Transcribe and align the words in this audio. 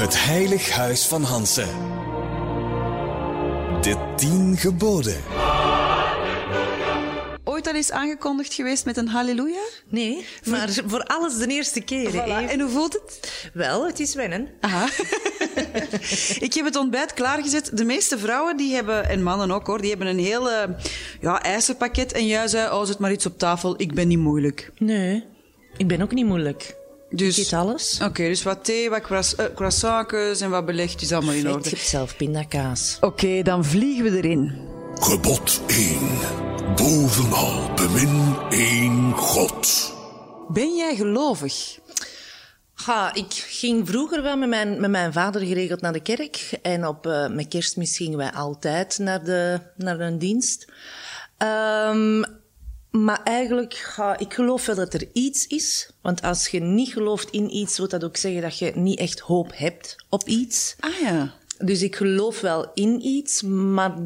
Het 0.00 0.24
Heilig 0.24 0.70
Huis 0.70 1.06
van 1.06 1.22
Hansen. 1.22 1.68
De 3.80 4.12
tien 4.16 4.56
geboden. 4.56 5.16
Ooit 7.44 7.66
al 7.66 7.74
eens 7.74 7.90
aangekondigd 7.90 8.54
geweest 8.54 8.84
met 8.84 8.96
een 8.96 9.08
halleluja? 9.08 9.60
Nee, 9.88 10.24
maar 10.44 10.68
voor 10.86 11.02
alles 11.02 11.38
de 11.38 11.46
eerste 11.46 11.80
keer. 11.80 12.10
Voilà. 12.10 12.50
En 12.50 12.60
hoe 12.60 12.70
voelt 12.70 12.92
het? 12.92 13.50
Wel, 13.52 13.86
het 13.86 14.00
is 14.00 14.14
wennen. 14.14 14.48
Aha. 14.60 14.88
ik 16.46 16.54
heb 16.54 16.64
het 16.64 16.76
ontbijt 16.76 17.14
klaargezet. 17.14 17.70
De 17.74 17.84
meeste 17.84 18.18
vrouwen 18.18 18.56
die 18.56 18.74
hebben, 18.74 19.08
en 19.08 19.22
mannen 19.22 19.50
ook 19.50 19.66
hoor, 19.66 19.80
die 19.80 19.90
hebben 19.90 20.06
een 20.06 20.18
heel 20.18 20.50
eh, 20.50 20.68
ja, 21.20 21.42
ijzerpakket. 21.42 22.12
En 22.12 22.26
jij 22.26 22.48
zei, 22.48 22.72
oh, 22.72 22.84
zet 22.84 22.98
maar 22.98 23.12
iets 23.12 23.26
op 23.26 23.38
tafel, 23.38 23.74
ik 23.76 23.94
ben 23.94 24.08
niet 24.08 24.18
moeilijk. 24.18 24.70
Nee, 24.78 25.24
ik 25.76 25.88
ben 25.88 26.02
ook 26.02 26.12
niet 26.12 26.26
moeilijk. 26.26 26.78
Dus, 27.10 27.38
Ik 27.38 27.44
eet 27.44 27.52
alles. 27.52 27.98
Oké, 28.02 28.22
dus 28.22 28.42
wat 28.42 28.64
thee, 28.64 28.90
wat 28.90 29.00
croiss- 29.00 29.34
eh, 29.34 29.44
croissantjes 29.54 30.40
en 30.40 30.50
wat 30.50 30.66
belegd 30.66 31.02
is 31.02 31.12
allemaal 31.12 31.34
in 31.34 31.50
orde. 31.50 31.68
je 31.68 31.76
hebt 31.76 31.88
zelf 31.88 32.16
pindakaas. 32.16 32.96
Oké, 33.00 33.42
dan 33.42 33.64
vliegen 33.64 34.04
we 34.04 34.16
erin. 34.16 34.68
Gebod 34.94 35.60
1. 35.66 35.98
Bovenal 36.76 37.74
bemin 37.74 38.36
één 38.50 39.12
God. 39.12 39.92
Ben 40.48 40.76
jij 40.76 40.96
gelovig? 40.96 41.78
Ha, 42.74 43.14
ik 43.14 43.32
ging 43.32 43.88
vroeger 43.88 44.22
wel 44.22 44.36
met 44.36 44.48
mijn, 44.48 44.80
met 44.80 44.90
mijn 44.90 45.12
vader 45.12 45.40
geregeld 45.40 45.80
naar 45.80 45.92
de 45.92 46.00
kerk. 46.02 46.58
En 46.62 46.86
op 46.86 47.06
eh 47.06 47.28
met 47.28 47.48
kerstmis 47.48 47.96
gingen 47.96 48.18
wij 48.18 48.32
altijd 48.32 48.98
naar, 48.98 49.24
de, 49.24 49.60
naar 49.76 50.00
een 50.00 50.18
dienst. 50.18 50.64
Ehm, 51.38 52.22
maar 52.90 53.22
eigenlijk, 53.22 53.74
ga, 53.74 54.18
ik 54.18 54.34
geloof 54.34 54.66
wel 54.66 54.74
dat 54.76 54.94
er 54.94 55.08
iets 55.12 55.46
is. 55.46 55.90
Want 56.02 56.22
als 56.22 56.48
je 56.48 56.60
niet 56.60 56.92
gelooft 56.92 57.30
in 57.30 57.56
iets, 57.56 57.78
wil 57.78 57.88
dat 57.88 58.04
ook 58.04 58.16
zeggen 58.16 58.42
dat 58.42 58.58
je 58.58 58.72
niet 58.74 58.98
echt 58.98 59.20
hoop 59.20 59.50
hebt 59.54 59.96
op 60.08 60.28
iets. 60.28 60.76
Ah 60.80 61.00
ja. 61.00 61.34
Dus 61.58 61.82
ik 61.82 61.96
geloof 61.96 62.40
wel 62.40 62.70
in 62.74 63.06
iets, 63.06 63.42
maar 63.42 63.96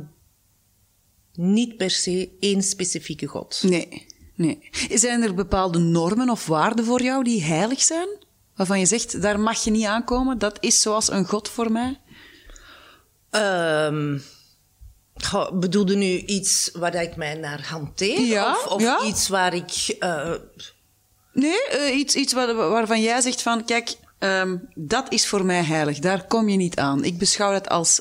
niet 1.35 1.77
per 1.77 1.91
se 1.91 2.31
één 2.41 2.63
specifieke 2.63 3.27
God. 3.27 3.63
Nee, 3.63 4.07
nee. 4.35 4.71
Zijn 4.93 5.23
er 5.23 5.35
bepaalde 5.35 5.79
normen 5.79 6.31
of 6.31 6.47
waarden 6.47 6.85
voor 6.85 7.03
jou 7.03 7.25
die 7.25 7.43
heilig 7.43 7.81
zijn? 7.83 8.09
Waarvan 8.55 8.79
je 8.79 8.87
zegt, 8.87 9.23
daar 9.23 9.41
mag 9.41 9.65
je 9.65 9.71
niet 9.71 9.85
aankomen, 9.85 10.39
dat 10.39 10.57
is 10.61 10.81
zoals 10.81 11.11
een 11.11 11.27
god 11.27 11.49
voor 11.49 11.73
mij? 11.73 12.01
Ehm 13.31 14.19
goh, 15.15 15.59
bedoelde 15.59 15.97
nu 15.97 16.17
iets 16.17 16.71
waar 16.75 16.95
ik 16.95 17.17
mij 17.17 17.35
naar 17.35 17.67
hanteer? 17.69 18.21
Ja, 18.21 18.51
of 18.51 18.67
of 18.67 18.81
ja. 18.83 19.03
iets 19.05 19.29
waar 19.29 19.55
ik... 19.55 19.97
eh, 19.99 20.33
Nee, 21.33 21.67
eh, 21.69 21.97
iets, 21.99 22.15
iets 22.15 22.33
waar- 22.33 22.55
waarvan 22.55 23.03
jij 23.03 23.21
zegt 23.21 23.43
van, 23.43 23.65
kijk, 23.65 23.95
ehm, 24.19 24.57
dat 24.75 25.13
is 25.13 25.27
voor 25.27 25.45
mij 25.45 25.63
heilig, 25.63 25.99
daar 25.99 26.27
kom 26.27 26.49
je 26.49 26.57
niet 26.57 26.79
aan. 26.79 27.05
Ik 27.05 27.19
beschouw 27.19 27.53
dat 27.53 27.69
als 27.69 28.01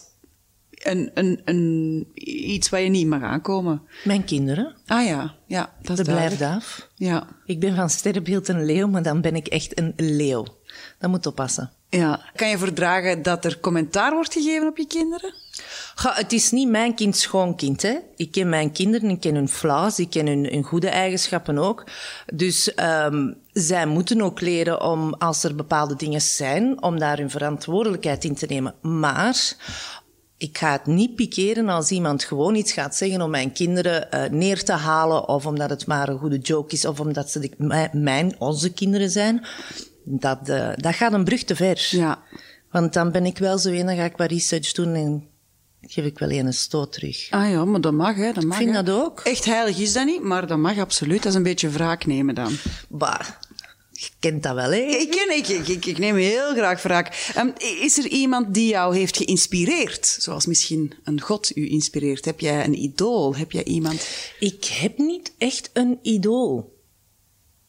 een, 0.71 1.11
een, 1.13 1.41
een, 1.45 2.07
iets 2.55 2.69
waar 2.69 2.81
je 2.81 2.89
niet 2.89 3.07
mag 3.07 3.21
aankomen. 3.21 3.81
mijn 4.03 4.23
kinderen, 4.25 4.75
Ah 4.85 5.05
ja, 5.05 5.35
ja, 5.47 5.73
dat 5.81 5.97
de 5.97 6.03
blijfdaaf. 6.03 6.89
Ja, 6.95 7.27
Ik 7.45 7.59
ben 7.59 7.75
van 7.75 7.89
sterrenbeeld 7.89 8.47
een 8.47 8.65
leeuw, 8.65 8.87
maar 8.87 9.03
dan 9.03 9.21
ben 9.21 9.35
ik 9.35 9.47
echt 9.47 9.79
een 9.79 9.93
leeuw. 9.95 10.45
Dat 10.99 11.09
moet 11.09 11.25
oppassen. 11.25 11.71
Ja. 11.97 12.19
Kan 12.35 12.49
je 12.49 12.57
verdragen 12.57 13.21
dat 13.21 13.45
er 13.45 13.59
commentaar 13.59 14.13
wordt 14.13 14.33
gegeven 14.33 14.67
op 14.67 14.77
je 14.77 14.87
kinderen? 14.87 15.33
Het 15.95 16.33
is 16.33 16.51
niet 16.51 16.69
mijn 16.69 16.95
kind 16.95 17.17
schoonkind. 17.17 17.81
Hè? 17.81 17.97
Ik 18.15 18.31
ken 18.31 18.49
mijn 18.49 18.71
kinderen, 18.71 19.09
ik 19.09 19.19
ken 19.19 19.35
hun 19.35 19.49
flaws, 19.49 19.99
ik 19.99 20.09
ken 20.09 20.27
hun, 20.27 20.45
hun 20.45 20.63
goede 20.63 20.89
eigenschappen 20.89 21.57
ook. 21.57 21.83
Dus 22.33 22.73
ehm, 22.73 23.33
zij 23.51 23.85
moeten 23.85 24.21
ook 24.21 24.41
leren 24.41 24.81
om, 24.81 25.13
als 25.13 25.43
er 25.43 25.55
bepaalde 25.55 25.95
dingen 25.95 26.21
zijn, 26.21 26.83
om 26.83 26.99
daar 26.99 27.17
hun 27.17 27.29
verantwoordelijkheid 27.29 28.23
in 28.23 28.35
te 28.35 28.45
nemen. 28.45 28.75
Maar 28.81 29.55
ik 30.37 30.57
ga 30.57 30.71
het 30.71 30.85
niet 30.85 31.15
pikeren 31.15 31.69
als 31.69 31.91
iemand 31.91 32.23
gewoon 32.23 32.55
iets 32.55 32.71
gaat 32.71 32.95
zeggen 32.95 33.21
om 33.21 33.29
mijn 33.29 33.51
kinderen 33.51 34.11
eh, 34.11 34.29
neer 34.29 34.63
te 34.63 34.71
halen, 34.71 35.27
of 35.27 35.45
omdat 35.45 35.69
het 35.69 35.87
maar 35.87 36.09
een 36.09 36.19
goede 36.19 36.39
joke 36.39 36.73
is, 36.73 36.85
of 36.85 36.99
omdat 36.99 37.31
ze 37.31 37.39
de, 37.39 37.89
mijn, 37.91 38.35
onze 38.37 38.73
kinderen 38.73 39.09
zijn. 39.09 39.45
Dat, 40.03 40.49
eh, 40.49 40.69
dat 40.75 40.95
gaat 40.95 41.13
een 41.13 41.23
brug 41.23 41.43
te 41.43 41.55
ver. 41.55 41.87
Ja. 41.89 42.23
Want 42.71 42.93
dan 42.93 43.11
ben 43.11 43.25
ik 43.25 43.37
wel 43.37 43.57
zo 43.57 43.69
een, 43.69 43.85
dan 43.85 43.95
ga 43.95 44.03
ik 44.03 44.17
wat 44.17 44.31
research 44.31 44.71
doen 44.71 44.93
en 44.93 45.27
geef 45.81 46.05
ik 46.05 46.19
wel 46.19 46.29
een 46.29 46.53
stoot 46.53 46.91
terug. 46.91 47.27
Ah 47.29 47.49
ja, 47.49 47.65
maar 47.65 47.81
dat 47.81 47.93
mag, 47.93 48.15
hè. 48.15 48.31
Dat 48.31 48.43
mag, 48.43 48.57
vind 48.57 48.75
hè. 48.75 48.83
dat 48.83 48.95
ook. 48.95 49.19
Echt 49.19 49.45
heilig 49.45 49.77
is 49.77 49.93
dat 49.93 50.05
niet, 50.05 50.23
maar 50.23 50.47
dat 50.47 50.57
mag 50.57 50.77
absoluut. 50.77 51.23
Dat 51.23 51.31
is 51.31 51.37
een 51.37 51.43
beetje 51.43 51.69
wraak 51.69 52.05
nemen 52.05 52.35
dan. 52.35 52.57
Bah, 52.89 53.19
je 53.91 54.09
kent 54.19 54.43
dat 54.43 54.55
wel, 54.55 54.71
hè? 54.71 54.81
Ik, 54.81 55.11
ken, 55.11 55.37
ik, 55.37 55.47
ik, 55.47 55.67
ik, 55.67 55.85
ik 55.85 55.97
neem 55.97 56.15
heel 56.15 56.53
graag 56.53 56.81
wraak. 56.81 57.31
Ehm, 57.35 57.49
is 57.57 57.97
er 57.97 58.07
iemand 58.07 58.53
die 58.53 58.67
jou 58.67 58.95
heeft 58.95 59.17
geïnspireerd? 59.17 60.17
Zoals 60.19 60.45
misschien 60.45 60.93
een 61.03 61.21
god 61.21 61.55
u 61.55 61.69
inspireert. 61.69 62.25
Heb 62.25 62.39
jij 62.39 62.65
een 62.65 62.83
idool? 62.83 63.35
Heb 63.35 63.51
jij 63.51 63.63
iemand... 63.63 64.07
Ik 64.39 64.65
heb 64.65 64.97
niet 64.97 65.33
echt 65.37 65.69
een 65.73 65.99
idool. 66.01 66.81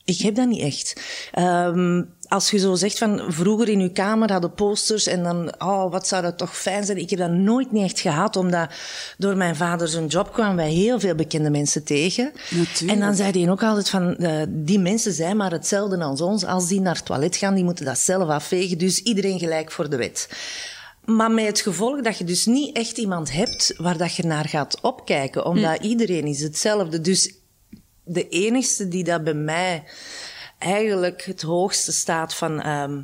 Ik 0.05 0.19
heb 0.19 0.35
dat 0.35 0.49
niet 0.49 0.61
echt. 0.61 1.01
Ehm, 1.33 2.03
als 2.35 2.51
je 2.51 2.59
zo 2.59 2.75
zegt 2.75 2.99
van 2.99 3.23
vroeger 3.29 3.69
in 3.69 3.81
uw 3.81 3.93
kamer 3.93 4.33
hadden 4.33 4.55
posters 4.55 5.07
en 5.07 5.23
dan, 5.23 5.55
oh, 5.59 5.91
wat 5.91 6.09
zou 6.09 6.23
dat 6.23 6.39
toch 6.39 6.57
fijn 6.57 6.85
zijn. 6.85 6.99
Ik 6.99 7.11
heb 7.11 7.19
dat 7.19 7.31
nooit 7.31 7.73
niet 7.73 7.85
echt 7.85 8.01
gehad, 8.01 8.37
omdat 8.37 8.71
door 9.19 9.37
mijn 9.37 9.57
vader 9.57 9.89
zijn 9.89 10.07
job 10.07 10.33
kwamen 10.33 10.57
wij 10.57 10.71
heel 10.71 11.01
veel 11.01 11.15
bekende 11.15 11.51
mensen 11.51 11.85
tegen. 11.85 12.33
Natuurlijk. 12.51 12.91
En 12.91 13.01
dan 13.01 13.15
zei 13.15 13.43
hij 13.43 13.51
ook 13.51 13.63
altijd 13.63 13.91
van, 13.91 14.17
eh, 14.17 14.43
die 14.49 14.79
mensen 14.79 15.13
zijn 15.13 15.37
maar 15.37 15.53
hetzelfde 15.53 16.05
als 16.05 16.21
ons. 16.21 16.45
Als 16.45 16.69
die 16.69 16.81
naar 16.81 16.95
het 16.95 17.05
toilet 17.05 17.37
gaan, 17.37 17.55
die 17.55 17.65
moeten 17.65 17.85
dat 17.85 17.99
zelf 17.99 18.29
afvegen. 18.29 18.79
Dus 18.79 19.03
iedereen 19.03 19.39
gelijk 19.39 19.71
voor 19.73 19.91
de 19.91 19.97
wet. 19.97 20.29
Maar 21.05 21.31
met 21.31 21.47
het 21.47 21.61
gevolg 21.61 22.01
dat 22.01 22.19
je 22.19 22.25
dus 22.25 22.47
niet 22.47 22.77
echt 22.77 22.99
iemand 22.99 23.33
hebt 23.33 23.75
waar 23.77 23.97
dat 23.97 24.15
je 24.15 24.23
naar 24.23 24.49
gaat 24.49 24.81
opkijken, 24.81 25.47
omdat 25.47 25.83
iedereen 25.83 26.27
is 26.27 26.41
hetzelfde. 26.41 27.01
Dus 27.01 27.35
de 28.05 28.29
enigste 28.29 28.89
die 28.89 29.05
dat 29.05 29.25
bij 29.25 29.35
mij 29.35 29.85
eigenlijk 30.59 31.23
het 31.25 31.43
hoogste 31.43 31.93
staat 31.93 32.35
van 32.35 32.61
ehm, 32.61 33.01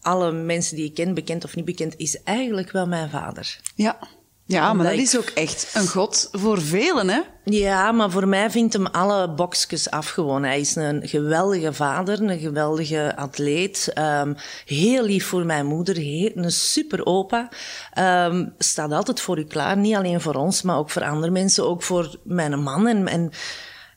alle 0.00 0.32
mensen 0.32 0.76
die 0.76 0.84
ik 0.84 0.94
ken, 0.94 1.14
bekend 1.14 1.44
of 1.44 1.56
niet 1.56 1.64
bekend, 1.64 1.94
is 1.96 2.22
eigenlijk 2.22 2.70
wel 2.70 2.86
mijn 2.86 3.10
vader. 3.10 3.60
Ja, 3.74 3.98
ja 4.44 4.72
maar 4.72 4.84
dat 4.84 4.94
ik- 4.94 5.00
is 5.00 5.16
ook 5.18 5.28
echt 5.34 5.70
een 5.74 5.88
god 5.88 6.28
voor 6.32 6.62
velen, 6.62 7.08
hè? 7.08 7.20
Ja, 7.44 7.92
maar 7.92 8.10
voor 8.10 8.28
mij 8.28 8.50
vindt 8.50 8.72
hem 8.72 8.86
alle 8.86 9.30
boxjes 9.34 9.90
af 9.90 10.08
gewoon. 10.08 10.42
Hij 10.42 10.60
is 10.60 10.76
een 10.76 11.08
geweldige 11.08 11.72
vader, 11.72 12.20
een 12.22 12.38
geweldige 12.38 13.16
atleet. 13.16 13.90
ehm, 13.94 14.34
heel 14.64 15.04
lief 15.04 15.26
voor 15.26 15.44
mijn 15.44 15.66
moeder, 15.66 15.96
heel, 15.96 16.30
een 16.34 16.50
super 16.52 17.06
opa. 17.06 17.48
Ehm, 17.92 18.46
staat 18.58 18.92
altijd 18.92 19.20
voor 19.20 19.38
u 19.38 19.44
klaar, 19.44 19.76
niet 19.76 19.94
alleen 19.94 20.20
voor 20.20 20.34
ons, 20.34 20.62
maar 20.62 20.76
ook 20.78 20.90
voor 20.90 21.04
andere 21.04 21.32
mensen. 21.32 21.68
Ook 21.68 21.82
voor 21.82 22.18
mijn 22.24 22.62
man. 22.62 22.86
En, 22.86 23.08
en 23.08 23.30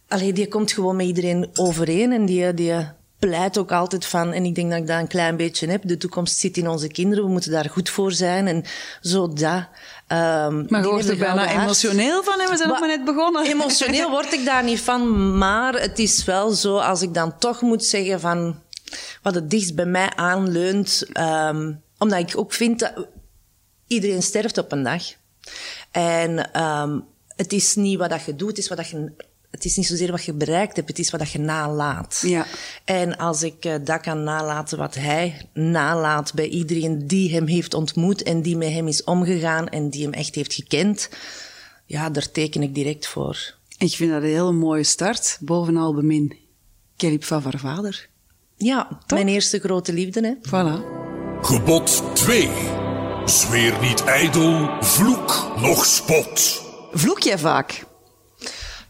allee, 0.09 0.33
die 0.33 0.47
komt 0.47 0.71
gewoon 0.71 0.95
met 0.95 1.05
iedereen 1.05 1.49
overeen 1.53 2.11
en 2.11 2.25
die... 2.25 2.53
die 2.53 2.97
pleit 3.19 3.57
ook 3.57 3.71
altijd 3.71 4.05
van, 4.05 4.33
en 4.33 4.45
ik 4.45 4.55
denk 4.55 4.69
dat 4.69 4.79
ik 4.79 4.87
dat 4.87 4.99
een 4.99 5.07
klein 5.07 5.37
beetje 5.37 5.67
heb, 5.67 5.81
de 5.85 5.97
toekomst 5.97 6.37
zit 6.37 6.57
in 6.57 6.67
onze 6.67 6.87
kinderen, 6.87 7.23
we 7.23 7.31
moeten 7.31 7.51
daar 7.51 7.69
goed 7.69 7.89
voor 7.89 8.11
zijn 8.11 8.47
en 8.47 8.63
zo 9.01 9.27
dat. 9.27 9.67
Ehm, 10.07 10.65
Maar 10.67 10.81
je 10.81 10.89
wordt 10.89 11.09
er 11.09 11.17
bijna 11.17 11.61
emotioneel 11.61 12.23
van 12.23 12.39
en 12.39 12.49
we 12.49 12.57
zijn 12.57 12.69
nog 12.69 12.79
Maar 12.79 12.87
maar 12.87 12.97
net 12.97 13.05
begonnen. 13.05 13.45
Emotioneel 13.45 14.09
word 14.09 14.33
ik 14.33 14.45
daar 14.45 14.63
niet 14.63 14.81
van, 14.81 15.37
maar 15.37 15.81
het 15.81 15.99
is 15.99 16.25
wel 16.25 16.51
zo, 16.51 16.77
als 16.77 17.01
ik 17.01 17.13
dan 17.13 17.37
toch 17.37 17.61
moet 17.61 17.85
zeggen 17.85 18.19
van 18.19 18.59
wat 19.21 19.35
het 19.35 19.49
dichtst 19.49 19.75
bij 19.75 19.85
mij 19.85 20.11
aanleunt, 20.15 21.05
ehm, 21.13 21.73
omdat 21.97 22.19
ik 22.19 22.37
ook 22.37 22.53
vind 22.53 22.79
dat 22.79 23.07
iedereen 23.87 24.23
sterft 24.23 24.57
op 24.57 24.71
een 24.71 24.83
dag. 24.83 25.03
En 25.91 26.51
ehm, 26.53 26.99
het 27.35 27.53
is 27.53 27.75
niet 27.75 27.97
wat 27.97 28.09
dat 28.09 28.23
je 28.23 28.35
doet, 28.35 28.49
het 28.49 28.57
is 28.57 28.67
wat 28.67 28.77
dat 28.77 28.89
je 28.89 29.11
het 29.51 29.65
is 29.65 29.77
niet 29.77 29.87
zozeer 29.87 30.11
wat 30.11 30.23
je 30.23 30.33
bereikt 30.33 30.75
hebt, 30.75 30.87
het 30.87 30.99
is 30.99 31.09
wat 31.09 31.19
dat 31.19 31.31
je 31.31 31.39
nalaat. 31.39 32.21
Ja. 32.25 32.45
En 32.85 33.17
als 33.17 33.43
ik 33.43 33.65
eh, 33.65 33.75
dat 33.83 34.01
kan 34.01 34.23
nalaten 34.23 34.77
wat 34.77 34.95
hij 34.95 35.50
nalaat 35.53 36.33
bij 36.33 36.47
iedereen 36.47 37.07
die 37.07 37.33
hem 37.33 37.47
heeft 37.47 37.74
ontmoet 37.74 38.24
en 38.24 38.41
die 38.41 38.57
met 38.57 38.71
hem 38.71 38.88
is 38.88 39.03
omgegaan 39.03 39.68
en 39.68 39.89
die 39.89 40.03
hem 40.03 40.13
echt 40.13 40.35
heeft 40.35 40.53
gekend, 40.53 41.09
ja, 41.85 42.09
daar 42.09 42.31
teken 42.31 42.62
ik 42.62 42.75
direct 42.75 43.07
voor. 43.07 43.56
Ik 43.77 43.91
vind 43.91 44.12
dat 44.12 44.21
een 44.21 44.27
hele 44.27 44.51
mooie 44.51 44.83
start. 44.83 45.38
Bovenal 45.39 45.94
bemin. 45.94 46.38
Kelip 46.97 47.24
van 47.24 47.44
haar 47.44 47.59
vader. 47.59 48.07
Ja, 48.57 49.00
mijn 49.07 49.27
eerste 49.27 49.59
grote 49.59 49.94
liefde, 49.94 50.21
hè. 50.21 50.33
Voilà. 50.47 50.83
Gebod 51.41 52.03
2. 52.13 52.50
Zweer 53.25 53.81
niet 53.81 54.03
ijdel, 54.03 54.69
vloek 54.81 55.51
noch 55.62 55.85
spot. 55.85 56.63
Vloek 56.91 57.19
jij 57.19 57.38
vaak? 57.38 57.88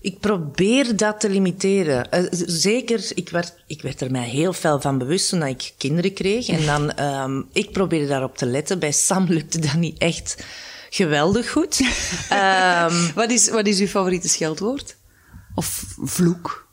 Ik 0.02 0.20
probeer 0.20 0.96
dat 0.96 1.20
te 1.20 1.30
limiteren. 1.30 2.12
Eh, 2.12 2.24
zeker, 2.46 3.12
ik 3.14 3.30
werd, 3.30 3.56
ik 3.68 3.82
werd 3.82 4.02
er 4.02 4.12
mij 4.12 4.30
heel 4.30 4.54
fel 4.54 4.82
van 4.82 4.98
bewust 4.98 5.30
toen 5.30 5.44
ik 5.44 5.74
kinderen 5.78 6.14
kreeg. 6.14 6.48
En 6.48 6.66
dan, 6.66 6.92
ehm, 6.92 7.42
ik 7.54 7.72
probeerde 7.72 8.08
daarop 8.08 8.38
te 8.38 8.46
letten. 8.46 8.80
Bij 8.80 8.92
Sam 8.92 9.26
lukte 9.28 9.60
dat 9.60 9.74
niet 9.74 9.98
echt 9.98 10.44
geweldig 10.90 11.52
goed. 11.52 11.80
Ehm, 12.30 13.14
Wat 13.16 13.32
is, 13.32 13.50
wat 13.50 13.68
is 13.68 13.80
uw 13.80 13.88
favoriete 13.88 14.30
scheldwoord? 14.30 14.96
Of 15.56 15.84
vloek? 16.04 16.68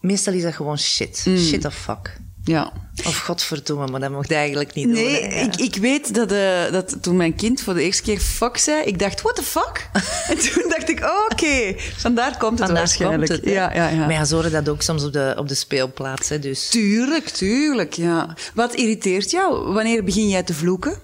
meestal 0.00 0.32
is 0.32 0.42
dat 0.42 0.54
gewoon 0.54 0.78
shit. 0.78 1.24
Shit 1.38 1.64
of 1.64 1.74
fuck. 1.74 2.16
Ja. 2.44 2.72
Of 3.06 3.18
godverdomme, 3.18 3.86
maar 3.86 4.00
dat 4.00 4.10
mocht 4.10 4.32
eigenlijk 4.32 4.74
niet 4.74 4.84
doen. 4.84 4.94
Nee, 4.94 5.20
ik, 5.20 5.56
ik 5.56 5.76
weet 5.76 6.14
dat, 6.14 6.32
eh, 6.32 6.72
dat 6.72 7.02
toen 7.02 7.16
mijn 7.16 7.34
kind 7.34 7.60
voor 7.60 7.74
de 7.74 7.82
eerste 7.82 8.02
keer 8.02 8.20
fuck 8.20 8.56
zei, 8.56 8.84
ik 8.84 8.98
dacht, 8.98 9.22
what 9.22 9.36
the 9.36 9.42
fuck? 9.42 9.88
en 10.30 10.38
toen 10.38 10.68
dacht 10.68 10.88
ik, 10.88 11.00
oh, 11.00 11.26
oké, 11.28 11.74
vandaar 11.96 12.36
komt 12.38 12.50
het 12.50 12.58
Vandaar 12.58 12.76
waarschijnlijk. 12.76 13.30
komt 13.30 13.44
het, 13.44 13.54
ja, 13.54 13.74
ja, 13.74 13.88
ja. 13.88 13.96
Maar 13.96 14.12
ja, 14.12 14.24
ze 14.24 14.34
horen 14.34 14.52
dat 14.52 14.68
ook 14.68 14.82
soms 14.82 15.04
op 15.04 15.12
de, 15.12 15.34
op 15.38 15.48
de 15.48 15.54
speelplaats. 15.54 16.28
Hè, 16.28 16.38
dus. 16.38 16.68
Tuurlijk, 16.68 17.28
tuurlijk, 17.28 17.92
ja. 17.92 18.36
Wat 18.54 18.74
irriteert 18.74 19.30
jou? 19.30 19.72
Wanneer 19.72 20.04
begin 20.04 20.28
jij 20.28 20.42
te 20.42 20.54
vloeken? 20.54 20.98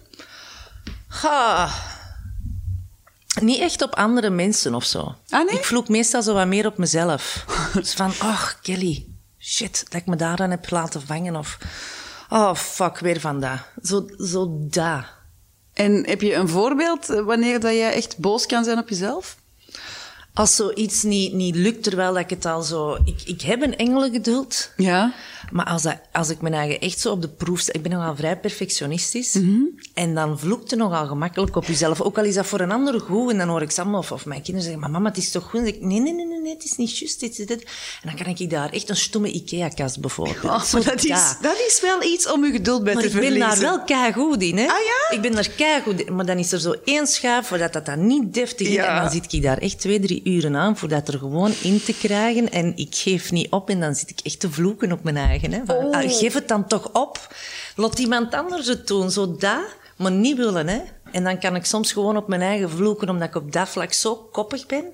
Ha. 1.06 1.70
Niet 3.40 3.60
echt 3.60 3.82
op 3.82 3.94
andere 3.94 4.30
mensen 4.30 4.74
of 4.74 4.84
zo. 4.84 5.14
Ah, 5.28 5.46
nee? 5.46 5.58
Ik 5.58 5.64
vloek 5.64 5.88
meestal 5.88 6.22
zo 6.22 6.34
wat 6.34 6.46
meer 6.46 6.66
op 6.66 6.78
mezelf. 6.78 7.44
dus 7.74 7.92
van, 7.92 8.10
oh 8.22 8.46
Kelly, 8.62 9.06
shit, 9.38 9.84
dat 9.84 10.00
ik 10.00 10.06
me 10.06 10.16
daar 10.16 10.38
aan 10.38 10.50
heb 10.50 10.70
laten 10.70 11.02
vangen. 11.06 11.36
Of, 11.36 11.58
oh 12.28 12.54
fuck, 12.54 12.98
weer 12.98 13.20
van 13.20 13.40
dat. 13.40 13.58
Zo, 13.82 14.06
zo 14.18 14.56
dat. 14.60 15.04
En 15.72 16.06
heb 16.06 16.20
je 16.20 16.34
een 16.34 16.48
voorbeeld 16.48 17.10
eh, 17.10 17.20
wanneer 17.20 17.60
dat 17.60 17.72
jij 17.72 17.92
echt 17.92 18.18
boos 18.18 18.46
kan 18.46 18.64
zijn 18.64 18.78
op 18.78 18.88
jezelf? 18.88 19.36
Als 20.34 20.56
zoiets 20.56 21.02
niet, 21.02 21.32
niet 21.32 21.54
lukt, 21.54 21.82
terwijl 21.82 22.12
dat 22.12 22.22
ik 22.22 22.30
het 22.30 22.44
al 22.44 22.62
zo... 22.62 22.98
Ik, 23.04 23.22
ik 23.24 23.40
heb 23.40 23.62
een 23.62 23.76
engelengeduld. 23.76 24.72
Ja. 24.76 25.12
Maar 25.50 25.66
als, 25.66 25.82
dat, 25.82 25.96
als 26.12 26.28
ik 26.30 26.40
mijn 26.40 26.54
eigen 26.54 26.80
echt 26.80 27.00
zo 27.00 27.10
op 27.10 27.22
de 27.22 27.28
proef 27.28 27.60
sta... 27.60 27.72
Ik 27.72 27.82
ben 27.82 27.92
nogal 27.92 28.16
vrij 28.16 28.38
perfectionistisch. 28.38 29.34
Mhm. 29.34 29.60
En 29.94 30.14
dan 30.14 30.38
vloekt 30.38 30.70
het 30.70 30.78
nogal 30.78 31.06
gemakkelijk 31.06 31.56
op 31.56 31.64
jezelf. 31.64 32.00
Ook 32.00 32.18
al 32.18 32.24
is 32.24 32.34
dat 32.34 32.46
voor 32.46 32.60
een 32.60 32.72
ander 32.72 33.00
goed. 33.00 33.30
En 33.30 33.38
dan 33.38 33.48
hoor 33.48 33.62
ik 33.62 33.70
Sam 33.70 33.94
of, 33.94 34.12
of 34.12 34.26
mijn 34.26 34.42
kinderen 34.42 34.62
zeggen... 34.62 34.80
Maar 34.80 34.90
mama, 34.90 35.08
het 35.08 35.18
is 35.18 35.30
toch 35.30 35.44
goed? 35.44 35.58
En 35.58 35.64
dan 35.64 35.66
zeg 35.72 35.82
ik, 35.82 35.86
nee, 35.86 36.00
nee, 36.00 36.12
nee, 36.12 36.26
nee, 36.26 36.40
nee, 36.40 36.52
het 36.54 36.64
is 36.64 36.76
niet 36.76 36.98
juist. 36.98 37.20
Dit, 37.20 37.36
dit, 37.36 37.48
dit. 37.48 37.62
En 37.62 37.68
dan 38.02 38.14
kan 38.16 38.26
ik 38.36 38.50
daar 38.50 38.70
echt 38.70 38.88
een 38.88 38.96
stomme 38.96 39.30
Ikea-kast 39.30 40.00
bijvoorbeeld. 40.00 40.44
Oh, 40.44 40.72
maar 40.72 40.84
dat, 40.84 41.04
is, 41.04 41.08
dat. 41.08 41.38
dat 41.40 41.56
is 41.68 41.80
wel 41.82 42.02
iets 42.02 42.32
om 42.32 42.44
je 42.44 42.52
geduld 42.52 42.84
bij 42.84 42.94
Maar 42.94 43.02
te 43.02 43.08
ik 43.08 43.14
ben 43.14 43.22
verliezen. 43.22 43.50
daar 43.50 43.60
wel 43.60 43.84
keigoed 43.84 44.42
in, 44.42 44.56
hè? 44.56 44.66
Ah, 44.66 44.68
ja? 44.84 45.16
Ik 45.16 45.22
ben 45.22 45.32
daar 45.32 45.48
keigoed 45.48 46.00
in. 46.00 46.14
Maar 46.14 46.26
dan 46.26 46.38
is 46.38 46.52
er 46.52 46.60
zo 46.60 46.74
één 46.84 47.06
schuif 47.06 47.46
voordat 47.46 47.72
dat 47.72 47.86
dan 47.86 48.06
niet 48.06 48.34
deftig 48.34 48.68
is. 48.68 48.76
En 48.76 48.96
dan 48.96 49.10
zit 49.10 49.32
ik 49.32 49.42
daar 49.42 49.58
echt 49.58 49.80
twee, 49.80 50.00
drie 50.00 50.20
uren 50.24 50.56
aan 50.56 50.76
voor 50.76 50.88
dat 50.88 51.08
er 51.08 51.18
gewoon 51.18 51.52
in 51.62 51.82
te 51.82 51.94
krijgen. 51.94 52.52
En 52.52 52.72
ik 52.76 52.94
geef 52.94 53.32
niet 53.32 53.50
op 53.50 53.70
en 53.70 53.80
dan 53.80 53.94
zit 53.94 54.10
ik 54.10 54.20
echt 54.22 54.40
te 54.40 54.50
vloeken 54.50 54.92
op 54.92 55.02
mijn 55.02 55.16
eigen. 55.16 55.37
Hè? 55.40 55.60
Van, 55.64 55.76
Oh. 55.76 55.90
ah, 55.94 56.12
geef 56.12 56.34
het 56.34 56.48
dan 56.48 56.66
toch 56.66 56.88
op. 56.92 57.34
Laat 57.76 57.98
iemand 57.98 58.34
anders 58.34 58.66
het 58.66 58.86
doen. 58.86 59.10
Zo 59.10 59.36
dat, 59.36 59.64
maar 59.96 60.12
niet 60.12 60.36
willen, 60.36 60.68
hè? 60.68 60.80
En 61.12 61.24
dan 61.24 61.38
kan 61.38 61.56
ik 61.56 61.64
soms 61.64 61.92
gewoon 61.92 62.16
op 62.16 62.28
mijn 62.28 62.40
eigen 62.40 62.70
vloeken, 62.70 63.08
omdat 63.08 63.28
ik 63.28 63.34
op 63.34 63.52
dat 63.52 63.68
vlak 63.68 63.92
zo 63.92 64.28
koppig 64.32 64.66
ben. 64.66 64.84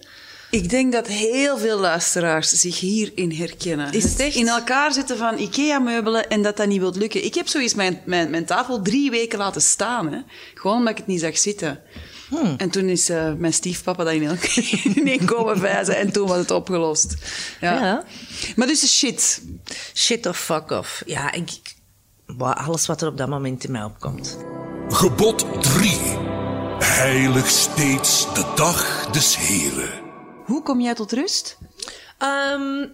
Ik 0.51 0.71
denk 0.71 0.93
dat 0.93 1.07
heel 1.07 1.59
veel 1.59 1.79
luisteraars 1.79 2.49
zich 2.49 2.81
hierin 2.81 3.33
herkennen. 3.33 3.93
Is 3.93 4.05
het 4.05 4.21
echt? 4.21 4.35
In 4.37 4.49
elkaar 4.49 4.93
zitten 4.93 5.17
van 5.17 5.39
IKEA-meubelen 5.39 6.29
en 6.29 6.43
dat 6.43 6.57
dat 6.57 6.67
niet 6.67 6.81
wilt 6.81 6.97
lukken. 6.97 7.25
Ik 7.25 7.35
heb 7.35 7.49
zoiets 7.49 7.75
mijn, 7.75 8.01
mijn, 8.05 8.31
mijn 8.31 8.45
tafel 8.45 8.83
drie 8.83 9.11
weken 9.11 9.39
laten 9.39 9.63
staan. 9.63 10.13
Hè. 10.13 10.19
Gewoon 10.55 10.77
omdat 10.77 10.93
ik 10.93 10.99
het 10.99 11.07
niet 11.07 11.21
zag 11.21 11.39
zitten. 11.39 11.81
Hmm. 12.41 12.55
En 12.57 12.71
toen 12.71 12.89
is 12.89 13.09
eh, 13.09 13.33
mijn 13.33 13.53
stiefpapa 13.53 14.05
dat 14.05 14.13
in 14.13 14.29
één, 14.29 14.39
in 14.97 15.09
één 15.09 15.25
komen 15.25 15.59
vijzen 15.59 15.97
en 15.97 16.13
toen 16.13 16.29
was 16.29 16.37
het 16.37 16.51
opgelost. 16.51 17.15
Ja. 17.61 17.73
Ja. 17.73 18.05
Maar 18.57 18.67
dus 18.67 18.97
shit. 18.99 19.43
Shit 19.95 20.27
of 20.27 20.39
fuck 20.39 20.71
off. 20.71 21.03
Ja, 21.07 21.33
ik... 21.33 21.51
alles 22.39 22.87
wat 22.87 23.03
er 23.03 23.09
op 23.09 23.17
dat 23.17 23.29
moment 23.29 23.65
in 23.65 23.71
mij 23.71 23.85
opkomt. 23.85 24.39
Gebod 24.89 25.47
3. 25.63 25.99
Heilig 26.79 27.47
steeds 27.47 28.35
de 28.35 28.53
dag 28.55 29.11
des 29.11 29.37
Heren. 29.37 30.01
Hoe 30.45 30.63
kom 30.63 30.81
jij 30.81 30.95
tot 30.95 31.13
rust? 31.13 31.59
Ehm, 32.19 32.87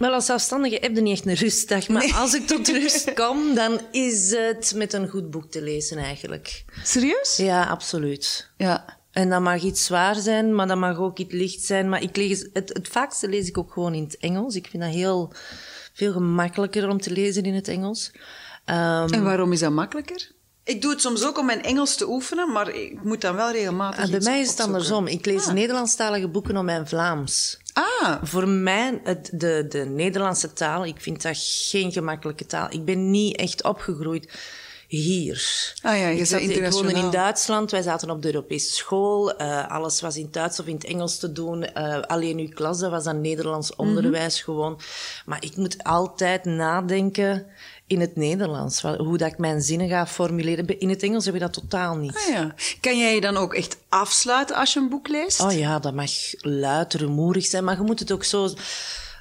wel, 0.00 0.12
als 0.12 0.26
zelfstandige 0.26 0.78
heb 0.80 0.94
je 0.94 1.00
niet 1.00 1.12
echt 1.16 1.26
een 1.26 1.34
rustdag. 1.34 1.88
Maar 1.88 2.12
als 2.14 2.34
ik 2.34 2.46
tot 2.46 2.68
rust 2.78 3.12
kom, 3.14 3.54
dan 3.54 3.80
is 3.90 4.30
het 4.30 4.72
met 4.76 4.92
een 4.92 5.08
goed 5.08 5.30
boek 5.30 5.50
te 5.50 5.62
lezen 5.62 5.98
eigenlijk. 5.98 6.64
Serieus? 6.84 7.36
Ja, 7.36 7.64
absoluut. 7.66 8.50
Ja. 8.56 8.98
En 9.10 9.28
dat 9.30 9.40
mag 9.40 9.62
iets 9.62 9.84
zwaar 9.84 10.14
zijn, 10.14 10.54
maar 10.54 10.66
dat 10.66 10.76
mag 10.78 10.98
ook 10.98 11.18
iets 11.18 11.32
licht 11.34 11.62
zijn. 11.62 11.88
Maar 11.88 12.02
ik 12.02 12.16
lees, 12.16 12.46
het, 12.52 12.68
het 12.72 12.88
vaakste 12.88 13.28
lees 13.28 13.48
ik 13.48 13.58
ook 13.58 13.72
gewoon 13.72 13.94
in 13.94 14.02
het 14.02 14.16
Engels. 14.18 14.54
Ik 14.54 14.66
vind 14.70 14.82
dat 14.82 14.92
heel 14.92 15.32
veel 15.92 16.12
gemakkelijker 16.12 16.88
om 16.88 17.00
te 17.00 17.10
lezen 17.10 17.42
in 17.42 17.54
het 17.54 17.68
Engels. 17.68 18.10
Ehm, 18.64 19.12
En 19.12 19.24
waarom 19.24 19.52
is 19.52 19.60
dat 19.60 19.72
makkelijker? 19.72 20.30
Ik 20.64 20.82
doe 20.82 20.90
het 20.90 21.00
soms 21.00 21.24
ook 21.24 21.38
om 21.38 21.46
mijn 21.46 21.62
Engels 21.62 21.96
te 21.96 22.08
oefenen, 22.08 22.52
maar 22.52 22.74
ik 22.74 23.02
moet 23.04 23.20
dan 23.20 23.34
wel 23.36 23.50
regelmatig 23.50 24.00
ah, 24.04 24.06
bij 24.08 24.16
iets 24.16 24.26
mij 24.26 24.40
is 24.40 24.48
het 24.48 24.50
opzoeken. 24.60 24.74
andersom. 24.74 25.06
Ik 25.06 25.26
lees 25.26 25.46
Ah. 25.46 25.52
Nederlandstalige 25.52 26.28
boeken 26.28 26.56
om 26.56 26.64
mijn 26.64 26.88
Vlaams. 26.88 27.58
Ah, 27.72 28.16
Voor 28.22 28.48
mij, 28.48 29.00
het, 29.04 29.30
de, 29.32 29.66
de 29.68 29.84
Nederlandse 29.84 30.52
taal, 30.52 30.84
ik 30.84 31.00
vind 31.00 31.22
dat 31.22 31.36
geen 31.70 31.92
gemakkelijke 31.92 32.46
taal. 32.46 32.66
Ik 32.70 32.84
ben 32.84 33.10
niet 33.10 33.36
echt 33.36 33.62
opgegroeid 33.64 34.32
hier. 34.88 35.74
Ah 35.82 35.98
ja, 35.98 36.08
je 36.08 36.18
ik, 36.20 36.26
zat, 36.26 36.40
ik 36.40 36.46
woonde 36.46 36.54
internationaal. 36.54 37.04
in 37.04 37.10
Duitsland, 37.10 37.70
wij 37.70 37.82
zaten 37.82 38.10
op 38.10 38.22
de 38.22 38.28
Europese 38.34 38.72
school. 38.72 39.36
eh, 39.36 39.68
alles 39.70 40.00
was 40.00 40.16
in 40.16 40.22
het 40.24 40.32
Duits 40.32 40.60
of 40.60 40.66
in 40.66 40.74
het 40.74 40.84
Engels 40.84 41.18
te 41.18 41.32
doen. 41.32 41.64
eh, 41.64 42.00
alleen 42.00 42.38
uw 42.38 42.48
klas, 42.48 42.78
dat 42.78 42.90
was 42.90 43.04
dan 43.04 43.20
Nederlands 43.20 43.70
Mhm. 43.70 43.80
onderwijs 43.80 44.42
gewoon. 44.42 44.80
Maar 45.26 45.44
ik 45.44 45.56
moet 45.56 45.82
altijd 45.84 46.44
nadenken 46.44 47.46
in 47.90 48.00
het 48.00 48.16
Nederlands. 48.16 48.80
Hoe 48.80 49.18
dat 49.18 49.32
ik 49.32 49.38
mijn 49.38 49.60
zinnen 49.60 49.88
ga 49.88 50.06
formuleren. 50.06 50.78
In 50.78 50.88
het 50.88 51.02
Engels 51.02 51.24
heb 51.24 51.34
je 51.34 51.40
dat 51.40 51.52
totaal 51.52 51.96
niet. 51.96 52.16
Ah 52.16 52.34
ja. 52.34 52.54
Kan 52.80 52.98
jij 52.98 53.14
je 53.14 53.20
dan 53.20 53.36
ook 53.36 53.54
echt 53.54 53.76
afsluiten 53.88 54.56
als 54.56 54.72
je 54.72 54.80
een 54.80 54.88
boek 54.88 55.08
leest? 55.08 55.40
Oh 55.40 55.52
ja, 55.52 55.78
dat 55.78 55.94
mag 55.94 56.10
luid, 56.38 56.94
rumoerig 56.94 57.46
zijn, 57.46 57.64
maar 57.64 57.76
je 57.76 57.82
moet 57.82 57.98
het 57.98 58.12
ook 58.12 58.24
zo... 58.24 58.48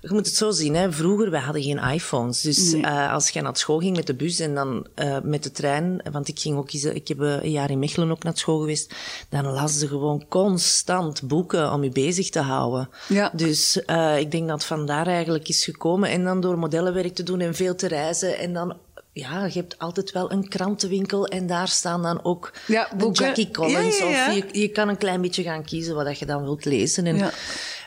Je 0.02 0.10
moet 0.12 0.26
het 0.26 0.36
zo 0.36 0.52
zien, 0.52 0.76
hè. 0.76 0.92
vroeger, 0.92 1.32
wij 1.32 1.40
hadden 1.40 1.64
geen 1.64 1.78
iPhones. 1.78 2.42
Dus 2.42 2.74
eh, 2.74 3.14
als 3.14 3.30
je 3.30 3.42
naar 3.42 3.58
school 3.58 3.80
ging 3.80 3.96
met 3.96 4.08
de 4.08 4.14
bus 4.14 4.40
en 4.40 4.56
dan 4.56 4.88
eh, 4.96 5.18
met 5.24 5.44
de 5.44 5.52
trein, 5.52 6.02
want 6.12 6.28
ik 6.28 6.40
ging 6.40 6.58
ook 6.58 6.72
ik 6.72 7.08
heb 7.08 7.22
eh, 7.22 7.44
een 7.44 7.52
jaar 7.52 7.70
in 7.70 7.80
Mechelen 7.80 8.12
ook 8.12 8.24
naar 8.24 8.38
school 8.38 8.60
geweest, 8.60 8.94
dan 9.30 9.46
las 9.46 9.78
ze 9.78 9.88
gewoon 9.88 10.26
constant 10.30 11.22
boeken 11.22 11.72
om 11.72 11.84
je 11.84 11.90
bezig 11.90 12.30
te 12.30 12.40
houden. 12.40 12.90
Ja. 13.08 13.32
Dus 13.34 13.78
ik 14.18 14.32
denk 14.32 14.48
dat 14.48 14.58
het 14.58 14.64
vandaar 14.64 15.08
eigenlijk 15.08 15.48
is 15.48 15.64
gekomen. 15.64 16.10
En 16.10 16.24
dan 16.24 16.42
door 16.42 16.58
modellenwerk 16.58 17.16
te 17.16 17.24
doen 17.24 17.40
en 17.40 17.56
veel 17.56 17.76
te 17.76 17.88
reizen 17.88 18.38
en 18.38 18.54
dan... 18.54 18.78
Ja, 19.12 19.46
je 19.46 19.60
hebt 19.60 19.80
altijd 19.80 20.12
wel 20.12 20.32
een 20.32 20.48
krantenwinkel 20.48 21.28
en 21.28 21.48
daar 21.48 21.68
staan 21.68 22.02
dan 22.02 22.24
ook 22.24 22.54
Ja, 22.68 22.90
de. 22.98 23.10
Jackie 23.12 23.52
Collins. 23.52 23.98
Ja. 23.98 24.06
Of 24.06 24.36
je, 24.36 24.60
je 24.60 24.68
kan 24.68 24.90
een 24.90 24.98
klein 24.98 25.22
beetje 25.22 25.44
gaan 25.44 25.64
kiezen 25.64 25.96
wat 25.96 26.06
dat 26.06 26.20
je 26.20 26.26
dan 26.26 26.44
wilt 26.44 26.66
lezen. 26.66 27.06
En, 27.06 27.18
Ja. 27.18 27.32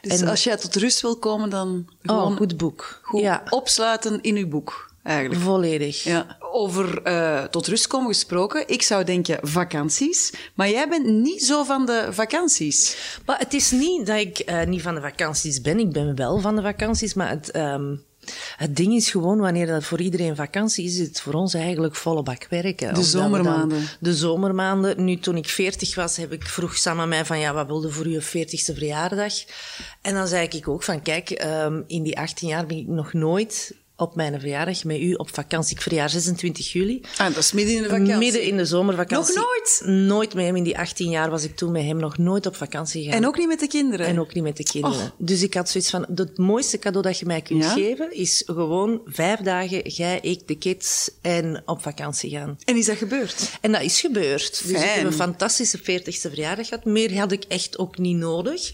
Dus 0.08 0.20
en- 0.20 0.28
als 0.28 0.44
jij 0.44 0.56
tot 0.56 0.76
rust 0.76 1.00
wil 1.00 1.16
komen, 1.16 1.50
dan 1.50 1.86
gewoon 2.02 2.30
oh, 2.32 2.36
goed 2.36 2.56
boek. 2.56 3.00
goed 3.02 3.20
Ja, 3.20 3.42
opsluiten 3.48 4.20
in 4.22 4.36
uw 4.36 4.48
boek, 4.48 4.90
eigenlijk. 5.02 5.40
volledig. 5.42 6.02
Ja. 6.04 6.36
Over 6.52 7.02
eh, 7.02 7.42
tot 7.44 7.66
rust 7.66 7.86
komen 7.86 8.08
gesproken, 8.08 8.68
ik 8.68 8.82
zou 8.82 9.04
denken 9.04 9.38
vakanties, 9.42 10.32
maar 10.54 10.70
jij 10.70 10.88
bent 10.88 11.06
niet 11.06 11.44
zo 11.44 11.62
van 11.64 11.86
de 11.86 12.06
vakanties. 12.10 12.96
Maar 13.26 13.38
het 13.38 13.54
is 13.54 13.70
niet 13.70 14.06
dat 14.06 14.16
ik 14.18 14.38
eh, 14.38 14.64
niet 14.66 14.82
van 14.82 14.94
de 14.94 15.00
vakanties 15.00 15.60
ben. 15.60 15.78
Ik 15.78 15.92
ben 15.92 16.16
wel 16.16 16.38
van 16.40 16.56
de 16.56 16.62
vakanties, 16.62 17.14
maar 17.14 17.28
het, 17.28 17.50
ehm, 17.50 17.94
het 18.56 18.76
ding 18.76 18.94
is 18.94 19.10
gewoon, 19.10 19.38
wanneer 19.38 19.66
dat 19.66 19.84
voor 19.84 20.00
iedereen 20.00 20.36
vakantie 20.36 20.84
is, 20.84 20.98
is 20.98 21.06
het 21.06 21.20
voor 21.20 21.32
ons 21.34 21.54
eigenlijk 21.54 21.94
volle 21.94 22.22
bak 22.22 22.46
werken. 22.50 22.94
We 22.94 23.02
zomermaanden. 23.02 23.78
dan- 23.78 23.88
de 24.00 24.14
zomermaanden. 24.14 25.04
Nu, 25.04 25.18
toen 25.18 25.36
ik 25.36 25.48
veertig 25.48 25.94
was, 25.94 26.16
heb 26.16 26.32
ik, 26.32 26.46
vroeg 26.46 26.76
Sam 26.76 27.00
aan 27.00 27.08
mij 27.08 27.24
van, 27.24 27.38
ja, 27.38 27.52
wat 27.52 27.66
wilde 27.66 27.90
voor 27.90 28.08
je 28.08 28.20
veertigste 28.20 28.74
verjaardag? 28.74 29.32
En 30.00 30.14
dan 30.14 30.28
zei 30.28 30.48
ik 30.50 30.68
ook 30.68 30.82
van, 30.82 31.02
kijk, 31.02 31.30
ehm, 31.30 31.80
in 31.86 32.02
die 32.02 32.18
18 32.18 32.48
jaar 32.48 32.66
ben 32.66 32.76
ik 32.76 32.86
nog 32.86 33.12
nooit 33.12 33.74
op 33.96 34.14
mijn 34.14 34.40
verjaardag 34.40 34.84
met 34.84 35.00
u 35.00 35.12
op 35.12 35.34
vakantie. 35.34 35.76
Ik 35.76 35.82
verjaar 35.82 36.10
26 36.10 36.72
juli. 36.72 37.00
Ah, 37.16 37.26
dat 37.26 37.36
is 37.36 37.52
midden 37.52 37.74
in 37.74 37.82
de 37.82 37.88
vakantie. 37.88 38.16
Midden 38.16 38.42
in 38.42 38.56
de 38.56 38.64
zomervakantie. 38.64 39.34
Nog 39.34 39.44
nooit? 39.44 39.82
Nooit 39.98 40.34
met 40.34 40.44
hem. 40.44 40.56
In 40.56 40.62
die 40.62 40.78
18 40.78 41.10
jaar 41.10 41.30
was 41.30 41.44
ik 41.44 41.56
toen 41.56 41.72
met 41.72 41.82
hem 41.82 41.96
nog 41.96 42.18
nooit 42.18 42.46
op 42.46 42.56
vakantie 42.56 43.02
gegaan. 43.02 43.18
En 43.18 43.26
ook 43.26 43.38
niet 43.38 43.48
met 43.48 43.60
de 43.60 43.66
kinderen. 43.66 44.06
En 44.06 44.20
ook 44.20 44.34
niet 44.34 44.42
met 44.42 44.56
de 44.56 44.62
kinderen. 44.62 45.12
Dus 45.18 45.42
ik 45.42 45.54
had 45.54 45.68
zoiets 45.68 45.90
van, 45.90 46.06
het 46.14 46.38
mooiste 46.38 46.78
cadeau 46.78 47.06
dat 47.06 47.18
je 47.18 47.26
mij 47.26 47.40
kunt 47.42 47.64
Ja? 47.64 47.72
geven, 47.72 48.14
is 48.14 48.42
gewoon 48.46 49.00
vijf 49.06 49.40
dagen, 49.40 49.88
jij, 49.88 50.18
ik, 50.20 50.48
de 50.48 50.54
kids, 50.58 51.10
en 51.20 51.62
op 51.64 51.82
vakantie 51.82 52.30
gaan. 52.30 52.58
En 52.64 52.76
is 52.76 52.86
dat 52.86 52.96
gebeurd? 52.96 53.50
En 53.60 53.72
dat 53.72 53.82
is 53.82 54.00
gebeurd. 54.00 54.62
Dus 54.66 54.82
ik 54.82 54.88
heb 54.88 55.04
een 55.04 55.12
fantastische 55.12 55.78
40ste 55.78 56.30
verjaardag 56.30 56.68
gehad. 56.68 56.84
Meer 56.84 57.18
had 57.18 57.32
ik 57.32 57.44
echt 57.48 57.78
ook 57.78 57.98
niet 57.98 58.16
nodig. 58.16 58.70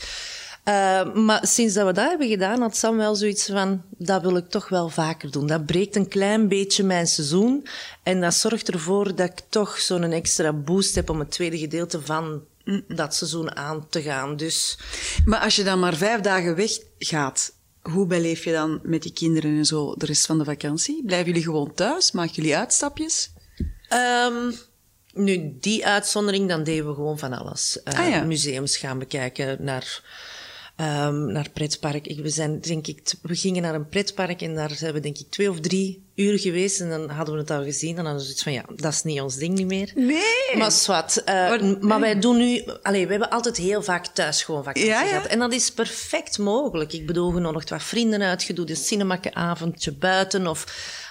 Eh, 0.69 1.15
maar 1.15 1.47
sinds 1.47 1.75
dat 1.75 1.87
we 1.87 1.93
dat 1.93 2.09
hebben 2.09 2.29
gedaan, 2.29 2.61
had 2.61 2.77
Sam 2.77 2.97
wel 2.97 3.15
zoiets 3.15 3.47
van, 3.47 3.83
dat 3.91 4.23
wil 4.23 4.37
ik 4.37 4.49
toch 4.49 4.69
wel 4.69 4.89
vaker 4.89 5.31
doen. 5.31 5.47
Dat 5.47 5.67
breekt 5.67 5.97
een 5.97 6.09
klein 6.09 6.49
beetje 6.49 6.83
mijn 6.83 7.07
seizoen. 7.07 7.67
En 8.03 8.21
dat 8.21 8.35
zorgt 8.35 8.71
ervoor 8.71 9.15
dat 9.15 9.29
ik 9.31 9.41
toch 9.49 9.79
zo'n 9.79 10.03
extra 10.03 10.53
boost 10.53 10.95
heb 10.95 11.11
om 11.11 11.19
het 11.19 11.31
tweede 11.31 11.59
gedeelte 11.59 12.01
van 12.03 12.43
dat 12.89 13.15
seizoen 13.15 13.57
aan 13.57 13.87
te 13.89 14.03
gaan. 14.03 14.37
Dus 14.37 14.79
Maar 15.25 15.41
als 15.41 15.57
je 15.57 15.65
dan 15.65 15.79
maar 15.81 15.95
vijf 15.95 16.21
dagen 16.21 16.55
weggaat, 16.57 17.53
hoe 17.83 18.07
beleef 18.07 18.45
je 18.45 18.53
dan 18.53 18.81
met 18.83 19.03
die 19.03 19.13
kinderen 19.13 19.57
en 19.57 19.65
zo 19.65 19.95
de 19.97 20.07
rest 20.07 20.27
van 20.27 20.39
de 20.39 20.45
vakantie? 20.45 21.03
Blijven 21.07 21.27
jullie 21.27 21.43
gewoon 21.43 21.75
thuis? 21.75 22.13
Maken 22.13 22.35
jullie 22.35 22.57
uitstapjes? 22.57 23.31
Ehm, 23.89 24.51
nu, 25.13 25.57
die 25.61 25.87
uitzondering, 25.87 26.49
dan 26.49 26.63
deden 26.65 26.89
we 26.89 26.95
gewoon 26.95 27.19
van 27.19 27.33
alles. 27.33 27.83
Eh, 27.83 27.99
Ah, 27.99 28.09
ja. 28.09 28.23
Museums 28.23 28.77
gaan 28.77 28.99
bekijken, 28.99 29.57
naar 29.61 30.03
ehm, 30.79 31.33
naar 31.33 31.51
pretpark. 31.53 32.07
Ik, 32.07 32.19
we, 32.21 32.29
zijn, 32.29 32.61
denk 32.61 32.87
ik, 32.87 33.13
we 33.23 33.35
gingen 33.37 33.63
naar 33.63 33.75
een 33.75 33.89
pretpark 33.89 34.43
en 34.43 34.55
daar 34.55 34.71
zijn 34.71 34.93
we 34.93 35.01
denk 35.01 35.19
ik 35.19 35.27
twee 35.31 35.51
of 35.51 35.61
drie 35.61 36.07
uur 36.15 36.39
geweest. 36.39 36.81
En 36.81 36.89
dan 36.91 37.09
hadden 37.11 37.35
we 37.35 37.41
het 37.41 37.51
al 37.51 37.63
gezien 37.65 37.89
en 37.91 37.97
dan 37.97 38.05
hadden 38.05 38.21
we 38.23 38.29
zoiets 38.29 38.43
van, 38.43 38.53
ja, 38.53 38.65
dat 38.83 38.93
is 38.93 39.03
niet 39.03 39.21
ons 39.21 39.37
ding 39.37 39.55
niet 39.55 39.67
meer. 39.67 39.93
Nee. 39.95 40.57
Maar 40.57 40.71
zwart. 40.73 41.25
eh, 41.25 41.61
Maar- 41.81 42.01
wij 42.01 42.19
doen 42.19 42.37
nu... 42.37 42.63
Allee, 42.83 43.05
we 43.05 43.11
hebben 43.11 43.31
altijd 43.31 43.57
heel 43.57 43.83
vaak 43.83 44.07
thuis 44.07 44.43
gewoon 44.43 44.65
vakantie 44.65 44.91
Ja, 44.91 45.03
ja. 45.03 45.09
gehad. 45.09 45.27
En 45.27 45.39
dat 45.39 45.53
is 45.53 45.71
perfect 45.73 46.39
mogelijk. 46.39 46.93
Ik 46.93 47.07
bedoel, 47.07 47.31
genodigd 47.31 47.71
wat 47.71 47.83
vrienden 47.83 48.23
uitgedoe, 48.23 48.69
een 48.71 48.77
cinemaavondje 48.77 49.93
buiten. 49.93 50.47
Of 50.47 50.65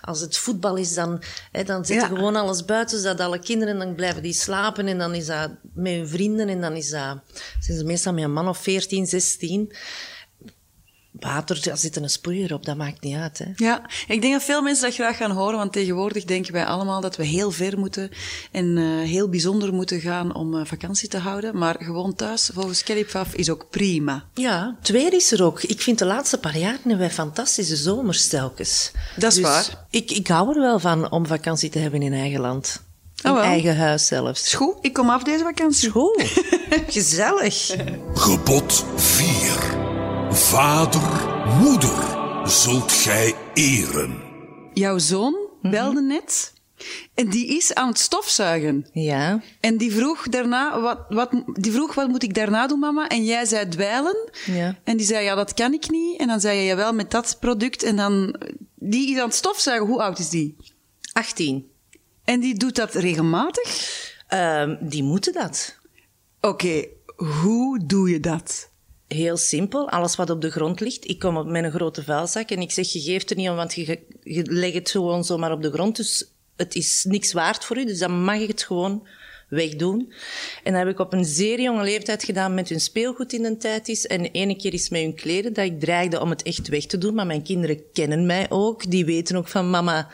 als 0.08 0.20
het 0.20 0.38
voetbal 0.38 0.76
is, 0.76 0.94
dan, 0.94 1.22
hè, 1.52 1.64
dan 1.64 1.86
zetten 1.86 2.10
Ja. 2.10 2.16
gewoon 2.16 2.36
alles 2.36 2.66
buiten, 2.66 2.98
zodat 3.00 3.20
alle 3.20 3.40
kinderen, 3.40 3.78
dan 3.80 3.96
blijven 3.96 4.22
die 4.22 4.34
slapen. 4.34 4.88
En 4.88 4.98
dan 4.98 5.14
is 5.16 5.26
dat 5.26 5.50
met 5.74 5.94
hun 5.94 6.08
vrienden. 6.08 6.50
En 6.50 6.62
dan 6.62 6.74
is 6.74 6.90
dat, 6.90 7.18
zijn 7.60 7.78
ze 7.78 7.84
meestal 7.84 8.14
met 8.14 8.24
een 8.24 8.34
man 8.34 8.48
of 8.48 8.58
14, 8.58 9.06
16. 9.08 9.74
Water, 11.20 11.60
daar 11.64 11.78
zit 11.78 11.96
een 11.96 12.10
sproeier 12.10 12.54
op, 12.54 12.66
dat 12.66 12.78
maakt 12.78 13.02
niet 13.02 13.16
uit. 13.16 13.38
Hè. 13.38 13.46
Ja, 13.56 13.82
ik 14.08 14.22
denk 14.22 14.34
dat 14.34 14.44
veel 14.44 14.62
mensen 14.62 14.86
dat 14.86 14.94
graag 14.94 15.18
gaan 15.18 15.32
horen, 15.32 15.58
want 15.58 15.74
tegenwoordig 15.74 16.24
denken 16.24 16.54
wij 16.54 16.66
allemaal 16.66 17.02
dat 17.02 17.16
we 17.16 17.26
heel 17.26 17.52
ver 17.52 17.80
moeten 17.80 18.10
en 18.52 18.78
eh, 18.78 18.84
heel 19.10 19.30
bijzonder 19.30 19.74
moeten 19.74 20.00
gaan 20.00 20.36
om 20.36 20.56
eh, 20.60 20.66
vakantie 20.66 21.10
te 21.10 21.18
houden. 21.18 21.58
Maar 21.58 21.76
gewoon 21.80 22.16
thuis, 22.16 22.50
volgens 22.54 22.84
Kelly 22.84 23.04
Pfaff, 23.06 23.34
is 23.34 23.50
ook 23.50 23.68
prima. 23.70 24.24
Ja, 24.34 24.76
het 24.80 24.90
weer 24.90 25.14
is 25.14 25.32
er 25.32 25.44
ook. 25.44 25.62
Ik 25.64 25.82
vind 25.82 26.00
de 26.00 26.06
laatste 26.06 26.38
paar 26.38 26.58
jaar 26.58 26.78
hebben 26.82 26.98
wij 26.98 27.12
fantastische 27.12 27.76
zomers 27.76 28.28
telkens. 28.28 28.92
Dat 29.16 29.32
is 29.32 29.38
Dus 29.38 29.44
waar. 29.44 29.86
Ik, 29.90 30.12
ik 30.12 30.28
hou 30.28 30.50
er 30.56 30.62
wel 30.62 30.80
van 30.80 31.12
om 31.12 31.26
vakantie 31.26 31.70
te 31.70 31.80
hebben 31.80 32.02
in 32.02 32.14
eigen 32.14 32.40
land. 32.40 32.82
In 33.24 33.30
Oh, 33.30 33.36
wel. 33.36 33.44
eigen 33.46 33.78
huis 33.78 34.08
zelfs. 34.08 34.44
Is 34.44 34.54
goed, 34.54 34.76
ik 34.82 34.94
kom 34.94 35.10
af 35.10 35.24
deze 35.24 35.44
vakantie. 35.44 35.90
Goed. 35.90 36.24
Gezellig. 36.88 37.76
Gebod 38.14 38.86
4. 38.96 39.97
Vader, 40.38 41.27
moeder, 41.62 42.17
zult 42.50 42.91
gij 42.91 43.36
eren. 43.53 44.22
Jouw 44.74 44.98
zoon 44.98 45.36
belde 45.62 46.01
net 46.01 46.53
en 47.13 47.29
die 47.29 47.58
is 47.58 47.74
aan 47.74 47.88
het 47.88 48.00
stofzuigen. 48.00 48.88
Ja. 48.94 49.41
En 49.60 49.77
die 49.77 49.91
vroeg 49.91 50.27
daarna, 50.27 50.82
wat, 50.82 51.00
wat, 51.10 51.44
die 51.53 51.72
vroeg, 51.72 51.94
wat 51.94 52.08
moet 52.08 52.24
ik 52.24 52.34
daarna 52.34 52.67
doen, 52.67 52.79
mama? 52.79 53.08
En 53.08 53.24
jij 53.25 53.46
zei 53.46 53.67
dweilen. 53.67 54.29
Ja. 54.46 54.75
En 54.84 54.98
die 54.98 55.06
zei, 55.06 55.24
ja, 55.24 55.36
dat 55.36 55.53
kan 55.53 55.74
ik 55.74 55.89
niet. 55.89 56.20
En 56.20 56.27
dan 56.27 56.39
zei 56.39 56.60
je, 56.60 56.65
jawel, 56.65 56.94
met 56.94 57.12
dat 57.12 57.38
product. 57.39 57.84
En 57.84 57.96
dan, 57.96 58.36
die 58.75 59.12
is 59.12 59.20
aan 59.20 59.27
het 59.27 59.36
stofzuigen. 59.36 59.88
Hoe 59.88 60.01
oud 60.01 60.20
is 60.20 60.29
die? 60.29 60.56
18. 61.13 61.70
En 62.24 62.39
die 62.39 62.56
doet 62.56 62.75
dat 62.75 62.94
regelmatig? 62.94 63.70
Ehm, 64.27 64.75
die 64.79 65.03
moeten 65.03 65.34
dat. 65.34 65.77
Oké, 66.41 66.86
hoe 67.15 67.86
doe 67.86 68.10
je 68.10 68.20
dat? 68.20 68.70
Heel 69.08 69.38
simpel. 69.38 69.90
Alles 69.90 70.16
wat 70.16 70.30
op 70.30 70.42
de 70.42 70.52
grond 70.52 70.80
ligt. 70.80 71.10
Ik 71.10 71.20
kom 71.20 71.38
op 71.38 71.48
een 71.48 71.72
grote 71.72 72.04
vuilzak 72.04 72.50
en 72.50 72.62
ik 72.62 72.72
zeg, 72.72 72.92
je 72.92 73.00
geeft 73.00 73.30
er 73.30 73.36
niet 73.36 73.50
om, 73.50 73.56
want 73.56 73.74
je, 73.74 74.00
je 74.24 74.44
legt 74.52 74.74
het 74.74 74.92
gewoon 74.92 75.24
zomaar 75.24 75.52
op 75.52 75.62
de 75.62 75.72
grond. 75.72 75.96
Dus 75.96 76.32
het 76.56 76.76
is 76.76 77.04
niks 77.04 77.34
waard 77.34 77.66
voor 77.66 77.78
u. 77.78 77.86
Dus 77.86 78.00
dan 78.00 78.24
mag 78.24 78.40
ik 78.40 78.48
het 78.48 78.64
gewoon 78.64 79.08
wegdoen. 79.50 80.14
En 80.64 80.74
dat 80.74 80.82
heb 80.82 80.92
ik 80.92 81.00
op 81.00 81.14
een 81.14 81.26
zeer 81.26 81.62
jonge 81.62 81.84
leeftijd 81.84 82.24
gedaan 82.24 82.54
met 82.54 82.70
hun 82.70 82.80
speelgoed 82.80 83.34
in 83.34 83.44
de 83.44 83.58
tijd 83.58 83.88
is. 83.88 84.08
En 84.08 84.22
de 84.22 84.32
ene 84.32 84.56
keer 84.56 84.74
is 84.74 84.90
met 84.90 85.02
hun 85.02 85.16
kleren 85.16 85.54
dat 85.54 85.66
ik 85.66 85.80
dreigde 85.80 86.22
om 86.22 86.30
het 86.30 86.44
echt 86.44 86.68
weg 86.68 86.86
te 86.86 86.98
doen. 86.98 87.14
Maar 87.14 87.26
mijn 87.26 87.44
kinderen 87.44 87.92
kennen 87.94 88.26
mij 88.26 88.46
ook. 88.50 88.92
Die 88.92 89.06
weten 89.06 89.36
ook 89.36 89.48
van 89.48 89.70
mama 89.70 90.10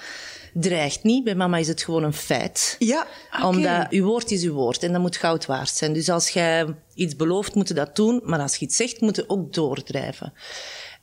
dreigt 0.53 1.03
niet. 1.03 1.23
Bij 1.23 1.35
mama 1.35 1.57
is 1.57 1.67
het 1.67 1.83
gewoon 1.83 2.03
een 2.03 2.13
feit. 2.13 2.75
Ja. 2.79 3.07
Omdat 3.43 3.87
uw 3.89 4.05
woord 4.05 4.31
is 4.31 4.43
uw 4.43 4.53
woord 4.53 4.83
en 4.83 4.91
dat 4.91 5.01
moet 5.01 5.17
goud 5.17 5.45
waard 5.45 5.69
zijn. 5.69 5.93
Dus 5.93 6.09
als 6.09 6.29
jij 6.29 6.75
iets 6.93 7.15
belooft, 7.15 7.55
moet 7.55 7.67
je 7.67 7.73
dat 7.73 7.95
doen. 7.95 8.21
Maar 8.23 8.39
als 8.39 8.55
je 8.55 8.65
iets 8.65 8.75
zegt, 8.75 9.01
moet 9.01 9.15
je 9.15 9.29
ook 9.29 9.53
doordrijven. 9.53 10.33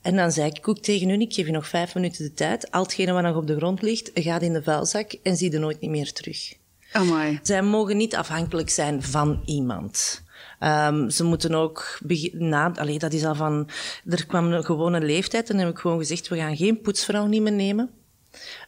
En 0.02 0.16
dan 0.16 0.32
zei 0.32 0.50
ik 0.54 0.68
ook 0.68 0.78
tegen 0.78 1.08
hun, 1.08 1.20
ik 1.20 1.34
geef 1.34 1.46
je 1.46 1.52
nog 1.52 1.68
vijf 1.68 1.94
minuten 1.94 2.24
de 2.24 2.32
tijd. 2.32 2.70
Al 2.70 2.82
hetgene 2.82 3.12
wat 3.12 3.22
nog 3.22 3.36
op 3.36 3.46
de 3.46 3.56
grond 3.56 3.82
ligt, 3.82 4.10
gaat 4.14 4.42
in 4.42 4.52
de 4.52 4.62
vuilzak 4.62 5.12
en 5.22 5.36
zie 5.36 5.52
je 5.52 5.58
nooit 5.58 5.80
niet 5.80 5.90
meer 5.90 6.12
terug. 6.12 6.54
Amai. 6.92 7.38
Zij 7.42 7.62
mogen 7.62 7.96
niet 7.96 8.16
afhankelijk 8.16 8.70
zijn 8.70 9.02
van 9.02 9.42
iemand. 9.44 10.22
Ehm, 10.58 11.08
ze 11.08 11.24
moeten 11.24 11.54
ook 11.54 11.98
na, 12.32 12.72
allee, 12.74 12.98
dat 12.98 13.12
is 13.12 13.24
al 13.24 13.34
van, 13.34 13.68
er 14.06 14.26
kwam 14.26 14.52
een 14.52 14.64
gewone 14.64 15.00
leeftijd 15.00 15.50
en 15.50 15.56
dan 15.56 15.64
heb 15.64 15.74
ik 15.74 15.80
gewoon 15.80 15.98
gezegd, 15.98 16.28
we 16.28 16.36
gaan 16.36 16.56
geen 16.56 16.80
poetsvrouw 16.80 17.26
niet 17.26 17.42
meer 17.42 17.52
nemen. 17.52 17.90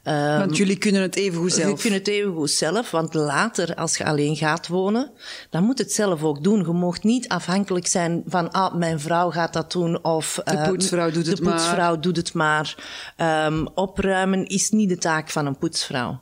Ehm, 0.02 0.38
Want 0.38 0.57
jullie 0.57 0.76
kunnen 0.78 1.02
het 1.02 1.16
even 1.16 1.40
goed 1.40 1.52
zelf. 1.52 1.71
je 1.83 1.88
kunt 1.88 1.95
het 1.95 2.09
even 2.09 2.33
goed 2.35 2.50
zelf, 2.50 2.90
want 2.90 3.14
later, 3.14 3.75
als 3.75 3.97
je 3.97 4.04
alleen 4.04 4.37
gaat 4.37 4.69
wonen, 4.69 5.11
dan 5.50 5.64
moet 5.64 5.78
het 5.78 5.92
zelf 5.92 6.23
ook 6.23 6.42
doen. 6.45 6.59
Je 6.59 6.73
mag 6.73 7.02
niet 7.02 7.28
afhankelijk 7.28 7.87
zijn 7.87 8.23
van, 8.26 8.50
ah, 8.50 8.75
mijn 8.75 9.00
vrouw 9.00 9.31
gaat 9.31 9.52
dat 9.52 9.73
doen, 9.73 10.04
of... 10.04 10.38
eh, 10.38 10.69
poetsvrouw 10.69 11.11
doet 11.11 11.26
het 11.26 11.37
De 11.37 11.42
maar. 11.42 11.52
poetsvrouw 11.54 11.99
doet 11.99 12.16
het 12.16 12.35
maar. 12.35 12.76
Ehm, 13.16 13.66
opruimen 13.75 14.47
is 14.47 14.71
niet 14.71 14.88
de 14.88 14.99
taak 14.99 15.31
van 15.31 15.47
een 15.47 15.59
poetsvrouw. 15.59 16.21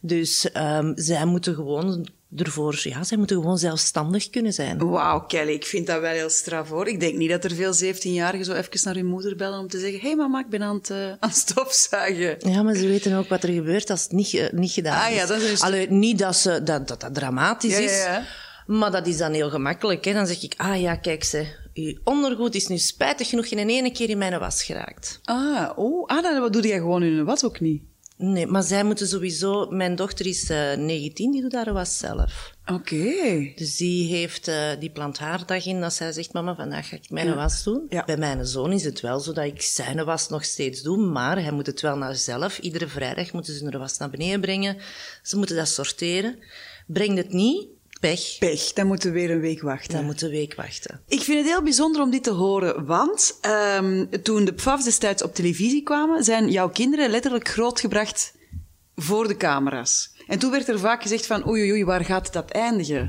Dus 0.00 0.50
ehm, 0.52 0.92
zij 0.94 1.24
moeten 1.24 1.54
gewoon 1.54 2.08
ervoor, 2.36 2.80
ja, 2.82 3.04
zij 3.04 3.16
moeten 3.16 3.36
gewoon 3.36 3.58
zelfstandig 3.58 4.30
kunnen 4.30 4.52
zijn. 4.52 4.90
Wauw, 4.90 5.20
Kelly, 5.26 5.52
ik 5.52 5.66
vind 5.66 5.86
dat 5.86 6.00
wel 6.00 6.12
heel 6.12 6.30
straf 6.30 6.68
hoor. 6.68 6.88
Ik 6.88 7.00
denk 7.00 7.14
niet 7.16 7.30
dat 7.30 7.44
er 7.44 7.50
veel 7.54 7.74
17-jarigen 7.74 8.44
zo 8.44 8.52
even 8.52 8.80
naar 8.84 8.94
hun 8.94 9.06
moeder 9.06 9.36
bellen 9.36 9.58
om 9.58 9.68
te 9.68 9.78
zeggen: 9.78 10.00
Hé 10.00 10.06
hey, 10.06 10.16
mama, 10.16 10.38
ik 10.40 10.48
ben 10.48 10.62
aan 10.62 10.74
het, 10.76 10.90
eh, 10.90 11.06
aan 11.06 11.16
het 11.20 11.36
stofzuigen. 11.36 12.36
Ja, 12.50 12.62
maar 12.62 12.74
ze 12.74 12.86
weten 12.86 13.16
ook 13.16 13.28
wat 13.28 13.42
er 13.42 13.52
gebeurt 13.52 13.90
als 13.90 14.02
het 14.02 14.12
niet, 14.12 14.48
niet 14.52 14.70
gedaan 14.72 15.02
Ah, 15.04 15.10
is. 15.10 15.16
ja, 15.16 15.26
dat 15.26 15.40
is- 15.40 15.60
Allee, 15.60 15.90
niet 15.90 16.18
dat, 16.18 16.36
ze, 16.36 16.62
dat, 16.62 16.88
dat 16.88 17.00
dat 17.00 17.14
dramatisch 17.14 17.72
Ja, 17.72 17.78
is, 17.78 18.02
ja. 18.02 18.24
maar 18.66 18.90
dat 18.90 19.06
is 19.06 19.16
dan 19.16 19.32
heel 19.32 19.50
gemakkelijk. 19.50 20.04
Hè. 20.04 20.12
Dan 20.12 20.26
zeg 20.26 20.42
ik, 20.42 20.54
ah 20.56 20.80
ja, 20.80 20.96
kijk 20.96 21.24
ze, 21.24 21.46
uw 21.74 21.94
ondergoed 22.04 22.54
is 22.54 22.66
nu 22.66 22.78
spijtig 22.78 23.28
genoeg 23.28 23.46
in 23.46 23.58
een 23.58 23.68
ene 23.70 23.92
keer 23.92 24.08
in 24.08 24.18
mijn 24.18 24.38
was 24.38 24.62
geraakt. 24.64 25.20
Ah, 25.24 25.70
oh, 25.76 26.06
ah, 26.06 26.22
dan 26.22 26.52
doe 26.52 26.62
jij 26.66 26.78
gewoon 26.78 27.02
in 27.02 27.12
een 27.18 27.24
was 27.24 27.44
ook 27.44 27.60
niet. 27.60 27.82
Nee, 28.22 28.46
maar 28.46 28.62
zij 28.62 28.84
moeten 28.84 29.08
sowieso... 29.08 29.66
Mijn 29.70 29.94
dochter 29.94 30.26
is 30.26 30.50
eh 30.50 30.76
19, 30.76 31.30
die 31.30 31.42
doet 31.42 31.52
haar 31.52 31.72
was 31.72 31.98
zelf. 31.98 32.54
Oké. 32.66 33.52
Dus 33.54 33.76
die, 33.76 34.14
heeft, 34.14 34.48
eh, 34.48 34.70
die 34.78 34.90
plant 34.90 35.18
haar 35.18 35.46
dag 35.46 35.66
in 35.66 35.80
dat 35.80 35.92
zij 35.92 36.12
zegt, 36.12 36.32
mama, 36.32 36.54
vandaag 36.54 36.88
ga 36.88 36.96
ik 36.96 37.10
mijn 37.10 37.34
was 37.34 37.62
doen. 37.62 37.86
Ja. 37.88 38.04
Bij 38.04 38.16
mijn 38.16 38.46
zoon 38.46 38.72
is 38.72 38.84
het 38.84 39.00
wel 39.00 39.20
zo 39.20 39.32
dat 39.32 39.44
ik 39.44 39.62
zijn 39.62 40.04
was 40.04 40.28
nog 40.28 40.44
steeds 40.44 40.82
doe, 40.82 40.96
maar 40.96 41.42
hij 41.42 41.52
moet 41.52 41.66
het 41.66 41.80
wel 41.80 41.96
naar 41.96 42.14
zelf. 42.14 42.58
Iedere 42.58 42.88
vrijdag 42.88 43.32
moeten 43.32 43.54
ze 43.54 43.64
hun 43.64 43.78
was 43.78 43.98
naar 43.98 44.10
beneden 44.10 44.40
brengen. 44.40 44.76
Ze 45.22 45.36
moeten 45.36 45.56
dat 45.56 45.68
sorteren. 45.68 46.38
Brengt 46.86 47.16
het 47.16 47.32
niet, 47.32 47.68
pech. 48.02 48.38
Pech, 48.38 48.72
dan 48.72 48.86
moeten 48.86 49.12
we 49.12 49.18
weer 49.20 49.30
een 49.30 49.40
week 49.40 49.62
wachten. 49.62 49.94
Dan 49.94 50.04
moet 50.04 50.22
een 50.22 50.30
week 50.30 50.54
wachten. 50.54 51.00
Ik 51.08 51.20
vind 51.20 51.38
het 51.38 51.46
heel 51.46 51.62
bijzonder 51.62 52.02
om 52.02 52.10
dit 52.10 52.22
te 52.22 52.30
horen, 52.30 52.84
want 52.86 53.38
ehm, 53.40 54.04
toen 54.22 54.44
de 54.44 54.52
PFAFs 54.52 54.84
destijds 54.84 55.22
op 55.22 55.34
televisie 55.34 55.82
kwamen, 55.82 56.24
zijn 56.24 56.50
jouw 56.50 56.68
kinderen 56.68 57.10
letterlijk 57.10 57.48
grootgebracht 57.48 58.34
voor 58.96 59.28
de 59.28 59.36
camera's. 59.36 60.14
En 60.26 60.38
toen 60.38 60.50
werd 60.50 60.68
er 60.68 60.78
vaak 60.78 61.02
gezegd 61.02 61.26
van 61.26 61.48
oei, 61.48 61.70
oei, 61.70 61.84
waar 61.84 62.04
gaat 62.04 62.32
dat 62.32 62.50
eindigen? 62.50 63.08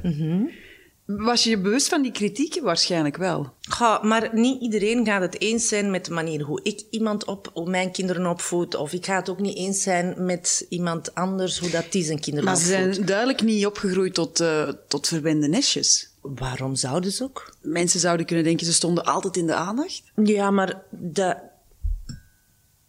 Was 1.06 1.44
je 1.44 1.50
je 1.50 1.58
bewust 1.58 1.88
van 1.88 2.02
die 2.02 2.12
kritieken? 2.12 2.64
Waarschijnlijk 2.64 3.18
wel. 3.18 3.54
Maar 4.02 4.30
niet 4.34 4.62
iedereen 4.62 5.06
gaat 5.06 5.22
het 5.22 5.42
eens 5.42 5.68
zijn 5.68 5.92
met 5.92 6.06
de 6.06 6.12
manier 6.12 6.42
hoe 6.42 6.60
ik 6.64 6.84
iemand 6.90 7.26
op, 7.26 7.50
hoe 7.54 7.70
mijn 7.70 7.92
kinderen 7.92 8.26
opvoed. 8.26 8.76
Of 8.76 8.94
ik 8.94 9.06
ga 9.06 9.16
het 9.16 9.30
ook 9.30 9.40
niet 9.40 9.58
eens 9.58 9.82
zijn 9.82 10.26
met 10.26 10.66
iemand 10.70 11.16
anders, 11.16 11.60
hoe 11.60 11.70
dat 11.70 11.92
die 11.92 12.04
zijn 12.04 12.20
kinderen 12.20 12.50
Maar 12.50 12.58
ze 12.58 12.74
opvoedt. 12.76 12.96
zijn 12.96 13.08
duidelijk 13.08 13.42
niet 13.42 13.66
opgegroeid 13.66 14.14
tot, 14.14 14.40
eh, 14.40 14.70
tot 14.88 15.08
verwende 15.08 15.48
nestjes. 15.48 16.12
Waarom 16.22 16.76
zouden 16.76 17.12
ze 17.12 17.24
ook? 17.24 17.56
Mensen 17.62 18.00
zouden 18.00 18.26
kunnen 18.26 18.46
denken, 18.46 18.66
ze 18.66 18.74
stonden 18.74 19.06
altijd 19.06 19.38
in 19.38 19.48
de 19.48 19.54
aandacht. 19.54 20.02
Ja, 20.24 20.52
maar 20.52 20.82
dat, 20.90 21.38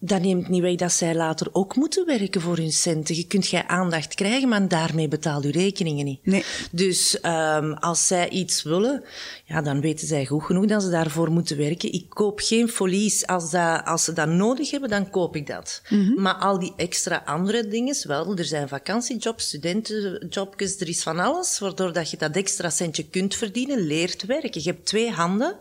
dat 0.06 0.20
neemt 0.20 0.48
niet 0.48 0.60
weg 0.60 0.76
dat 0.76 0.92
zij 0.92 1.14
later 1.14 1.48
ook 1.52 1.76
moeten 1.76 2.06
werken 2.06 2.40
voor 2.40 2.56
hun 2.56 2.72
centen. 2.72 3.16
Je 3.16 3.26
kunt 3.26 3.48
jij 3.48 3.66
aandacht 3.66 4.14
krijgen, 4.14 4.48
maar 4.48 4.68
daarmee 4.68 5.08
betaal 5.08 5.42
je 5.42 5.50
rekeningen 5.50 6.04
niet. 6.04 6.26
Nee. 6.26 6.44
Dus 6.70 7.20
ehm, 7.20 7.72
als 7.72 8.06
zij 8.06 8.28
iets 8.28 8.62
willen, 8.62 9.04
ja, 9.44 9.62
dan 9.62 9.80
weten 9.80 10.06
zij 10.06 10.26
goed 10.26 10.42
genoeg 10.42 10.66
dat 10.66 10.82
ze 10.82 10.90
daarvoor 10.90 11.30
moeten 11.30 11.56
werken. 11.56 11.92
Ik 11.92 12.06
koop 12.08 12.40
geen 12.40 12.68
folies. 12.68 13.26
Als, 13.26 13.50
dat, 13.50 13.84
als 13.84 14.04
ze 14.04 14.12
dat 14.12 14.28
nodig 14.28 14.70
hebben, 14.70 14.90
dan 14.90 15.10
koop 15.10 15.36
ik 15.36 15.46
dat. 15.46 15.82
Maar 16.16 16.34
al 16.34 16.58
die 16.58 16.72
extra 16.76 17.22
andere 17.24 17.68
dingen, 17.68 17.96
wel, 18.06 18.36
er 18.36 18.44
zijn 18.44 18.68
vakantiejobs, 18.68 19.44
studentenjobjes, 19.44 20.80
er 20.80 20.88
is 20.88 21.02
van 21.02 21.18
alles, 21.18 21.58
waardoor 21.58 21.92
dat 21.92 22.10
je 22.10 22.16
dat 22.16 22.36
extra 22.36 22.70
centje 22.70 23.08
kunt 23.08 23.34
verdienen, 23.34 23.86
leert 23.86 24.26
werken. 24.26 24.62
Je 24.62 24.70
hebt 24.70 24.86
twee 24.86 25.10
handen 25.10 25.56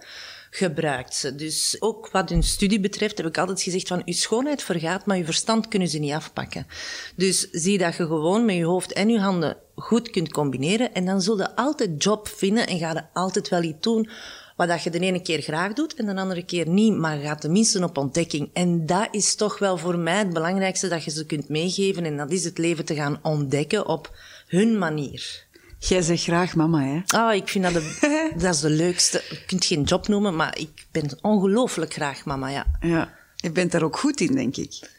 gebruikt 0.56 1.16
ze. 1.16 1.36
Dus 1.36 1.76
ook 1.80 2.10
wat 2.12 2.30
hun 2.30 2.44
studie 2.44 2.80
betreft 2.80 3.18
heb 3.18 3.28
ik 3.28 3.38
altijd 3.38 3.62
gezegd 3.62 3.88
van 3.88 4.02
uw 4.06 4.14
schoonheid 4.14 4.64
vergaat, 4.64 5.06
maar 5.06 5.18
uw 5.18 5.24
verstand 5.24 5.68
kunnen 5.68 5.88
ze 5.88 6.00
niet 6.00 6.14
afpakken. 6.14 6.68
Dus 7.16 7.50
zie 7.52 7.78
dat 7.78 7.96
je 7.96 8.06
gewoon 8.06 8.46
met 8.46 8.56
je 8.56 8.66
hoofd 8.66 8.94
en 8.94 9.10
je 9.10 9.20
handen 9.20 9.58
goed 9.76 10.10
kunt 10.10 10.32
combineren 10.32 10.94
en 10.94 11.06
dan 11.06 11.22
zul 11.22 11.38
je 11.38 11.56
altijd 11.56 12.04
job 12.04 12.28
vinden 12.28 12.68
en 12.68 12.78
ga 12.78 12.92
je 12.92 13.04
altijd 13.14 13.50
wel 13.50 13.64
iets 13.64 13.82
doen 13.82 14.10
wat 14.56 14.68
dat 14.68 14.84
je 14.84 14.90
de 14.90 15.00
ene 15.00 15.22
keer 15.22 15.42
graag 15.42 15.74
doet 15.74 15.94
en 15.94 16.06
de 16.06 16.16
andere 16.16 16.46
keer 16.46 16.68
niet, 16.68 16.94
maar 16.94 17.18
gaat 17.18 17.42
tenminste 17.42 17.84
op 17.84 17.98
ontdekking. 17.98 18.50
En 18.54 18.86
dat 18.86 19.08
is 19.12 19.36
toch 19.36 19.60
wel 19.60 19.78
voor 19.78 19.98
mij 19.98 20.18
het 20.18 20.34
belangrijkste 20.34 20.88
dat 20.88 21.04
je 21.04 21.12
ze 21.12 21.26
kunt 21.26 21.50
meegeven 21.50 22.06
en 22.06 22.18
dat 22.18 22.32
is 22.32 22.44
het 22.44 22.58
leven 22.58 22.86
te 22.86 22.96
gaan 22.96 23.20
ontdekken 23.22 23.88
op 23.88 24.18
hun 24.48 24.78
manier. 24.78 25.43
Jij 25.88 26.02
zegt 26.02 26.24
graag 26.24 26.56
mama, 26.56 26.84
hè? 26.84 27.02
Ah, 27.08 27.36
ik 27.36 27.48
vind 27.48 27.64
dat 27.64 27.74
de, 27.74 28.32
dat 28.38 28.54
is 28.54 28.60
de 28.60 28.70
leukste. 28.70 29.24
Je 29.30 29.46
kunt 29.46 29.66
geen 29.66 29.84
job 29.84 30.08
noemen, 30.08 30.36
maar 30.36 30.58
ik 30.58 30.86
ben 30.92 31.18
ongelooflijk 31.22 31.94
graag 31.94 32.26
mama, 32.26 32.50
ja. 32.50 32.66
Ja. 32.82 33.14
Je 33.36 33.52
bent 33.52 33.72
daar 33.72 33.84
ook 33.84 33.98
goed 33.98 34.20
in, 34.20 34.36
denk 34.36 34.58
ik. 34.58 34.90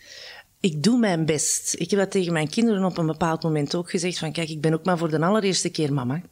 Ik 0.61 0.83
doe 0.83 0.99
mijn 0.99 1.25
best. 1.25 1.75
Ik 1.79 1.91
heb 1.91 2.01
dat 2.01 2.11
tegen 2.11 2.33
mijn 2.33 2.49
kinderen 2.49 2.85
op 2.85 2.99
een 2.99 3.07
bepaald 3.07 3.43
moment 3.43 3.75
ook 3.75 3.91
gezegd. 3.91 4.19
Van 4.19 4.33
kijk, 4.33 4.49
ik 4.49 4.61
ben 4.61 4.75
ook 4.75 4.85
maar 4.85 4.99
voor 4.99 5.11
de 5.11 5.21
allereerste 5.21 5.69
keer 5.69 5.93
mama. 5.93 6.23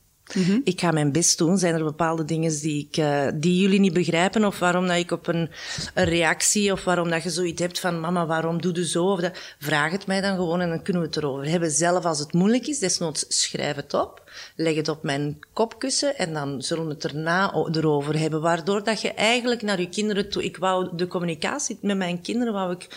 Ik 0.64 0.81
ga 0.81 0.91
mijn 0.91 1.12
best 1.12 1.38
doen. 1.38 1.59
Zijn 1.59 1.75
er 1.75 1.85
bepaalde 1.85 2.25
dingen 2.25 2.61
die, 2.61 2.88
ik, 2.91 2.97
uh, 2.97 3.26
die 3.35 3.61
jullie 3.61 3.81
niet 3.81 3.93
begrijpen? 3.93 4.45
Of 4.45 4.59
waarom 4.59 4.87
dat 4.87 4.97
ik 4.97 5.11
op 5.11 5.26
een, 5.26 5.50
een, 5.95 6.05
reactie, 6.05 6.73
of 6.73 6.85
waarom 6.85 7.11
dat 7.11 7.23
je 7.23 7.31
zoiets 7.31 7.62
hebt 7.62 7.81
van 7.81 8.00
mama, 8.00 8.26
waarom 8.26 8.61
doe 8.61 8.75
je 8.75 8.87
zo? 8.87 9.05
Of 9.05 9.21
dat, 9.21 9.38
vraag 9.59 9.93
het 9.93 10.07
mij 10.07 10.21
dan 10.21 10.37
gewoon 10.37 10.61
en 10.61 10.69
dan 10.69 10.83
kunnen 10.83 11.02
we 11.02 11.09
het 11.09 11.17
erover 11.17 11.49
hebben. 11.49 11.71
Zelf 11.71 12.05
als 12.05 12.19
het 12.19 12.33
moeilijk 12.33 12.67
is, 12.67 12.79
desnoods 12.79 13.25
schrijf 13.29 13.76
het 13.76 13.95
op. 13.95 14.31
Leg 14.57 14.75
het 14.75 14.88
op 14.88 15.02
mijn 15.02 15.38
kopkussen 15.52 16.17
en 16.17 16.33
dan 16.33 16.62
zullen 16.62 16.87
we 16.87 16.93
het 16.93 17.05
erna 17.05 17.52
erover 17.73 18.19
hebben. 18.19 18.41
Waardoor 18.41 18.85
dat 18.85 19.00
je 19.00 19.12
eigenlijk 19.12 19.62
naar 19.62 19.81
je 19.81 19.88
kinderen 19.88 20.31
toe... 20.31 20.45
Ik 20.45 20.57
wou 20.57 20.88
de 20.97 21.07
communicatie 21.07 21.79
met 21.81 21.97
mijn 21.97 22.21
kinderen 22.21 22.52
wou 22.52 22.73
ik 22.73 22.88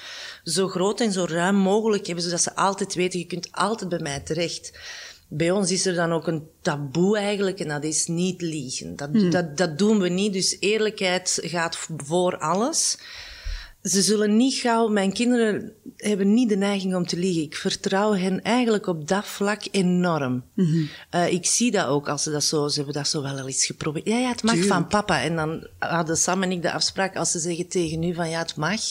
zo 0.44 0.68
groot 0.68 1.02
en 1.02 1.12
zo 1.12 1.26
ruim 1.30 1.56
mogelijk 1.56 2.06
hebben, 2.06 2.24
zodat 2.24 2.42
ze 2.42 2.56
altijd 2.56 2.94
weten, 2.94 3.20
je 3.20 3.26
kunt 3.26 3.48
altijd 3.52 3.90
bij 3.90 4.00
mij 4.00 4.20
terecht. 4.20 4.72
Bij 5.28 5.52
ons 5.52 5.72
is 5.72 5.86
er 5.86 5.94
dan 5.94 6.12
ook 6.12 6.28
een 6.28 6.48
taboe 6.62 7.18
eigenlijk 7.18 7.60
en 7.60 7.68
dat 7.68 7.84
is 7.84 8.08
niet 8.08 8.42
liegen. 8.42 8.96
Dat, 8.96 9.10
hmm. 9.12 9.30
dat, 9.30 9.58
dat 9.58 9.78
doen 9.78 10.00
we 10.00 10.10
niet, 10.10 10.34
dus 10.34 10.58
eerlijkheid 10.60 11.40
gaat 11.44 11.78
voor 11.98 12.38
alles. 12.38 12.98
Ze 13.82 14.02
zullen 14.02 14.38
niet 14.38 14.54
gauw, 14.54 14.88
mijn 14.88 15.14
kinderen 15.14 15.74
hebben 15.98 16.34
niet 16.34 16.50
de 16.50 16.58
neiging 16.58 16.96
om 16.96 17.06
te 17.06 17.18
liegen. 17.18 17.44
Ik 17.44 17.56
vertrouw 17.56 18.14
hen 18.14 18.42
eigenlijk 18.42 18.88
op 18.88 19.08
dat 19.08 19.26
vlak 19.26 19.62
enorm. 19.72 20.44
Mm 20.54 20.66
-hmm. 20.66 20.90
uh, 21.16 21.32
ik 21.32 21.46
zie 21.46 21.72
dat 21.72 21.88
ook 21.88 22.10
als 22.10 22.24
ze 22.24 22.32
dat 22.32 22.44
zo, 22.44 22.68
ze 22.68 22.76
hebben 22.76 22.94
dat 22.94 23.08
zo 23.08 23.22
wel 23.22 23.48
eens 23.48 23.66
geprobeerd. 23.66 24.08
Ja, 24.08 24.18
ja, 24.18 24.30
het 24.30 24.44
mag 24.44 24.54
Tuurlijk. 24.54 24.74
van 24.74 24.88
papa. 24.88 25.22
En 25.22 25.36
dan 25.36 25.68
hadden 25.80 26.18
Sam 26.18 26.44
en 26.44 26.52
ik 26.52 26.62
de 26.62 26.72
afspraak, 26.72 27.16
als 27.16 27.32
ze 27.32 27.40
zeggen 27.40 27.68
tegen 27.68 28.04
u 28.04 28.14
van 28.14 28.30
ja, 28.30 28.40
het 28.40 28.56
mag 28.56 28.82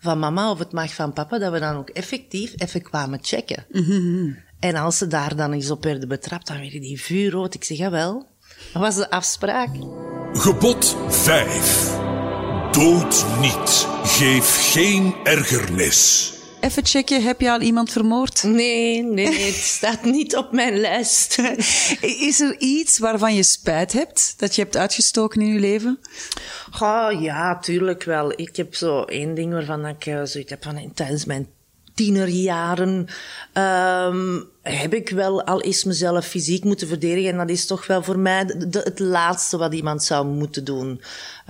van 0.00 0.18
mama 0.18 0.50
of 0.50 0.58
het 0.58 0.72
mag 0.72 0.94
van 0.94 1.12
papa, 1.12 1.38
dat 1.38 1.52
we 1.52 1.58
dan 1.58 1.76
ook 1.76 1.90
effectief 1.90 2.52
even 2.56 2.82
kwamen 2.82 3.18
checken. 3.22 3.66
Mm 3.70 3.82
-hmm. 3.82 4.36
En 4.62 4.76
als 4.76 4.98
ze 4.98 5.06
daar 5.06 5.36
dan 5.36 5.52
eens 5.52 5.70
op 5.70 5.84
werden 5.84 6.08
betrapt, 6.08 6.46
dan 6.46 6.60
werden 6.60 6.80
die 6.80 7.00
vuurrood. 7.00 7.54
Ik 7.54 7.64
zeg, 7.64 7.76
jawel, 7.76 8.26
dat 8.72 8.82
was 8.82 8.96
de 8.96 9.10
afspraak. 9.10 9.68
Gebod 10.32 10.96
5. 11.08 11.96
Dood 12.72 13.24
niet. 13.40 13.86
Geef 14.04 14.72
geen 14.72 15.14
ergernis. 15.24 16.32
Even 16.60 16.86
checken, 16.86 17.22
heb 17.22 17.40
je 17.40 17.50
al 17.50 17.60
iemand 17.60 17.92
vermoord? 17.92 18.42
Nee, 18.42 19.02
nee, 19.02 19.28
nee 19.28 19.46
het 19.46 19.54
staat 19.54 20.04
niet 20.04 20.36
op 20.36 20.52
mijn 20.52 20.76
lijst. 20.76 21.38
Is 22.28 22.40
er 22.40 22.56
iets 22.58 22.98
waarvan 22.98 23.34
je 23.34 23.42
spijt 23.42 23.92
hebt, 23.92 24.34
dat 24.36 24.54
je 24.54 24.62
hebt 24.62 24.76
uitgestoken 24.76 25.40
in 25.40 25.52
je 25.52 25.60
leven? 25.60 25.98
Oh, 26.80 27.20
ja, 27.20 27.58
tuurlijk 27.58 28.02
wel. 28.02 28.32
Ik 28.36 28.56
heb 28.56 28.74
zo 28.74 29.02
één 29.02 29.34
ding 29.34 29.52
waarvan 29.52 29.86
ik 29.86 30.02
zoiets 30.02 30.50
heb 30.50 30.62
van 30.62 30.92
tijdens 30.94 31.24
mijn 31.24 31.48
tienerjaren 31.94 33.06
um, 33.54 34.48
heb 34.62 34.94
ik 34.94 35.08
wel 35.08 35.44
al 35.44 35.62
eens 35.62 35.84
mezelf 35.84 36.26
fysiek 36.26 36.64
moeten 36.64 36.88
verdedigen. 36.88 37.30
En 37.30 37.36
dat 37.36 37.50
is 37.50 37.66
toch 37.66 37.86
wel 37.86 38.02
voor 38.02 38.18
mij 38.18 38.44
het 38.70 38.98
laatste 38.98 39.56
wat 39.56 39.74
iemand 39.74 40.02
zou 40.02 40.26
moeten 40.26 40.64
doen. 40.64 41.00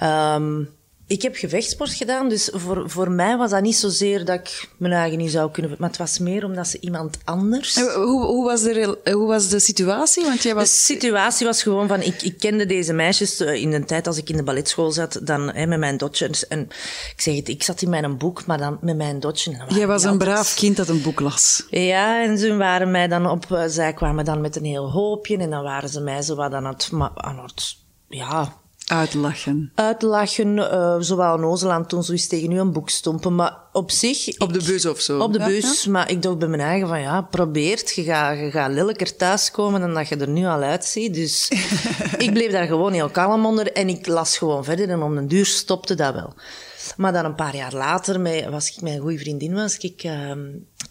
Um, 0.03 0.69
ik 1.12 1.23
heb 1.23 1.37
gevechtsport 1.37 1.92
gedaan, 1.92 2.28
dus 2.28 2.50
voor, 2.52 2.90
voor 2.90 3.11
mij 3.11 3.37
was 3.37 3.50
dat 3.50 3.62
niet 3.62 3.76
zozeer 3.76 4.25
dat 4.25 4.38
ik 4.38 4.69
mijn 4.76 4.92
eigen 4.92 5.19
niet 5.19 5.31
zou 5.31 5.50
kunnen... 5.50 5.75
Maar 5.78 5.88
het 5.88 5.99
was 5.99 6.19
meer 6.19 6.45
omdat 6.45 6.69
ze 6.69 6.81
iemand 6.81 7.19
anders... 7.25 7.81
Hoe, 7.81 8.25
hoe, 8.25 8.45
was, 8.45 8.62
de, 8.62 8.99
hoe 9.12 9.26
was 9.26 9.49
de 9.49 9.61
situatie? 9.61 10.25
Want 10.25 10.42
jij 10.42 10.54
was... 10.54 10.71
De 10.71 10.76
situatie 10.76 11.47
was 11.47 11.62
gewoon 11.62 11.88
van... 11.88 12.00
Ik, 12.00 12.23
ik 12.23 12.38
kende 12.38 12.66
deze 12.66 12.92
meisjes 12.92 13.40
in 13.40 13.71
de 13.71 13.85
tijd 13.85 14.07
als 14.07 14.16
ik 14.16 14.31
in 14.31 14.37
de 14.37 14.42
balletschool 14.42 14.90
zat, 14.90 15.21
dan 15.23 15.52
hè, 15.52 15.66
met 15.66 15.78
mijn 15.78 15.97
dotje. 15.97 16.31
En 16.49 16.61
ik 17.14 17.21
zeg 17.21 17.37
het, 17.37 17.49
ik 17.49 17.62
zat 17.62 17.83
in 17.83 17.90
mijn 17.90 18.19
boek, 18.19 18.47
maar 18.47 18.59
dan 18.59 18.78
met 18.81 18.97
mijn 18.97 19.21
dotje. 19.21 19.57
Jij 19.69 19.87
was 19.87 20.04
een 20.04 20.19
braaf 20.19 20.54
kind 20.54 20.76
dat 20.76 20.88
een 20.88 21.02
boek 21.02 21.21
las. 21.21 21.66
Ja, 21.71 22.23
en 22.25 22.38
ze 22.38 22.57
waren 22.57 22.90
mij 22.90 23.09
dan 23.09 23.26
op... 23.26 23.64
Zij 23.66 23.92
kwamen 23.92 24.25
dan 24.25 24.40
met 24.40 24.57
een 24.57 24.64
heel 24.64 24.90
hoopje 24.90 25.38
en 25.38 25.50
dan 25.50 25.62
waren 25.62 25.88
ze 25.88 26.00
mij 26.00 26.23
zo 26.23 26.35
wat 26.35 26.52
aan 26.52 26.66
het... 26.66 26.91
Aan 27.15 27.43
het 27.43 27.76
ja, 28.08 28.60
Uitlachen. 28.86 29.73
Uitlachen, 29.75 30.56
uh, 30.56 30.97
zowel 30.99 31.36
Nozeland 31.36 31.88
toen 31.88 32.02
zoiets 32.02 32.26
tegen 32.26 32.52
u 32.52 32.58
een 32.58 32.73
boek 32.73 32.90
stompen. 32.90 33.34
Maar 33.34 33.56
op 33.73 33.90
zich... 33.90 34.38
Op 34.38 34.52
de 34.52 34.62
bus 34.64 34.86
of 34.86 35.00
zo? 35.00 35.18
Op 35.21 35.32
de 35.32 35.38
bus, 35.38 35.84
ja, 35.84 35.90
maar 35.90 36.10
ik 36.10 36.23
dacht 36.23 36.38
bij 36.38 36.49
mijn 36.49 36.60
eigen 36.60 36.88
van 36.88 37.00
ja, 37.00 37.23
probeert. 37.23 37.95
Je 37.95 38.02
gaat, 38.02 38.38
je 38.38 38.50
gaat 38.50 38.71
lelijker 38.71 39.16
thuiskomen 39.16 39.80
dan 39.80 39.95
dat 39.95 40.08
je 40.08 40.16
er 40.16 40.28
nu 40.28 40.47
al 40.47 40.62
uitziet. 40.62 41.14
Dus 41.14 41.49
ik 42.18 42.32
bleef 42.32 42.52
daar 42.52 42.66
gewoon 42.66 42.92
heel 42.92 43.10
kalm 43.10 43.47
onder 43.47 43.73
en 43.73 43.88
ik 43.88 44.06
las 44.06 44.38
gewoon 44.38 44.64
verder. 44.64 44.88
En 44.88 45.02
om 45.02 45.16
een 45.16 45.28
duur 45.28 45.47
stopte 45.47 45.95
dat 45.95 46.14
wel. 46.14 46.34
Maar 46.97 47.12
dan 47.12 47.25
een 47.25 47.34
paar 47.34 47.56
jaar 47.56 47.75
later, 47.75 48.21
met, 48.21 48.49
was 48.49 48.71
ik 48.71 48.82
mijn 48.82 49.00
goede 49.00 49.18
vriendin, 49.18 49.54
was 49.54 49.76
ik 49.76 50.04
uh, 50.04 50.30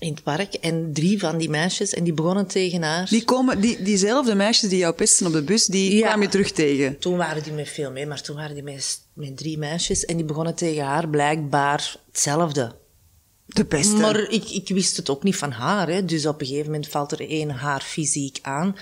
in 0.02 0.14
het 0.14 0.24
park. 0.24 0.54
En 0.54 0.94
drie 0.94 1.20
van 1.20 1.38
die 1.38 1.50
meisjes, 1.50 1.94
en 1.94 2.04
die 2.04 2.14
begonnen 2.14 2.48
tegen 2.48 2.82
haar. 2.82 3.08
Die 3.10 3.24
komen, 3.24 3.62
die, 3.62 3.82
diezelfde 3.82 4.36
meisjes 4.36 4.70
die 4.70 4.80
jou 4.80 4.94
pesten 4.94 5.26
op 5.26 5.34
de 5.34 5.42
bus, 5.42 5.66
die 5.66 5.96
ja, 5.96 6.08
kwam 6.08 6.22
je 6.22 6.28
terug 6.28 6.52
tegen? 6.52 7.00
Toen 7.00 7.18
waren 7.18 7.44
die 7.44 7.54
met 7.54 7.70
veel 7.70 7.92
mee, 7.92 8.06
maar 8.06 8.22
toen 8.22 8.36
waren 8.36 8.54
die 8.54 8.64
met, 8.64 9.02
met 9.14 9.38
drie 9.38 9.58
meisjes. 9.58 10.06
En 10.06 10.16
die 10.16 10.26
begonnen 10.26 10.56
tegen 10.56 10.84
haar 10.84 11.10
blijkbaar 11.10 11.96
hetzelfde. 12.12 12.76
De 13.46 13.66
beste. 13.66 13.96
Maar 13.96 14.20
ik, 14.20 14.50
ik 14.50 14.68
wist 14.68 14.98
het 14.98 15.10
ook 15.10 15.24
niet 15.24 15.36
van 15.36 15.52
haar. 15.52 15.88
Hè. 15.88 16.06
Dus 16.06 16.26
op 16.26 16.42
een 16.42 16.48
gegeven 16.48 16.72
moment 16.72 16.88
valt 16.88 17.12
er 17.12 17.30
één 17.30 17.50
haar 17.50 17.82
fysiek 17.82 18.40
aan. 18.42 18.76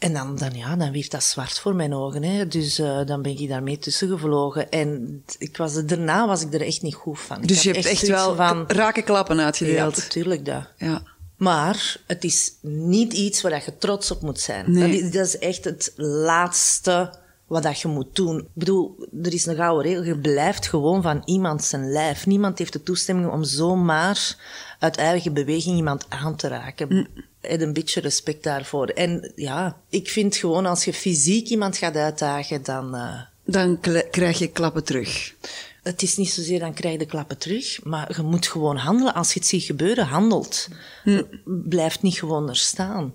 En 0.00 0.12
dan, 0.12 0.36
dan, 0.36 0.50
ja, 0.54 0.76
dan 0.76 0.92
werd 0.92 1.10
dat 1.10 1.22
zwart 1.22 1.58
voor 1.58 1.74
mijn 1.74 1.94
ogen. 1.94 2.22
Hè. 2.22 2.46
Dus 2.46 2.78
uh, 2.78 3.06
dan 3.06 3.22
ben 3.22 3.38
ik 3.38 3.48
daarmee 3.48 3.78
tussen 3.78 4.08
gevlogen. 4.08 4.70
En 4.70 5.22
ik 5.38 5.56
was, 5.56 5.84
daarna 5.84 6.26
was 6.26 6.42
ik 6.42 6.54
er 6.54 6.66
echt 6.66 6.82
niet 6.82 6.94
goed 6.94 7.20
van. 7.20 7.40
Dus 7.40 7.62
je 7.62 7.70
hebt 7.70 7.84
echt, 7.84 8.00
echt 8.00 8.08
wel 8.08 8.36
van... 8.36 8.64
rake 8.66 9.02
klappen 9.02 9.40
uitgedeeld? 9.40 9.96
Ja, 9.96 10.02
natuurlijk 10.02 10.44
dat. 10.44 10.62
Ja. 10.76 11.02
Maar 11.36 11.96
het 12.06 12.24
is 12.24 12.52
niet 12.62 13.12
iets 13.12 13.42
waar 13.42 13.62
je 13.64 13.76
trots 13.78 14.10
op 14.10 14.22
moet 14.22 14.40
zijn. 14.40 14.72
Nee. 14.72 14.92
Dat, 14.92 15.00
is, 15.00 15.10
dat 15.10 15.26
is 15.26 15.38
echt 15.38 15.64
het 15.64 15.92
laatste 15.96 17.14
wat 17.46 17.62
dat 17.62 17.80
je 17.80 17.88
moet 17.88 18.16
doen. 18.16 18.38
Ik 18.38 18.46
bedoel, 18.52 19.06
er 19.22 19.32
is 19.32 19.46
een 19.46 19.56
gouden 19.56 19.86
regel. 19.86 20.04
Je 20.04 20.18
blijft 20.18 20.66
gewoon 20.66 21.02
van 21.02 21.22
iemand 21.24 21.64
zijn 21.64 21.90
lijf. 21.90 22.26
Niemand 22.26 22.58
heeft 22.58 22.72
de 22.72 22.82
toestemming 22.82 23.30
om 23.30 23.44
zomaar 23.44 24.36
uit 24.80 24.96
eigen 24.96 25.32
beweging 25.32 25.76
iemand 25.76 26.06
aan 26.08 26.36
te 26.36 26.48
raken. 26.48 26.86
Mm 26.88 27.06
een 27.40 27.72
beetje 27.72 28.00
respect 28.00 28.42
daarvoor. 28.42 28.86
En 28.86 29.32
ja, 29.36 29.76
ik 29.88 30.08
vind 30.08 30.36
gewoon 30.36 30.66
als 30.66 30.84
je 30.84 30.92
fysiek 30.92 31.48
iemand 31.48 31.76
gaat 31.76 31.96
uitdagen, 31.96 32.62
dan... 32.62 32.94
Uh, 32.94 33.20
dan 33.44 33.80
krijg 34.10 34.38
je 34.38 34.48
klappen 34.48 34.84
terug. 34.84 35.34
Het 35.82 36.02
is 36.02 36.16
niet 36.16 36.30
zozeer 36.30 36.58
dan 36.58 36.74
krijg 36.74 36.92
je 36.92 36.98
de 36.98 37.06
klappen 37.06 37.38
terug, 37.38 37.84
maar 37.84 38.16
je 38.16 38.22
moet 38.22 38.46
gewoon 38.46 38.76
handelen. 38.76 39.14
Als 39.14 39.32
je 39.32 39.38
het 39.38 39.48
ziet 39.48 39.62
gebeuren, 39.62 40.06
handelt. 40.06 40.68
Hm. 41.04 41.22
Blijft 41.44 42.02
niet 42.02 42.18
gewoon 42.18 42.48
er 42.48 42.56
staan. 42.56 43.14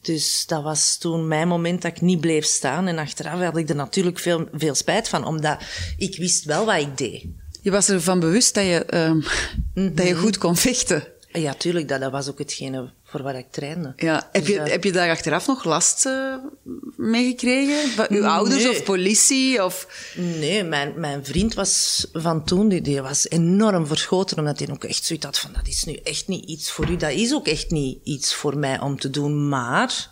Dus 0.00 0.46
dat 0.46 0.62
was 0.62 0.96
toen 0.96 1.28
mijn 1.28 1.48
moment 1.48 1.82
dat 1.82 1.90
ik 1.90 2.00
niet 2.00 2.20
bleef 2.20 2.44
staan. 2.44 2.86
En 2.86 2.98
achteraf 2.98 3.40
had 3.40 3.56
ik 3.56 3.68
er 3.68 3.74
natuurlijk 3.74 4.18
veel, 4.18 4.48
veel 4.52 4.74
spijt 4.74 5.08
van, 5.08 5.24
omdat 5.24 5.62
ik 5.96 6.16
wist 6.16 6.44
wel 6.44 6.64
wat 6.64 6.80
ik 6.80 6.98
deed. 6.98 7.24
Je 7.62 7.70
was 7.70 7.88
ervan 7.88 8.20
bewust 8.20 8.54
dat 8.54 8.64
je, 8.64 8.84
um, 8.94 9.12
mm 9.12 9.22
-hmm. 9.74 9.94
dat 9.94 10.06
je 10.06 10.14
goed 10.14 10.38
kon 10.38 10.56
vechten. 10.56 11.04
Ja, 11.32 11.54
tuurlijk. 11.54 11.88
Dat, 11.88 12.00
dat 12.00 12.12
was 12.12 12.28
ook 12.28 12.38
hetgene 12.38 12.90
voor 13.04 13.22
wat 13.22 13.34
ik 13.34 13.46
trainde. 13.50 13.92
Ja. 13.96 14.28
Heb, 14.32 14.44
dus, 14.44 14.54
je, 14.54 14.60
heb 14.60 14.84
je 14.84 14.92
daar 14.92 15.10
achteraf 15.10 15.46
nog 15.46 15.64
last 15.64 16.06
uh, 16.06 16.34
mee 16.96 17.26
gekregen? 17.26 17.90
Van 17.90 18.06
uw 18.08 18.26
ouders 18.26 18.68
of 18.68 18.82
politie? 18.82 19.64
Of... 19.64 19.86
Nee, 20.16 20.64
mijn, 20.64 20.92
mijn 20.96 21.24
vriend 21.24 21.54
was 21.54 22.06
van 22.12 22.44
toen, 22.44 22.68
die, 22.68 22.80
die 22.80 23.02
was 23.02 23.28
enorm 23.28 23.86
verschoten, 23.86 24.38
omdat 24.38 24.58
hij 24.58 24.68
ook 24.70 24.84
echt 24.84 25.04
zoiets 25.04 25.24
had 25.24 25.38
van, 25.38 25.52
dat 25.52 25.66
is 25.66 25.84
nu 25.84 25.94
echt 25.94 26.28
niet 26.28 26.44
iets 26.44 26.70
voor 26.70 26.90
u. 26.90 26.96
Dat 26.96 27.10
is 27.10 27.34
ook 27.34 27.46
echt 27.46 27.70
niet 27.70 27.98
iets 28.04 28.34
voor 28.34 28.58
mij 28.58 28.80
om 28.80 28.98
te 28.98 29.10
doen, 29.10 29.48
maar 29.48 30.10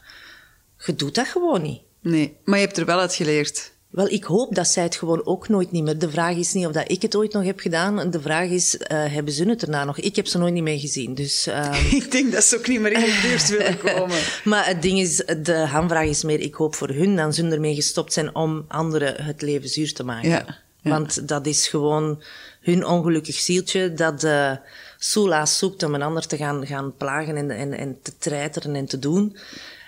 je 0.87 0.95
doet 0.95 1.15
dat 1.15 1.29
gewoon 1.29 1.63
niet. 1.63 1.81
Nee, 2.01 2.37
maar 2.45 2.59
je 2.59 2.65
hebt 2.65 2.79
er 2.79 2.85
wel 2.85 2.99
uit 2.99 3.15
geleerd. 3.15 3.73
Wel, 3.91 4.09
ik 4.09 4.25
hoop 4.25 4.55
dat 4.55 4.69
zij 4.69 4.83
het 4.83 4.97
gewoon 4.97 5.27
ook 5.27 5.49
nooit 5.49 5.71
niet 5.73 5.83
meer. 5.83 5.99
De 5.99 6.11
vraag 6.11 6.37
is 6.37 6.53
niet 6.53 6.67
of 6.67 6.73
dat 6.73 6.91
ik 6.91 7.03
het 7.03 7.17
ooit 7.17 7.33
nog 7.33 7.45
heb 7.45 7.61
gedaan. 7.61 8.11
De 8.11 8.21
vraag 8.21 8.49
is, 8.49 8.75
uh, 8.75 8.83
hebben 8.89 9.33
ze 9.33 9.49
het 9.49 9.63
erna 9.63 9.85
nog? 9.85 9.99
Ik 9.99 10.17
heb 10.17 10.27
ze 10.27 10.39
nooit 10.39 10.53
niet 10.53 10.63
meer 10.63 10.79
gezien. 10.79 11.15
Dus, 11.15 11.47
um... 11.47 11.73
ik 12.01 12.11
denk 12.11 12.33
dat 12.33 12.45
ze 12.45 12.57
ook 12.57 12.69
niet 12.69 12.81
meer 12.81 12.93
in 12.93 13.01
de 13.01 13.19
buurt 13.23 13.49
willen 13.49 13.79
komen. 13.95 14.19
maar 14.45 14.67
het 14.67 14.83
ding 14.83 14.99
is, 14.99 15.17
de 15.43 15.55
hamvraag 15.55 16.07
is 16.07 16.23
meer, 16.23 16.41
ik 16.41 16.55
hoop 16.55 16.75
voor 16.75 16.89
hun 16.89 17.17
dat 17.17 17.35
ze 17.35 17.49
ermee 17.49 17.75
gestopt 17.75 18.13
zijn 18.13 18.35
om 18.35 18.65
anderen 18.69 19.25
het 19.25 19.43
leven 19.43 19.69
zuur 19.69 19.93
te 19.93 20.05
maken. 20.05 20.29
Ja, 20.29 20.59
ja. 20.81 20.91
Want 20.91 21.29
dat 21.29 21.47
is 21.47 21.69
gewoon 21.69 22.23
hun 22.61 22.87
ongelukkig 22.87 23.35
zieltje 23.35 23.95
dat 23.95 24.25
uh, 24.25 24.53
soelaas 24.99 25.59
zoekt 25.59 25.83
om 25.83 25.95
een 25.95 26.03
ander 26.03 26.27
te 26.27 26.37
gaan, 26.37 26.67
gaan 26.67 26.97
plagen 26.97 27.37
en, 27.37 27.51
en, 27.51 27.73
en 27.73 27.99
te 28.03 28.13
treiteren 28.19 28.75
en 28.75 28.87
te 28.87 28.99
doen. 28.99 29.37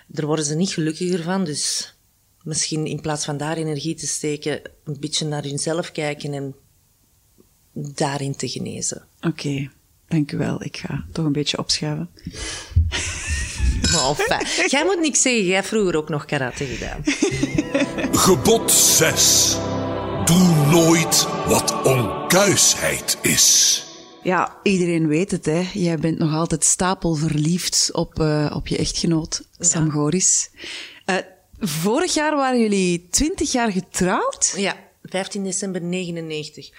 Daar 0.07 0.27
worden 0.27 0.45
ze 0.45 0.55
niet 0.55 0.73
gelukkiger 0.73 1.23
van, 1.23 1.45
dus 1.45 1.95
misschien 2.45 2.87
in 2.87 3.01
plaats 3.01 3.25
van 3.25 3.37
daar 3.37 3.57
energie 3.57 3.95
te 3.95 4.07
steken, 4.07 4.61
een 4.85 4.97
beetje 5.01 5.27
naar 5.27 5.43
hunzelf 5.43 5.93
kijken 5.93 6.35
en 6.35 6.55
daarin 7.73 8.37
te 8.37 8.49
genezen. 8.49 9.05
Oké, 9.17 9.27
okay, 9.27 9.71
dank 10.09 10.33
u 10.33 10.37
wel. 10.37 10.63
Ik 10.63 10.77
ga 10.77 11.05
toch 11.13 11.25
een 11.25 11.33
beetje 11.33 11.59
opschuiven. 11.59 12.11
Oh, 13.95 14.19
fijn. 14.19 14.47
Jij 14.67 14.85
moet 14.85 15.01
niks 15.01 15.23
zeggen, 15.23 15.45
jij 15.45 15.55
hebt 15.55 15.69
vroeger 15.69 15.97
ook 15.97 16.09
nog 16.09 16.25
karate 16.25 16.65
gedaan. 16.65 17.03
Gebod 18.25 18.71
6. 18.71 19.57
Doe 20.25 20.67
nooit 20.71 21.27
wat 21.47 21.83
onkuisheid 21.83 23.19
is. 23.23 23.85
Ja, 24.23 24.57
iedereen 24.63 25.07
weet 25.07 25.31
het, 25.31 25.45
hè. 25.45 25.69
Jij 25.73 25.99
bent 25.99 26.19
nog 26.19 26.35
altijd 26.35 26.65
stapelverliefd 26.65 27.91
op, 27.93 28.21
eh, 28.21 28.53
op 28.55 28.69
je 28.69 28.77
echtgenoot, 28.77 29.43
Sam 29.59 29.91
Goris. 29.91 30.51
Eh, 31.05 31.17
vorig 31.63 32.15
jaar 32.15 32.37
waren 32.37 32.61
jullie 32.61 33.09
20 33.11 33.53
jaar 33.53 33.73
getrouwd. 33.73 34.55
Ja, 34.57 34.77
15 35.03 35.45
december 35.45 35.83
99. 35.83 36.71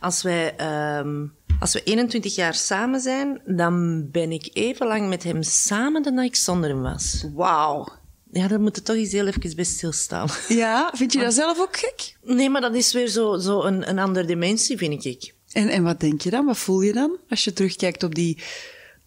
Als 0.00 0.22
wij, 0.22 0.56
ehm, 0.56 1.26
als 1.60 1.72
we 1.72 1.82
21 1.82 2.34
jaar 2.34 2.54
samen 2.54 3.00
zijn, 3.00 3.40
dan 3.46 4.06
ben 4.10 4.32
ik 4.32 4.50
even 4.52 4.86
lang 4.86 5.08
met 5.08 5.22
hem 5.22 5.42
samen 5.42 6.02
dan 6.02 6.14
dat 6.14 6.24
ik 6.24 6.36
zonder 6.36 6.70
hem 6.70 6.82
was. 6.82 7.24
Wauw. 7.34 7.88
Ja, 8.32 8.48
daar 8.48 8.60
moet 8.60 8.76
je 8.76 8.82
toch 8.82 8.96
eens 8.96 9.12
heel 9.12 9.26
even 9.26 9.56
bij 9.56 9.64
stilstaan. 9.64 10.28
Ja, 10.48 10.90
vind 10.94 11.12
je 11.12 11.20
dat 11.20 11.34
zelf 11.34 11.60
ook 11.60 11.76
gek? 11.76 12.16
Nee, 12.22 12.50
maar 12.50 12.60
dat 12.60 12.74
is 12.74 12.92
weer 12.92 13.08
zo, 13.08 13.38
zo 13.38 13.62
een, 13.62 13.88
een 13.88 13.98
andere 13.98 14.26
dimensie, 14.26 14.76
vind 14.76 15.04
ik. 15.04 15.34
En, 15.52 15.68
en 15.68 15.82
wat 15.82 16.00
denk 16.00 16.20
je 16.20 16.30
dan? 16.30 16.46
Wat 16.46 16.58
voel 16.58 16.80
je 16.80 16.92
dan 16.92 17.16
als 17.28 17.44
je 17.44 17.52
terugkijkt 17.52 18.02
op 18.02 18.14
die 18.14 18.38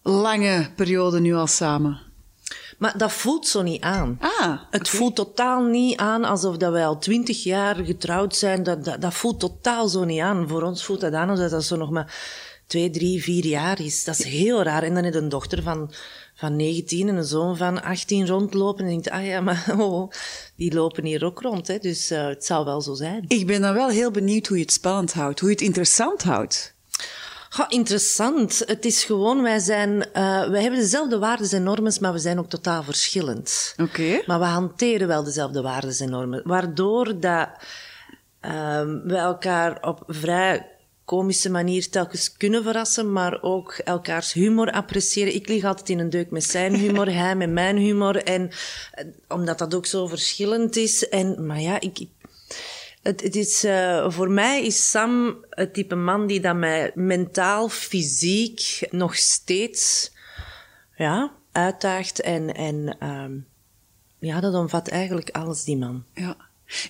lange 0.01 0.69
periode 0.75 1.19
nu 1.19 1.33
al 1.33 1.47
samen? 1.47 2.12
Maar 2.77 2.97
dat 2.97 3.11
voelt 3.11 3.47
zo 3.47 3.61
niet 3.61 3.81
aan. 3.81 4.17
Ah, 4.19 4.59
Het 4.71 4.89
voelt 4.89 5.15
totaal 5.15 5.63
niet 5.63 5.97
aan 5.97 6.23
alsof 6.23 6.57
dat 6.57 6.71
wij 6.71 6.85
al 6.85 6.99
twintig 6.99 7.43
jaar 7.43 7.75
getrouwd 7.75 8.35
zijn. 8.35 8.63
Dat, 8.63 8.85
dat, 8.85 9.01
dat 9.01 9.13
voelt 9.13 9.39
totaal 9.39 9.87
zo 9.87 10.03
niet 10.03 10.19
aan. 10.19 10.47
Voor 10.47 10.61
ons 10.63 10.85
voelt 10.85 11.01
dat 11.01 11.13
aan 11.13 11.29
alsof 11.29 11.49
dat 11.49 11.63
zo 11.63 11.75
nog 11.75 11.89
maar 11.89 12.15
twee, 12.67 12.89
drie, 12.89 13.23
vier 13.23 13.45
jaar 13.45 13.81
is. 13.81 14.03
Dat 14.03 14.19
is 14.19 14.25
heel 14.25 14.63
raar. 14.63 14.83
En 14.83 14.93
dan 14.93 15.03
heb 15.03 15.13
je 15.13 15.19
een 15.19 15.29
dochter 15.29 15.63
van, 15.63 15.91
van 16.35 16.55
19 16.55 17.07
en 17.07 17.15
een 17.15 17.23
zoon 17.23 17.57
van 17.57 17.83
18 17.83 18.27
rondlopen. 18.27 18.83
En 18.83 18.89
denkt, 18.89 19.09
ah 19.09 19.25
ja, 19.25 19.41
maar 19.41 19.65
oh, 19.79 20.11
die 20.55 20.73
lopen 20.73 21.05
hier 21.05 21.25
ook 21.25 21.41
rond. 21.41 21.67
Hè. 21.67 21.77
Dus 21.77 22.09
eh, 22.11 22.27
het 22.27 22.45
zou 22.45 22.65
wel 22.65 22.81
zo 22.81 22.93
zijn. 22.93 23.25
Ik 23.27 23.47
ben 23.47 23.61
dan 23.61 23.73
wel 23.73 23.89
heel 23.89 24.11
benieuwd 24.11 24.47
hoe 24.47 24.57
je 24.57 24.63
het 24.63 24.73
spannend 24.73 25.13
houdt, 25.13 25.39
hoe 25.39 25.49
je 25.49 25.55
het 25.55 25.63
interessant 25.63 26.23
houdt. 26.23 26.72
Goh, 27.53 27.65
interessant. 27.67 28.63
Het 28.65 28.85
is 28.85 29.03
gewoon, 29.03 29.41
wij 29.41 29.59
zijn, 29.59 30.11
eh, 30.13 30.49
wij 30.49 30.61
hebben 30.61 30.79
dezelfde 30.79 31.19
waarden 31.19 31.49
en 31.51 31.63
normen, 31.63 31.93
maar 31.99 32.13
we 32.13 32.19
zijn 32.19 32.39
ook 32.39 32.49
totaal 32.49 32.83
verschillend. 32.83 33.73
Oké. 33.77 34.21
Maar 34.25 34.39
we 34.39 34.45
hanteren 34.45 35.07
wel 35.07 35.23
dezelfde 35.23 35.61
waarden 35.61 35.95
en 35.99 36.09
normen. 36.09 36.41
Waardoor 36.43 37.19
dat 37.19 37.49
ehm 38.39 38.99
we 39.03 39.15
elkaar 39.15 39.77
op 39.81 40.03
vrij 40.07 40.67
komische 41.05 41.49
manier 41.49 41.89
telkens 41.89 42.37
kunnen 42.37 42.63
verrassen, 42.63 43.11
maar 43.11 43.41
ook 43.41 43.73
elkaars 43.73 44.33
humor 44.33 44.71
appreciëren. 44.71 45.35
Ik 45.35 45.47
lig 45.47 45.63
altijd 45.63 45.89
in 45.89 45.99
een 45.99 46.09
deuk 46.09 46.31
met 46.31 46.43
zijn 46.43 46.75
humor, 46.75 47.11
hij 47.21 47.35
met 47.35 47.49
mijn 47.51 47.77
humor. 47.77 48.15
En 48.23 48.49
eh, 48.91 49.05
omdat 49.27 49.57
dat 49.57 49.75
ook 49.75 49.85
zo 49.85 50.07
verschillend 50.07 50.75
is. 50.75 51.09
En, 51.09 51.45
maar 51.45 51.61
ja, 51.61 51.79
ik, 51.79 51.99
ik- 51.99 52.09
het, 53.03 53.21
het 53.21 53.35
is, 53.35 53.63
eh, 53.63 54.09
voor 54.09 54.31
mij 54.31 54.65
is 54.65 54.89
Sam 54.89 55.45
het 55.49 55.73
type 55.73 55.95
man 55.95 56.27
die 56.27 56.39
dat 56.39 56.55
mij 56.55 56.91
mentaal, 56.95 57.69
fysiek 57.69 58.87
nog 58.89 59.15
steeds 59.15 60.11
ja, 60.95 61.31
uitdaagt. 61.51 62.21
En, 62.21 62.53
en 62.53 62.97
ehm, 62.99 63.37
ja, 64.19 64.39
dat 64.39 64.53
omvat 64.53 64.87
eigenlijk 64.87 65.29
alles, 65.29 65.63
die 65.63 65.77
man. 65.77 66.03
Ja. 66.13 66.37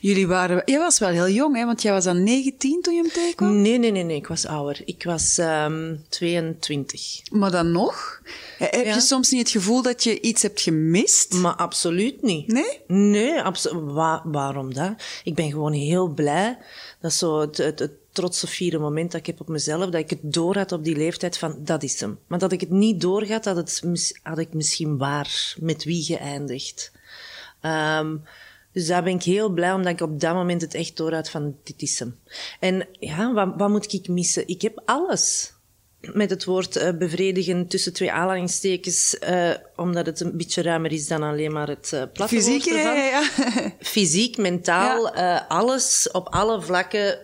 Jullie 0.02 0.28
waren... 0.28 0.62
Jij 0.66 0.80
was 0.80 1.00
wel 1.00 1.10
heel 1.10 1.30
jong, 1.30 1.56
hè? 1.56 1.66
Want 1.66 1.82
jij 1.82 1.92
was 1.92 2.04
dan 2.04 2.24
19 2.24 2.82
toen 2.82 2.94
je 2.96 3.02
hem 3.02 3.12
tegenkwam. 3.12 3.62
Nee, 3.62 3.78
nee, 3.78 3.92
nee, 3.92 4.04
nee, 4.04 4.16
ik 4.18 4.28
was 4.28 4.46
ouder. 4.46 4.82
Ik 4.86 5.04
was 5.04 5.38
ehm 5.38 5.96
22. 6.10 7.22
Maar 7.32 7.52
dan 7.52 7.72
nog? 7.72 8.22
Heb 8.58 8.86
Ja. 8.86 8.94
je 8.94 9.02
soms 9.02 9.30
niet 9.32 9.40
het 9.42 9.50
gevoel 9.50 9.82
dat 9.82 10.04
je 10.04 10.22
iets 10.22 10.42
hebt 10.42 10.62
gemist? 10.62 11.34
Maar 11.34 11.56
absoluut 11.56 12.22
niet. 12.22 12.48
Nee? 12.48 12.80
Nee, 12.88 13.42
abso- 13.42 13.84
wa- 13.94 14.22
waarom 14.26 14.74
dat? 14.74 14.94
Ik 15.24 15.36
ben 15.36 15.50
gewoon 15.52 15.74
heel 15.74 16.08
blij. 16.08 16.58
Dat 17.02 17.12
is 17.12 17.18
zo 17.18 17.40
het, 17.40 17.58
het, 17.58 17.80
het 17.80 17.92
trotse, 18.12 18.48
fiere 18.48 18.80
moment 18.80 19.12
dat 19.12 19.20
ik 19.20 19.26
heb 19.28 19.42
op 19.42 19.48
mezelf, 19.48 19.84
dat 19.86 19.94
ik 20.02 20.10
het 20.10 20.20
door 20.34 20.58
had 20.58 20.72
op 20.72 20.84
die 20.84 20.96
leeftijd 20.96 21.38
van, 21.38 21.56
dat 21.60 21.84
is 21.84 22.00
hem. 22.00 22.20
Maar 22.28 22.40
dat 22.40 22.52
ik 22.52 22.60
het 22.60 22.70
niet 22.70 23.02
doorhad, 23.02 23.46
had, 23.46 23.56
het, 23.56 23.82
had 24.24 24.38
ik 24.38 24.54
misschien 24.54 24.98
waar 24.98 25.56
met 25.60 25.84
wie 25.84 26.04
geëindigd. 26.04 26.92
Ehm, 27.62 28.16
dus 28.74 28.88
daar 28.88 29.04
ben 29.04 29.14
ik 29.14 29.24
heel 29.24 29.50
blij, 29.50 29.74
omdat 29.74 29.92
ik 29.94 30.02
op 30.02 30.20
dat 30.20 30.34
moment 30.34 30.62
het 30.62 30.74
echt 30.74 30.98
door 30.98 31.14
had 31.14 31.30
van, 31.30 31.56
dit 31.64 31.82
is 31.82 32.00
hem. 32.00 32.20
En 32.60 32.88
ja, 33.00 33.34
wat, 33.34 33.54
wat 33.58 33.70
moet 33.70 33.94
ik 33.94 34.08
missen? 34.08 34.48
Ik 34.48 34.62
heb 34.62 34.82
alles 34.86 35.54
met 36.00 36.30
het 36.30 36.46
woord 36.46 36.76
eh, 36.76 36.98
bevredigen 36.98 37.68
tussen 37.68 37.94
twee 37.94 38.12
aanhalingstekens, 38.12 39.20
eh, 39.20 39.52
omdat 39.76 40.06
het 40.06 40.20
een 40.20 40.38
beetje 40.38 40.62
ruimer 40.62 40.92
is 40.92 41.08
dan 41.08 41.24
alleen 41.24 41.52
maar 41.52 41.68
het 41.68 41.94
eh 41.94 42.02
platte 42.14 42.36
Fysiek, 42.36 42.64
woord 42.64 42.76
ja, 42.76 42.96
ervan. 42.96 42.96
ja, 42.96 43.24
ja. 43.56 43.72
Fysiek, 43.80 44.38
mentaal, 44.38 45.16
alles, 45.48 46.10
op 46.12 46.28
alle 46.30 46.62
vlakken 46.62 47.20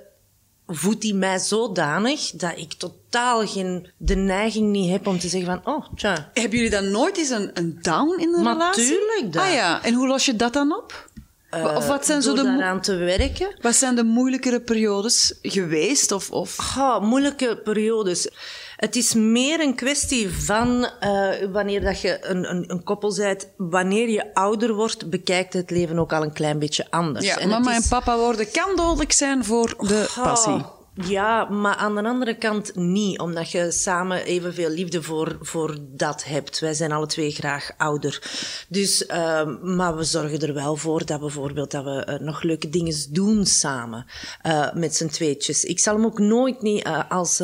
voedt 0.72 1.04
hij 1.04 1.14
mij 1.14 1.40
zodanig 1.40 2.32
dat 2.32 2.58
ik 2.58 2.74
totaal 2.74 3.48
geen, 3.48 3.88
de 3.98 4.16
neiging 4.16 4.72
niet 4.72 4.90
heb 4.92 5.08
om 5.08 5.20
te 5.20 5.28
zeggen 5.28 5.62
van, 5.64 5.74
oh, 5.76 5.86
tja, 5.96 6.30
Hebben 6.34 6.58
jullie 6.58 6.70
dan 6.70 6.92
nooit 6.92 7.18
eens 7.18 7.30
een, 7.30 7.52
een 7.54 7.78
down 7.82 8.20
in 8.20 8.32
de 8.32 8.40
Maar 8.42 8.54
relatie? 8.54 8.86
tuurlijk 8.86 9.34
dat. 9.34 9.44
Ah 9.44 9.54
ja, 9.54 9.84
en 9.84 9.94
hoe 9.94 10.08
los 10.08 10.26
je 10.26 10.36
dat 10.36 10.54
dan 10.54 10.76
op? 10.76 11.09
Of 11.52 11.88
wat 11.88 12.06
zijn, 12.06 12.22
zo 12.22 12.34
de, 12.34 12.44
daaraan 12.44 12.82
te 12.82 12.96
werken. 12.96 13.56
wat 13.62 13.76
zijn 13.76 13.96
de 13.96 14.04
moeilijkere 14.04 14.62
periodes 14.62 15.34
geweest? 15.42 16.12
Of, 16.12 16.32
of... 16.32 16.56
Goh, 16.56 17.02
moeilijke 17.02 17.58
periodes. 17.64 18.28
Het 18.76 18.96
is 18.96 19.14
meer 19.14 19.60
een 19.60 19.76
kwestie 19.76 20.30
van 20.30 20.90
eh, 21.00 21.30
wanneer 21.52 21.82
dat 21.82 22.02
je 22.02 22.18
een, 22.26 22.50
een, 22.50 22.64
een 22.72 22.84
koppel 22.84 23.16
bent, 23.16 23.48
wanneer 23.58 24.10
je 24.10 24.34
ouder 24.34 24.74
wordt, 24.74 25.10
bekijkt 25.10 25.54
het 25.54 25.70
leven 25.70 26.00
ook 26.00 26.14
al 26.14 26.24
een 26.24 26.34
klein 26.34 26.60
beetje 26.60 26.86
anders. 26.90 27.26
Ja, 27.26 27.38
En 27.38 27.50
mama 27.50 27.72
is- 27.72 27.84
en 27.84 27.90
papa 27.90 28.18
worden 28.18 28.52
kan 28.52 28.76
dodelijk 28.76 29.12
zijn 29.12 29.46
voor 29.46 29.74
de 29.78 30.12
passie. 30.24 30.54
Oh, 30.54 30.78
ja, 31.08 31.50
maar 31.50 31.76
aan 31.76 31.96
de 31.96 32.04
andere 32.04 32.38
kant 32.38 32.76
niet, 32.76 33.20
omdat 33.20 33.52
je 33.52 33.72
samen 33.72 34.24
evenveel 34.24 34.70
liefde 34.70 35.04
voor, 35.04 35.38
voor 35.42 35.78
dat 35.82 36.24
hebt. 36.24 36.60
Wij 36.60 36.74
zijn 36.74 36.92
alle 36.92 37.06
twee 37.06 37.32
graag 37.32 37.72
ouder. 37.78 38.22
Dus, 38.70 39.06
ehm, 39.06 39.76
maar 39.76 39.96
we 39.96 40.04
zorgen 40.04 40.40
er 40.40 40.54
wel 40.54 40.76
voor 40.76 41.06
dat 41.06 41.20
bijvoorbeeld 41.20 41.72
dat 41.72 41.84
we 41.84 42.04
eh, 42.04 42.20
nog 42.20 42.44
leuke 42.44 42.70
dingen 42.70 42.96
doen 43.10 43.46
samen 43.46 44.06
eh, 44.42 44.74
met 44.74 44.96
z'n 44.96 45.08
tweetjes. 45.08 45.64
Ik 45.64 45.80
zal 45.80 45.96
hem 45.96 46.06
ook 46.06 46.20
nooit 46.20 46.62
niet 46.62 46.84
eh, 46.84 47.10
als 47.10 47.44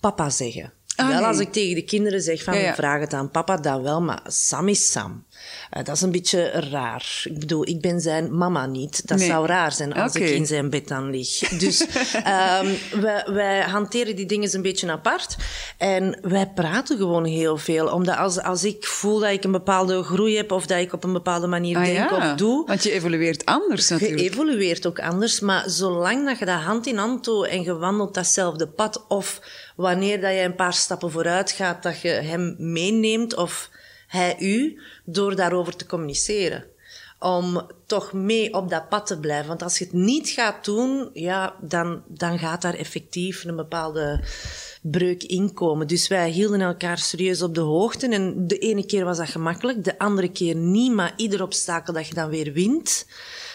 papa 0.00 0.30
zeggen. 0.30 0.72
Ah, 0.96 1.08
wel 1.08 1.16
nee. 1.16 1.26
als 1.26 1.38
ik 1.38 1.52
tegen 1.52 1.74
de 1.74 1.82
kinderen 1.84 2.20
zeg 2.22 2.42
van 2.42 2.54
Ja, 2.54 2.60
ja. 2.60 2.74
vraag 2.74 3.00
het 3.00 3.12
aan 3.12 3.30
papa, 3.30 3.56
dan 3.56 3.82
wel, 3.82 4.00
maar 4.02 4.20
Sam 4.26 4.68
is 4.68 4.92
Sam. 4.92 5.24
Eh, 5.70 5.84
dat 5.84 5.96
is 5.96 6.02
een 6.02 6.10
beetje 6.10 6.50
raar. 6.50 7.20
Ik 7.24 7.38
bedoel, 7.38 7.68
ik 7.68 7.80
ben 7.80 8.00
zijn 8.00 8.36
mama 8.36 8.66
niet. 8.66 9.08
Dat 9.08 9.18
Nee. 9.18 9.26
zou 9.28 9.46
raar 9.46 9.72
zijn 9.72 9.94
als 9.94 10.14
ik 10.14 10.28
in 10.28 10.46
zijn 10.46 10.70
bed 10.70 10.88
dan 10.88 11.10
lig. 11.10 11.38
Dus 11.38 11.86
ehm, 12.12 12.66
wij, 13.00 13.24
wij 13.26 13.60
hanteren 13.60 14.16
die 14.16 14.26
dingen 14.26 14.54
een 14.54 14.62
beetje 14.62 14.90
apart. 14.90 15.36
En 15.78 16.18
wij 16.22 16.46
praten 16.54 16.96
gewoon 16.96 17.24
heel 17.24 17.56
veel. 17.56 17.86
Omdat 17.88 18.16
als, 18.16 18.38
als 18.42 18.64
ik 18.64 18.84
voel 18.86 19.18
dat 19.18 19.30
ik 19.30 19.44
een 19.44 19.52
bepaalde 19.52 20.02
groei 20.02 20.36
heb 20.36 20.52
of 20.52 20.66
dat 20.66 20.78
ik 20.78 20.92
op 20.92 21.04
een 21.04 21.12
bepaalde 21.12 21.46
manier 21.46 21.76
Ah, 21.76 21.84
denk 21.84 22.10
ja. 22.10 22.16
of 22.32 22.36
doe, 22.36 22.66
Want 22.66 22.82
je 22.82 22.92
evolueert 22.92 23.44
anders 23.44 23.88
je 23.88 23.94
natuurlijk. 23.94 24.20
evolueert 24.20 24.86
ook 24.86 25.00
anders, 25.00 25.40
maar 25.40 25.64
zolang 25.70 26.26
dat 26.26 26.38
je 26.38 26.44
dat 26.44 26.60
hand 26.60 26.86
in 26.86 26.96
hand 26.96 27.24
doet 27.24 27.46
en 27.46 27.62
je 27.62 27.76
wandelt 27.76 28.14
datzelfde 28.14 28.66
pad, 28.68 29.04
of 29.08 29.40
wanneer 29.76 30.20
dat 30.20 30.32
je 30.32 30.40
een 30.40 30.54
paar 30.54 30.72
stappen 30.74 31.10
vooruit 31.10 31.50
gaat, 31.50 31.82
dat 31.82 32.00
je 32.00 32.08
hem 32.08 32.54
meeneemt 32.58 33.36
of 33.36 33.70
hij 34.06 34.36
u, 34.38 34.80
door 35.04 35.36
daarover 35.36 35.76
te 35.76 35.86
communiceren. 35.86 36.64
Om 37.18 37.66
toch 37.86 38.12
mee 38.12 38.54
op 38.54 38.70
dat 38.70 38.88
pad 38.88 39.06
te 39.06 39.18
blijven. 39.18 39.48
Want 39.48 39.62
als 39.62 39.78
je 39.78 39.84
het 39.84 39.92
niet 39.92 40.28
gaat 40.28 40.64
doen, 40.64 41.10
ja, 41.12 41.54
dan, 41.60 42.02
dan 42.08 42.38
gaat 42.38 42.62
daar 42.62 42.74
effectief 42.74 43.44
een 43.44 43.56
bepaalde 43.56 44.24
breuk 44.82 45.22
inkomen. 45.22 45.86
Dus 45.86 46.08
wij 46.08 46.30
hielden 46.30 46.60
elkaar 46.60 46.98
serieus 46.98 47.42
op 47.42 47.54
de 47.54 47.60
hoogte. 47.60 48.08
En 48.08 48.46
de 48.46 48.58
ene 48.58 48.86
keer 48.86 49.04
was 49.04 49.16
dat 49.16 49.28
gemakkelijk, 49.28 49.84
de 49.84 49.98
andere 49.98 50.30
keer 50.30 50.54
niet. 50.54 50.92
Maar 50.92 51.12
ieder 51.16 51.42
obstakel 51.42 51.92
dat 51.92 52.06
je 52.06 52.14
dan 52.14 52.28
weer 52.28 52.52
wint, 52.52 53.06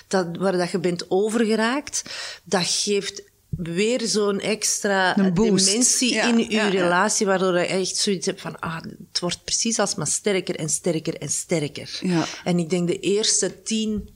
dat, 0.08 0.38
waar 0.38 0.58
dat 0.58 0.72
je 0.72 0.80
bent 0.80 1.12
overgeraakt, 1.12 2.04
dat 2.44 2.66
geeft 2.66 3.24
weer 3.58 4.02
zo'n 4.08 4.40
extra 4.40 5.14
dimensie 5.14 6.14
Ja, 6.14 6.28
in 6.28 6.50
ja. 6.50 6.68
relatie, 6.68 7.26
waardoor 7.26 7.54
je 7.54 7.66
echt 7.66 7.96
zoiets 7.96 8.26
hebt 8.26 8.42
van, 8.42 8.60
ah, 8.60 8.82
het 9.12 9.20
wordt 9.20 9.44
precies 9.44 9.80
alsmaar 9.80 10.08
sterker 10.08 10.56
en 10.56 10.70
sterker 10.70 11.16
en 11.16 11.30
sterker. 11.30 12.00
Ja. 12.02 12.26
En 12.44 12.60
ik 12.60 12.70
denk 12.70 12.88
de 12.88 13.00
eerste 13.00 13.64
tien, 13.64 14.10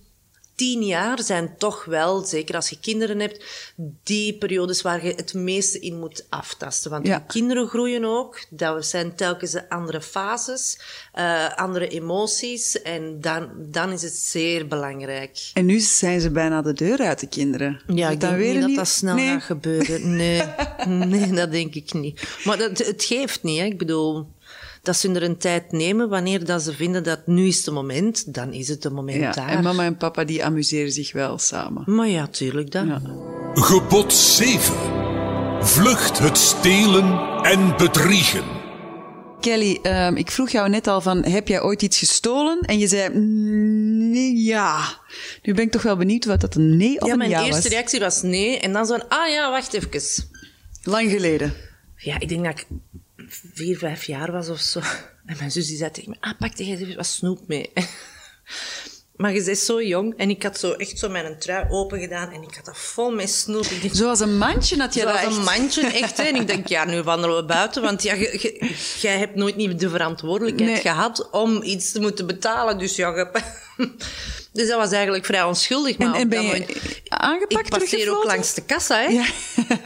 tien 0.61 0.83
jaar 0.83 1.23
zijn 1.23 1.55
toch 1.57 1.85
wel, 1.85 2.25
zeker 2.25 2.55
als 2.55 2.69
je 2.69 2.79
kinderen 2.79 3.19
hebt, 3.19 3.45
die 4.03 4.33
periodes 4.37 4.81
waar 4.81 5.05
je 5.05 5.13
het 5.15 5.33
meeste 5.33 5.79
in 5.79 5.99
moet 5.99 6.25
aftasten. 6.29 6.91
Want 6.91 7.07
Ja. 7.07 7.19
kinderen 7.19 7.67
groeien 7.67 8.05
ook, 8.05 8.45
dat 8.49 8.85
zijn 8.85 9.15
telkens 9.15 9.51
de 9.51 9.69
andere 9.69 10.01
fases, 10.01 10.79
eh, 11.13 11.55
andere 11.55 11.87
emoties, 11.87 12.81
en 12.81 13.21
dan, 13.21 13.49
dan 13.57 13.91
is 13.91 14.01
het 14.01 14.15
zeer 14.15 14.67
belangrijk. 14.67 15.49
En 15.53 15.65
nu 15.65 15.79
zijn 15.79 16.21
ze 16.21 16.31
bijna 16.31 16.61
de 16.61 16.73
deur 16.73 16.99
uit, 16.99 17.19
de 17.19 17.27
kinderen. 17.27 17.81
Ja, 17.87 18.09
ik 18.09 18.19
denk 18.19 18.37
niet 18.37 18.61
dat 18.61 18.75
dat 18.75 18.87
snel 18.87 19.15
nee. 19.15 19.29
gaat 19.29 19.43
gebeuren. 19.43 20.15
Nee, 20.15 20.43
nee, 20.87 21.31
dat 21.31 21.51
denk 21.51 21.75
ik 21.75 21.93
niet. 21.93 22.21
Maar 22.43 22.57
dat, 22.57 22.77
het 22.77 23.03
geeft 23.03 23.43
niet, 23.43 23.59
hè. 23.59 23.65
Ik 23.65 23.77
bedoel, 23.77 24.27
dat 24.83 24.95
ze 24.97 25.11
er 25.11 25.23
een 25.23 25.37
tijd 25.37 25.71
nemen. 25.71 26.09
Wanneer 26.09 26.45
dat 26.45 26.61
ze 26.61 26.73
vinden 26.73 27.03
dat 27.03 27.27
nu 27.27 27.47
is 27.47 27.65
het 27.65 27.73
moment, 27.73 28.33
dan 28.33 28.53
is 28.53 28.67
het 28.67 28.83
het 28.83 28.93
moment 28.93 29.17
Ja, 29.19 29.31
daar. 29.31 29.49
en 29.49 29.63
mama 29.63 29.83
en 29.85 29.97
papa 29.97 30.23
die 30.23 30.43
amuseren 30.45 30.91
zich 30.91 31.11
wel 31.11 31.37
samen. 31.37 31.83
Maar 31.85 32.07
ja, 32.07 32.27
tuurlijk 32.27 32.71
dan. 32.71 32.87
Ja. 32.87 33.01
Gebod 33.53 34.13
7. 34.13 34.75
Vlucht 35.61 36.19
het 36.19 36.37
stelen 36.37 37.19
en 37.43 37.77
bedriegen. 37.77 38.43
Kelly, 39.39 39.79
ehm, 39.81 40.15
ik 40.15 40.31
vroeg 40.31 40.49
jou 40.49 40.69
net 40.69 40.87
al 40.87 41.01
van, 41.01 41.23
heb 41.23 41.47
jij 41.47 41.61
ooit 41.61 41.81
iets 41.81 41.97
gestolen? 41.99 42.59
En 42.61 42.79
je 42.79 42.87
zei, 42.87 43.09
"Mm, 43.19 44.09
nee, 44.11 44.35
ja. 44.43 44.79
Nu 45.43 45.53
ben 45.53 45.65
ik 45.65 45.71
toch 45.71 45.81
wel 45.81 45.97
benieuwd 45.97 46.25
wat 46.25 46.41
dat 46.41 46.55
een 46.55 46.77
nee 46.77 46.99
of 47.01 47.05
Ja, 47.05 47.11
een 47.11 47.17
mijn 47.17 47.29
ja 47.29 47.43
eerste 47.45 47.61
was. 47.61 47.71
reactie 47.71 47.99
was 47.99 48.21
nee. 48.21 48.59
En 48.59 48.73
dan 48.73 48.85
zo'n, 48.85 49.07
ah 49.07 49.29
ja, 49.29 49.51
wacht 49.51 49.73
even. 49.73 49.89
Lang 50.83 51.09
geleden. 51.11 51.53
Ja, 51.95 52.19
ik 52.19 52.29
denk 52.29 52.43
dat 52.45 52.53
ik 52.59 52.67
vier, 53.53 53.77
vijf 53.77 54.03
jaar 54.03 54.31
was 54.31 54.49
of 54.49 54.59
zo. 54.59 54.79
En 55.25 55.35
mijn 55.37 55.51
zus 55.51 55.67
die 55.67 55.77
zei 55.77 55.91
tegen 55.91 56.09
me, 56.09 56.15
ah, 56.19 56.37
pak 56.39 56.55
jij 56.57 56.67
even 56.67 56.95
wat 56.95 57.05
snoep 57.05 57.47
mee. 57.47 57.71
Maar 59.15 59.33
je 59.33 59.43
bent 59.43 59.57
zo 59.57 59.81
jong 59.81 60.13
en 60.17 60.29
ik 60.29 60.43
had 60.43 60.59
zo 60.59 60.71
echt 60.71 60.99
zo 60.99 61.09
mijn 61.09 61.39
trui 61.39 61.65
open 61.69 61.99
gedaan 61.99 62.31
en 62.31 62.41
ik 62.43 62.55
had 62.55 62.65
dat 62.65 62.77
vol 62.77 63.11
met 63.11 63.29
snoep. 63.29 63.65
Ik 63.65 63.89
Zoals 63.93 64.19
een 64.19 64.37
mandje 64.37 64.77
had 64.77 64.93
je 64.93 65.01
dat 65.05 65.15
een 65.15 65.19
echt. 65.29 65.37
mandje, 65.43 65.87
echt. 65.87 66.17
Hè? 66.17 66.23
En 66.23 66.35
ik 66.35 66.47
denk, 66.47 66.67
ja, 66.67 66.85
nu 66.85 67.01
wandelen 67.01 67.35
we 67.35 67.45
buiten. 67.45 67.81
Want 67.81 68.03
ja, 68.03 68.15
jij 68.99 69.17
hebt 69.17 69.35
nooit 69.35 69.55
niet 69.55 69.79
de 69.79 69.89
verantwoordelijkheid 69.89 70.71
Nee. 70.71 70.81
gehad 70.81 71.29
om 71.31 71.63
iets 71.63 71.91
te 71.91 71.99
moeten 71.99 72.27
betalen. 72.27 72.77
Dus 72.77 72.95
ja, 72.95 73.09
je- 73.77 73.91
Dus 74.53 74.67
dat 74.67 74.77
was 74.77 74.91
eigenlijk 74.91 75.25
vrij 75.25 75.43
onschuldig. 75.43 75.97
Maar 75.97 76.13
En, 76.13 76.21
en 76.21 76.29
ben 76.29 76.41
je 76.41 76.47
moment- 76.47 76.77
aangepakt 77.07 77.65
ik 77.73 77.79
passeer 77.79 78.09
ook 78.17 78.23
langs 78.23 78.53
de 78.53 78.61
kassa, 78.61 78.97
hè. 79.01 79.07
Ja. 79.07 79.25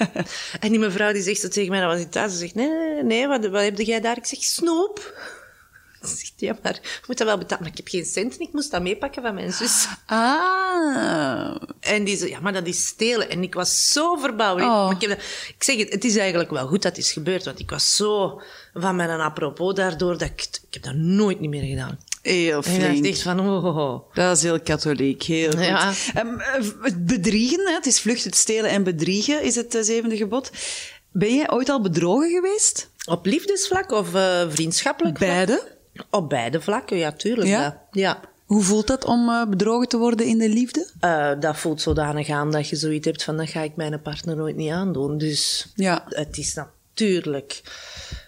En 0.59 0.69
die 0.69 0.79
mevrouw 0.79 1.13
die 1.13 1.21
zegt 1.21 1.39
zo 1.39 1.47
tegen 1.47 1.69
mij, 1.71 1.79
dat 1.79 1.91
was 1.91 2.01
ik 2.01 2.11
thuis, 2.11 2.31
ze 2.31 2.37
zegt, 2.37 2.55
nee, 2.55 2.67
nee, 2.69 3.03
nee, 3.03 3.27
wat, 3.27 3.45
wat 3.47 3.61
heb 3.61 3.77
jij 3.77 4.01
daar? 4.01 4.17
Ik 4.17 4.25
zeg, 4.25 4.43
snoep. 4.43 4.99
Ze 6.01 6.15
zegt, 6.15 6.33
ja, 6.35 6.57
maar 6.63 6.73
je 6.73 7.03
moet 7.07 7.17
dat 7.17 7.27
wel 7.27 7.37
betalen. 7.37 7.63
Maar 7.63 7.71
ik 7.71 7.77
heb 7.77 7.87
geen 7.87 8.05
cent 8.05 8.33
en 8.33 8.39
ik 8.39 8.53
moest 8.53 8.71
dat 8.71 8.81
meepakken 8.81 9.21
van 9.21 9.33
mijn 9.33 9.53
zus. 9.53 9.87
Ah. 10.05 11.55
En 11.79 12.03
die 12.03 12.17
zei, 12.17 12.29
ja, 12.29 12.39
maar 12.39 12.53
dat 12.53 12.67
is 12.67 12.87
stelen. 12.87 13.29
En 13.29 13.43
ik 13.43 13.53
was 13.53 13.91
zo 13.91 14.15
verbouwd. 14.15 14.61
Oh. 14.61 14.91
Ik, 14.99 15.09
ik 15.47 15.63
zeg 15.63 15.77
het, 15.77 15.91
het 15.91 16.03
is 16.03 16.15
eigenlijk 16.17 16.49
wel 16.51 16.67
goed 16.67 16.81
dat 16.81 16.95
het 16.95 17.05
is 17.05 17.11
gebeurd. 17.11 17.45
Want 17.45 17.59
ik 17.59 17.69
was 17.69 17.95
zo 17.95 18.41
van 18.73 18.95
mijn 18.95 19.09
apropos 19.09 19.73
daardoor, 19.73 20.17
dat 20.17 20.29
ik, 20.29 20.41
ik 20.67 20.73
heb 20.73 20.83
dat 20.83 20.95
nooit 20.95 21.39
niet 21.39 21.49
meer 21.49 21.63
gedaan. 21.69 21.99
Heel 22.25 22.55
En 22.55 22.63
flink. 22.63 23.05
echt 23.05 23.21
van, 23.21 23.39
oh. 23.39 23.99
Dat 24.13 24.37
is 24.37 24.43
heel 24.43 24.59
katholiek, 24.59 25.23
heel 25.23 25.51
goed. 25.51 25.65
Ja. 25.65 25.91
Het 26.81 27.05
bedriegen, 27.05 27.73
het 27.73 27.85
is 27.85 27.99
vlucht, 27.99 28.23
het 28.23 28.35
stelen 28.35 28.69
en 28.69 28.83
bedriegen, 28.83 29.43
is 29.43 29.55
het 29.55 29.75
eh, 29.75 29.81
zevende 29.81 30.17
gebod. 30.17 30.51
Ben 31.11 31.35
je 31.35 31.51
ooit 31.51 31.69
al 31.69 31.81
bedrogen 31.81 32.29
geweest? 32.29 32.89
Op 33.09 33.25
liefdesvlak 33.25 33.91
of 33.91 34.13
eh, 34.13 34.41
vriendschappelijk 34.49 35.17
vlak? 35.17 35.29
Beide. 35.29 35.63
Op 36.09 36.29
beide 36.29 36.61
vlakken, 36.61 36.97
ja, 36.97 37.11
tuurlijk. 37.11 37.47
Ja? 37.47 37.59
Ja? 37.61 37.81
Ja. 37.91 38.19
Hoe 38.45 38.63
voelt 38.63 38.87
dat 38.87 39.05
om 39.05 39.49
bedrogen 39.49 39.87
te 39.87 39.97
worden 39.97 40.25
in 40.25 40.37
de 40.37 40.49
liefde? 40.49 40.87
Dat 41.39 41.57
voelt 41.57 41.81
zodanig 41.81 42.29
aan 42.29 42.51
dat 42.51 42.69
je 42.69 42.75
zoiets 42.75 43.05
hebt 43.07 43.23
van, 43.23 43.37
dat 43.37 43.49
ga 43.49 43.61
ik 43.61 43.75
mijn 43.75 44.01
partner 44.01 44.35
nooit 44.35 44.55
niet 44.55 44.71
aandoen. 44.71 45.17
Dus 45.17 45.71
Ja. 45.75 46.05
het 46.09 46.37
is 46.37 46.53
natuurlijk 46.53 47.61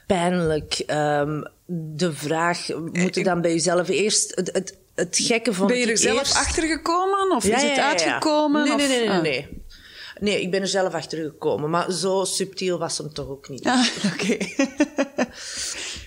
pijnlijk. 0.08 0.74
Ehm, 0.86 1.42
de 1.66 2.14
vraag, 2.14 2.68
moet 2.94 3.16
je 3.16 3.24
dan 3.24 3.42
bij 3.42 3.52
jezelf 3.52 3.88
eerst... 3.90 4.36
Het, 4.36 4.50
het, 4.54 4.78
het 4.96 5.18
gekke 5.22 5.54
vond 5.54 5.70
Ben 5.70 5.78
je 5.78 5.86
er 5.92 5.98
zelf 5.98 6.20
eerst- 6.20 6.36
achter 6.36 6.64
gekomen? 6.64 7.36
Of 7.36 7.44
Ja, 7.48 7.56
is 7.56 7.62
het 7.62 7.76
ja, 7.76 7.78
ja. 7.82 7.88
uitgekomen? 7.90 8.64
Nee, 8.64 8.74
of- 8.74 8.78
nee, 8.78 8.88
nee, 8.88 9.00
nee, 9.08 9.10
Ah. 9.10 9.22
nee. 9.22 9.66
Nee, 10.20 10.42
ik 10.42 10.52
ben 10.52 10.62
er 10.62 10.68
zelf 10.68 10.94
achter 10.94 11.24
gekomen. 11.24 11.70
Maar 11.70 11.92
zo 11.92 12.24
subtiel 12.24 12.78
was 12.80 12.98
hem 12.98 13.14
toch 13.14 13.28
ook 13.30 13.50
niet. 13.50 13.66
Ah, 13.66 13.86
oké. 14.14 14.38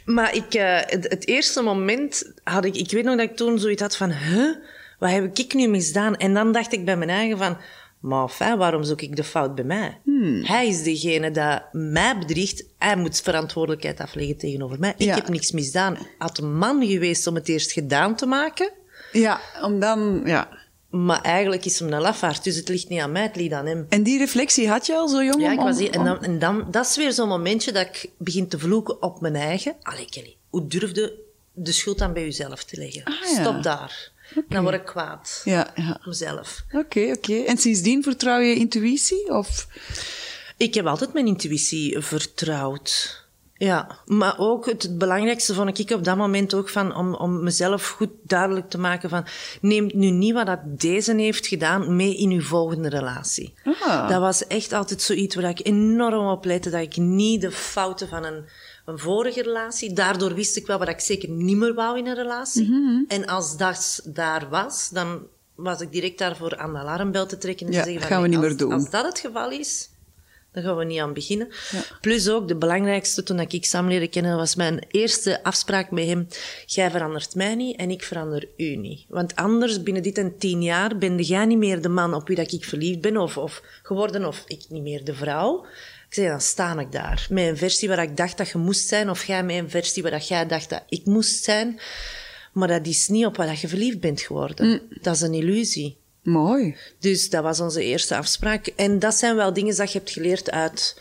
Maar 0.04 0.34
ik, 0.34 0.54
eh, 0.54 0.78
het, 0.86 1.06
het 1.08 1.26
eerste 1.26 1.62
moment 1.62 2.32
had 2.44 2.64
ik... 2.64 2.76
Ik 2.76 2.90
weet 2.90 3.04
nog 3.04 3.16
dat 3.16 3.30
ik 3.30 3.36
toen 3.36 3.58
zoiets 3.58 3.82
had 3.82 3.96
van... 3.96 4.10
Huh? 4.12 4.56
Wat 4.98 5.10
heb 5.10 5.38
ik 5.38 5.54
nu 5.54 5.66
misdaan? 5.68 6.16
En 6.16 6.34
dan 6.34 6.52
dacht 6.52 6.72
ik 6.72 6.84
bij 6.84 6.96
mijn 6.96 7.10
eigen 7.10 7.38
van... 7.38 7.56
Maar 8.00 8.56
waarom 8.56 8.84
zoek 8.84 9.00
ik 9.00 9.16
de 9.16 9.24
fout 9.24 9.54
bij 9.54 9.64
mij? 9.64 9.98
Hmm. 10.04 10.42
Hij 10.44 10.68
is 10.68 10.82
degene 10.82 11.30
dat 11.30 11.62
mij 11.72 12.18
bedriegt. 12.18 12.64
Hij 12.78 12.96
moet 12.96 13.20
verantwoordelijkheid 13.20 14.00
afleggen 14.00 14.36
tegenover 14.36 14.78
mij. 14.78 14.94
Ik 14.96 15.14
heb 15.14 15.28
niks 15.28 15.52
misdaan. 15.52 15.98
Had 16.18 16.38
een 16.38 16.56
man 16.56 16.86
geweest 16.86 17.26
om 17.26 17.34
het 17.34 17.48
eerst 17.48 17.72
gedaan 17.72 18.16
te 18.16 18.26
maken... 18.26 18.72
ja, 19.12 19.40
om 19.62 19.80
dan... 19.80 20.22
Ja. 20.24 20.58
Maar 20.90 21.20
eigenlijk 21.20 21.64
is 21.64 21.78
hem 21.78 21.92
een 21.92 22.00
lafaard. 22.00 22.44
Dus 22.44 22.56
het 22.56 22.68
ligt 22.68 22.88
niet 22.88 23.00
aan 23.00 23.12
mij, 23.12 23.22
het 23.22 23.36
ligt 23.36 23.52
aan 23.52 23.66
hem. 23.66 23.86
En 23.88 24.02
die 24.02 24.18
reflectie 24.18 24.68
had 24.68 24.86
je 24.86 24.94
al 24.94 25.08
zo 25.08 25.24
jong? 25.24 25.40
Ja, 25.42 25.52
ik 25.52 25.58
was 25.58 25.78
hier, 25.78 25.90
en, 25.90 26.04
dan, 26.04 26.22
en 26.22 26.38
dan, 26.38 26.66
dat 26.70 26.86
is 26.86 26.96
weer 26.96 27.12
zo'n 27.12 27.28
momentje 27.28 27.72
dat 27.72 27.86
ik 27.86 28.10
begin 28.18 28.48
te 28.48 28.58
vloeken 28.58 29.02
op 29.02 29.20
mijn 29.20 29.36
eigen. 29.36 29.76
Allee, 29.82 30.08
Kelly, 30.08 30.36
hoe 30.48 30.66
durfde 30.66 31.18
de 31.52 31.72
schuld 31.72 31.98
dan 31.98 32.12
bij 32.12 32.22
jezelf 32.22 32.64
te 32.64 32.76
leggen? 32.76 33.04
Ah, 33.04 33.14
ja. 33.20 33.40
Stop 33.40 33.62
daar. 33.62 34.09
Dan 34.48 34.62
word 34.62 34.74
ik 34.74 34.84
kwaad. 34.84 35.40
Ja, 35.44 35.70
ja. 35.74 36.00
Mezelf. 36.04 36.64
Oké, 36.72 37.12
oké. 37.16 37.34
En 37.34 37.58
sindsdien 37.58 38.02
vertrouw 38.02 38.38
je 38.38 38.54
intuïtie? 38.54 39.28
Of... 39.28 39.66
Ik 40.56 40.74
heb 40.74 40.86
altijd 40.86 41.12
mijn 41.12 41.26
intuïtie 41.26 42.00
vertrouwd. 42.00 43.18
Ja, 43.62 43.98
maar 44.06 44.34
ook 44.38 44.66
het, 44.66 44.82
het 44.82 44.98
belangrijkste 44.98 45.54
vond 45.54 45.78
ik 45.78 45.90
op 45.90 46.04
dat 46.04 46.16
moment 46.16 46.54
ook 46.54 46.68
van 46.68 46.96
om, 46.96 47.14
om 47.14 47.42
mezelf 47.42 47.88
goed 47.88 48.10
duidelijk 48.22 48.70
te 48.70 48.78
maken 48.78 49.10
van 49.10 49.26
neem 49.60 49.90
nu 49.94 50.10
niet 50.10 50.32
wat 50.32 50.46
dat 50.46 50.60
deze 50.64 51.14
heeft 51.14 51.46
gedaan 51.46 51.96
mee 51.96 52.16
in 52.16 52.30
uw 52.30 52.42
volgende 52.42 52.88
relatie. 52.88 53.54
Ah. 53.80 54.08
Dat 54.08 54.20
was 54.20 54.46
echt 54.46 54.72
altijd 54.72 55.02
zoiets 55.02 55.34
waar 55.34 55.48
ik 55.48 55.66
enorm 55.66 56.26
op 56.26 56.44
lette 56.44 56.70
dat 56.70 56.80
ik 56.80 56.96
niet 56.96 57.40
de 57.40 57.50
fouten 57.50 58.08
van 58.08 58.24
een, 58.24 58.44
een 58.84 58.98
vorige 58.98 59.42
relatie, 59.42 59.92
daardoor 59.92 60.34
wist 60.34 60.56
ik 60.56 60.66
wel 60.66 60.78
wat 60.78 60.88
ik 60.88 61.00
zeker 61.00 61.28
niet 61.28 61.56
meer 61.56 61.74
wou 61.74 61.98
in 61.98 62.06
een 62.06 62.14
relatie. 62.14 63.04
En 63.08 63.26
als 63.26 63.56
dat 63.56 64.00
daar 64.04 64.48
was, 64.48 64.88
dan 64.88 65.26
was 65.54 65.80
ik 65.80 65.92
direct 65.92 66.18
daarvoor 66.18 66.56
aan 66.56 66.72
de 66.72 66.78
alarmbel 66.78 67.26
te 67.26 67.38
trekken 67.38 67.66
en 67.66 67.72
Ja, 67.72 67.78
te 67.78 67.84
zeggen 67.84 68.02
van 68.02 68.10
gaan 68.10 68.22
we 68.22 68.28
niet 68.28 68.36
als, 68.36 68.46
meer 68.46 68.56
doen. 68.56 68.72
Als 68.72 68.90
dat 68.90 69.04
het 69.04 69.18
geval 69.18 69.50
is, 69.50 69.88
dan 70.52 70.62
gaan 70.62 70.76
we 70.76 70.84
niet 70.84 71.00
aan 71.00 71.12
beginnen. 71.12 71.48
Ja. 71.70 71.82
Plus 72.00 72.28
ook 72.28 72.48
de 72.48 72.56
belangrijkste 72.56 73.22
toen 73.22 73.40
ik 73.40 73.64
Sam 73.64 73.88
leerde 73.88 74.08
kennen, 74.08 74.36
was 74.36 74.54
mijn 74.54 74.84
eerste 74.88 75.42
afspraak 75.42 75.90
met 75.90 76.06
hem. 76.06 76.28
Jij 76.66 76.90
verandert 76.90 77.34
mij 77.34 77.54
niet 77.54 77.76
en 77.76 77.90
ik 77.90 78.02
verander 78.02 78.48
u 78.56 78.76
niet. 78.76 79.04
Want 79.08 79.36
anders, 79.36 79.82
binnen 79.82 80.02
dit 80.02 80.18
en 80.18 80.38
tien 80.38 80.62
jaar, 80.62 80.98
ben 80.98 81.18
jij 81.18 81.44
niet 81.44 81.58
meer 81.58 81.82
de 81.82 81.88
man 81.88 82.14
op 82.14 82.26
wie 82.26 82.36
dat 82.36 82.52
ik 82.52 82.64
verliefd 82.64 83.00
ben 83.00 83.16
of, 83.16 83.36
of 83.36 83.62
geworden, 83.82 84.26
of 84.26 84.44
ik 84.46 84.64
niet 84.68 84.82
meer 84.82 85.04
de 85.04 85.14
vrouw. 85.14 85.66
Ik 86.10 86.16
zei, 86.16 86.28
dan 86.28 86.40
sta 86.40 86.78
ik 86.78 86.92
daar. 86.92 87.26
Met 87.30 87.46
een 87.46 87.56
versie 87.56 87.88
waar 87.88 88.02
ik 88.02 88.16
dacht 88.16 88.36
dat 88.38 88.48
je 88.48 88.58
moest 88.58 88.88
zijn, 88.88 89.10
of 89.10 89.24
jij 89.24 89.44
met 89.44 89.56
een 89.56 89.70
versie 89.70 90.02
waar 90.02 90.10
dat 90.12 90.28
jij 90.28 90.46
dacht 90.46 90.68
dat 90.70 90.82
ik 90.88 91.04
moest 91.04 91.44
zijn. 91.44 91.80
Maar 92.52 92.68
dat 92.68 92.86
is 92.86 93.08
niet 93.08 93.26
op 93.26 93.36
wat 93.36 93.60
je 93.60 93.68
verliefd 93.68 94.00
bent 94.00 94.20
geworden. 94.20 94.82
Dat 95.00 95.14
is 95.14 95.20
een 95.20 95.34
illusie. 95.34 95.96
Mooi. 96.22 96.76
Dus 96.98 97.30
dat 97.30 97.42
was 97.42 97.60
onze 97.60 97.82
eerste 97.84 98.16
afspraak. 98.16 98.66
En 98.66 98.98
dat 98.98 99.14
zijn 99.14 99.36
wel 99.36 99.52
dingen 99.52 99.76
dat 99.76 99.92
je 99.92 99.98
hebt 99.98 100.10
geleerd 100.10 100.50
uit 100.50 101.00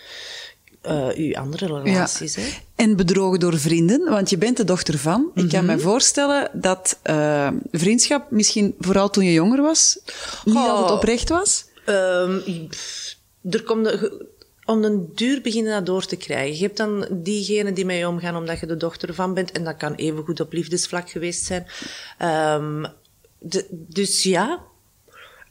eh 0.82 1.08
uw 1.16 1.36
andere 1.36 1.82
relaties. 1.82 2.36
Hè? 2.36 2.44
En 2.76 2.96
bedrogen 2.96 3.40
door 3.40 3.60
vrienden, 3.60 4.10
want 4.10 4.30
je 4.30 4.38
bent 4.38 4.58
de 4.58 4.64
dochter 4.64 4.98
van. 4.98 5.32
Ik 5.36 5.50
kan 5.50 5.66
Mhm. 5.66 5.76
me 5.76 5.80
voorstellen 5.80 6.50
dat 6.54 7.00
eh, 7.02 7.50
vriendschap 7.72 8.32
misschien 8.32 8.76
vooral 8.80 9.10
toen 9.10 9.24
je 9.26 9.34
jonger 9.34 9.62
was, 9.62 10.00
niet 10.46 10.56
Oh. 10.56 10.70
altijd 10.70 10.92
oprecht 10.92 11.30
was. 11.30 11.66
Ehm, 11.86 12.40
pff, 12.70 13.16
er 13.50 13.64
komt 13.64 13.86
de, 13.86 14.26
om 14.70 14.82
den 14.82 15.12
duur 15.16 15.42
beginnen 15.42 15.72
dat 15.72 15.86
door 15.86 16.06
te 16.06 16.16
krijgen. 16.16 16.56
Je 16.56 16.64
hebt 16.64 16.78
dan 16.78 17.08
diegenen 17.12 17.74
die 17.74 17.86
met 17.86 17.98
je 17.98 18.08
omgaan 18.08 18.36
omdat 18.36 18.60
je 18.60 18.66
de 18.66 18.78
dochter 18.78 19.14
van 19.14 19.34
bent. 19.34 19.52
En 19.52 19.64
dat 19.64 19.78
kan 19.78 19.94
evengoed 19.94 20.40
op 20.40 20.54
liefdesvlak 20.54 21.10
geweest 21.10 21.46
zijn. 21.46 21.68
Ehm, 22.18 22.86
dus 23.72 24.24
ja, 24.24 24.64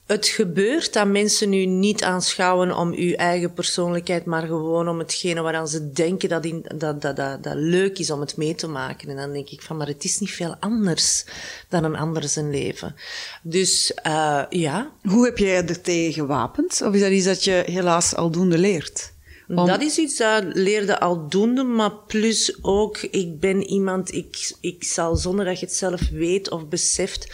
het 0.09 0.27
gebeurt 0.27 0.93
dat 0.93 1.07
mensen 1.07 1.53
u 1.53 1.65
niet 1.67 2.03
aanschouwen 2.03 2.77
om 2.77 2.93
uw 2.93 3.13
eigen 3.15 3.53
persoonlijkheid, 3.53 4.25
maar 4.25 4.47
gewoon 4.47 4.89
om 4.89 4.99
hetgene 4.99 5.41
waaraan 5.41 5.69
ze 5.69 5.91
denken 5.93 6.29
dat, 6.29 6.45
in, 6.45 6.65
dat, 6.75 7.03
dat, 7.03 7.17
dat, 7.17 7.43
dat 7.43 7.55
leuk 7.55 7.99
is 7.99 8.11
om 8.11 8.21
het 8.21 8.37
mee 8.37 8.55
te 8.55 8.67
maken. 8.69 9.09
En 9.09 9.17
dan 9.17 9.33
denk 9.33 9.49
ik 9.49 9.63
van, 9.63 9.77
maar 9.77 9.87
het 9.87 10.05
is 10.05 10.19
niet 10.19 10.31
veel 10.31 10.57
anders 10.61 11.25
dan 11.69 11.85
een 11.85 11.97
ander 11.97 12.29
zijn 12.29 12.51
leven. 12.51 12.95
Dus 13.43 13.95
eh, 13.95 14.43
ja, 14.51 14.91
Hoe 15.03 15.25
heb 15.25 15.39
jij 15.39 15.67
er 15.67 15.81
tegen 15.81 16.13
gewapend? 16.13 16.83
Of 16.83 16.95
is 16.95 17.01
dat 17.01 17.11
iets 17.11 17.25
dat 17.27 17.45
je 17.45 17.63
helaas 17.67 18.15
aldoende 18.15 18.59
leert? 18.59 19.13
Om- 19.49 19.67
Dat 19.67 19.83
is 19.83 19.99
iets 19.99 20.17
dat 20.17 20.45
leerde 20.53 21.01
aldoende, 21.01 21.63
maar 21.63 21.93
plus 22.07 22.59
ook, 22.63 22.99
ik 22.99 23.41
ben 23.41 23.63
iemand, 23.63 24.15
ik, 24.15 24.53
ik 24.61 24.85
zal 24.85 25.17
zonder 25.17 25.45
dat 25.45 25.61
je 25.61 25.67
het 25.67 25.75
zelf 25.75 26.09
weet 26.09 26.51
of 26.51 26.69
beseft, 26.69 27.27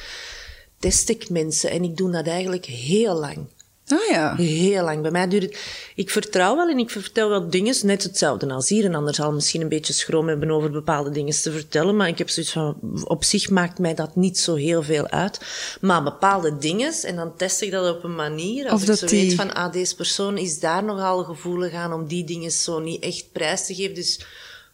test 0.84 1.08
ik 1.08 1.30
mensen. 1.30 1.70
En 1.70 1.84
ik 1.84 1.96
doe 1.96 2.10
dat 2.10 2.26
eigenlijk 2.26 2.64
heel 2.64 3.14
lang. 3.14 3.46
Ah 3.88 4.08
ja. 4.10 4.36
Heel 4.36 4.84
lang. 4.84 5.02
Bij 5.02 5.10
mij 5.10 5.28
duurt 5.28 5.42
het... 5.42 5.58
Ik 5.94 6.10
vertrouw 6.10 6.56
wel 6.56 6.68
en 6.68 6.78
ik 6.78 6.90
vertel 6.90 7.28
wel 7.28 7.50
dingen, 7.50 7.74
net 7.82 8.02
hetzelfde 8.02 8.52
als 8.52 8.68
hier. 8.68 8.84
Een 8.84 8.94
ander 8.94 9.14
zal 9.14 9.32
misschien 9.32 9.60
een 9.60 9.68
beetje 9.68 9.92
schroom 9.92 10.28
hebben 10.28 10.50
over 10.50 10.70
bepaalde 10.70 11.10
dingen 11.10 11.42
te 11.42 11.52
vertellen, 11.52 11.96
maar 11.96 12.08
ik 12.08 12.18
heb 12.18 12.28
zoiets 12.30 12.52
van, 12.52 12.76
op 13.04 13.24
zich 13.24 13.50
maakt 13.50 13.78
mij 13.78 13.94
dat 13.94 14.16
niet 14.16 14.38
zo 14.38 14.54
heel 14.54 14.82
veel 14.82 15.08
uit. 15.08 15.40
Maar 15.80 16.02
bepaalde 16.02 16.56
dingen, 16.56 16.92
en 17.02 17.16
dan 17.16 17.36
test 17.36 17.60
ik 17.62 17.70
dat 17.70 17.96
op 17.96 18.04
een 18.04 18.14
manier, 18.14 18.68
als 18.68 18.82
Of 18.82 18.88
ik 18.88 18.96
zo 18.96 19.06
die- 19.06 19.26
weet 19.26 19.34
van, 19.34 19.54
ah, 19.54 19.72
deze 19.72 19.94
persoon 19.94 20.38
is 20.38 20.60
daar 20.60 20.84
nogal 20.84 21.24
gevoelig 21.24 21.72
aan 21.72 21.92
om 21.92 22.06
die 22.06 22.24
dingen 22.24 22.50
zo 22.50 22.78
niet 22.78 23.02
echt 23.02 23.32
prijs 23.32 23.66
te 23.66 23.74
geven, 23.74 23.94
dus 23.94 24.20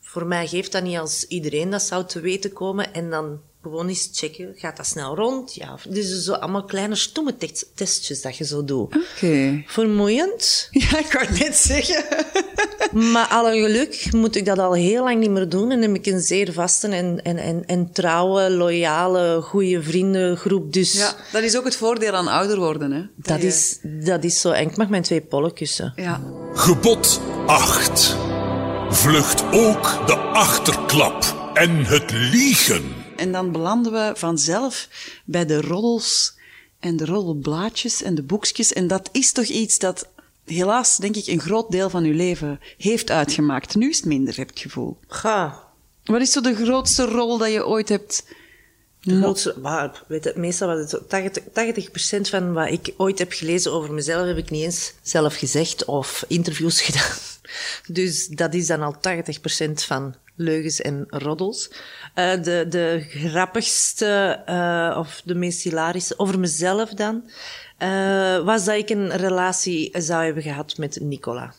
voor 0.00 0.26
mij 0.26 0.46
geeft 0.46 0.72
dat 0.72 0.82
niet 0.82 0.98
als 0.98 1.24
iedereen 1.28 1.70
dat 1.70 1.82
zou 1.82 2.04
te 2.06 2.20
weten 2.20 2.52
komen. 2.52 2.94
En 2.94 3.10
dan 3.10 3.40
gewoon 3.62 3.88
eens 3.88 4.08
checken, 4.12 4.52
gaat 4.56 4.76
dat 4.76 4.86
snel 4.86 5.14
rond? 5.16 5.54
Ja, 5.54 5.76
dus 5.88 6.24
zo 6.24 6.32
allemaal 6.32 6.64
kleine 6.64 6.94
stomme 6.94 7.34
testjes 7.74 8.22
dat 8.22 8.36
je 8.36 8.44
zo 8.44 8.64
doet. 8.64 8.96
Oké. 8.96 9.62
Vermoeiend, 9.66 10.68
Ja, 10.70 10.98
ik 10.98 11.12
wou 11.12 11.26
het 11.26 11.38
net 11.38 11.56
zeggen. 11.56 12.04
maar 13.12 13.26
alle 13.26 13.52
geluk 13.60 14.08
moet 14.12 14.36
ik 14.36 14.44
dat 14.44 14.58
al 14.58 14.72
heel 14.72 15.04
lang 15.04 15.20
niet 15.20 15.30
meer 15.30 15.48
doen. 15.48 15.70
En 15.70 15.82
heb 15.82 15.94
ik 15.94 16.06
een 16.06 16.20
zeer 16.20 16.52
vaste 16.52 16.88
en, 16.88 17.22
en, 17.22 17.36
en, 17.36 17.64
en 17.66 17.92
trouwe, 17.92 18.50
loyale, 18.50 19.40
goede 19.42 19.82
vriendengroep. 19.82 20.72
Dus 20.72 20.92
Ja, 20.92 21.14
dat 21.32 21.42
is 21.42 21.56
ook 21.56 21.64
het 21.64 21.76
voordeel 21.76 22.12
aan 22.12 22.28
ouder 22.28 22.58
worden, 22.58 22.92
hè. 22.92 23.02
dat, 23.16 23.40
je- 23.40 23.46
is, 23.46 23.78
dat 23.82 24.24
is 24.24 24.40
zo. 24.40 24.50
En 24.50 24.68
ik 24.70 24.76
mag 24.76 24.88
mijn 24.88 25.02
twee 25.02 25.20
pollen 25.20 25.52
kussen. 25.54 25.92
Ja. 25.96 26.20
Gebod 26.54 27.20
8. 27.46 28.16
Vlucht 28.90 29.42
ook 29.52 30.06
de 30.06 30.16
achterklap 30.16 31.50
en 31.54 31.84
het 31.84 32.10
liegen. 32.12 32.98
En 33.20 33.32
dan 33.32 33.52
belanden 33.52 33.92
we 33.92 34.12
vanzelf 34.14 34.88
bij 35.24 35.46
de 35.46 35.60
roddels 35.60 36.34
en 36.78 36.96
de 36.96 37.04
roddelblaadjes 37.04 38.02
en 38.02 38.14
de 38.14 38.22
boekjes. 38.22 38.72
En 38.72 38.86
dat 38.86 39.08
is 39.12 39.32
toch 39.32 39.44
iets 39.44 39.78
dat 39.78 40.08
helaas, 40.44 40.96
denk 40.96 41.16
ik, 41.16 41.26
een 41.26 41.40
groot 41.40 41.70
deel 41.70 41.90
van 41.90 42.04
uw 42.04 42.14
leven 42.14 42.60
heeft 42.78 43.10
uitgemaakt. 43.10 43.74
Nu 43.74 43.88
is 43.88 43.96
het 43.96 44.06
minder, 44.06 44.36
heb 44.36 44.48
ik 44.48 44.54
het 44.54 44.62
gevoel. 44.62 44.98
Ga. 45.08 45.62
Wat 46.04 46.20
is 46.20 46.32
zo 46.32 46.40
de 46.40 46.54
grootste 46.54 47.04
rol 47.04 47.38
dat 47.38 47.52
je 47.52 47.66
ooit 47.66 47.88
hebt... 47.88 48.24
De 49.00 49.16
grootste, 49.16 49.54
maar, 49.62 50.04
weet 50.08 50.24
je, 50.24 50.32
meestal 50.36 50.68
was 50.68 50.78
het 50.78 50.90
zo 50.90 50.98
80, 51.08 51.42
80% 52.18 52.20
van 52.20 52.52
wat 52.52 52.70
ik 52.70 52.94
ooit 52.96 53.18
heb 53.18 53.32
gelezen 53.32 53.72
over 53.72 53.92
mezelf 53.92 54.26
heb 54.26 54.36
ik 54.36 54.50
niet 54.50 54.64
eens 54.64 54.92
zelf 55.02 55.34
gezegd 55.34 55.84
of 55.84 56.24
interviews 56.28 56.80
gedaan. 56.90 57.16
Dus 57.86 58.26
dat 58.26 58.54
is 58.54 58.66
dan 58.66 58.82
al 58.82 58.94
80% 58.94 59.72
van 59.72 60.14
leugens 60.40 60.80
en 60.80 61.04
roddels. 61.08 61.70
Eh, 62.14 62.42
de, 62.42 62.66
de 62.68 63.04
grappigste 63.08 64.42
eh, 64.46 64.96
of 64.98 65.22
de 65.24 65.34
meest 65.34 65.62
hilarische 65.62 66.14
over 66.18 66.38
mezelf 66.38 66.90
dan 66.90 67.30
eh, 67.78 68.38
was 68.44 68.64
dat 68.64 68.74
ik 68.74 68.90
een 68.90 69.16
relatie 69.16 69.90
zou 69.98 70.24
hebben 70.24 70.42
gehad 70.42 70.76
met 70.78 70.98
Nicola. 71.00 71.54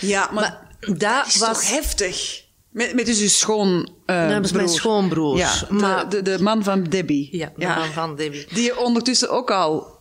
Ja, 0.00 0.30
maar, 0.32 0.68
Maar 0.88 0.96
dat 0.98 1.26
is 1.26 1.36
was 1.36 1.48
toch 1.48 1.70
heftig? 1.70 2.44
Met, 2.70 2.94
met 2.94 3.06
dus 3.06 3.20
uw 3.20 3.28
schoon 3.28 3.88
Dat 4.06 4.16
was 4.40 4.52
mijn 4.52 4.64
broer. 4.64 4.68
schoonbroer. 4.68 5.36
Ja, 5.36 5.52
Maar- 5.68 6.08
de, 6.08 6.22
de 6.22 6.42
man 6.42 6.64
van 6.64 6.84
Debbie. 6.84 7.28
Ja, 7.32 7.52
de 7.56 7.66
man 7.66 7.92
van 7.92 8.16
Debbie. 8.16 8.46
Die 8.54 8.62
je 8.64 8.78
ondertussen 8.78 9.30
ook 9.30 9.50
al 9.50 9.98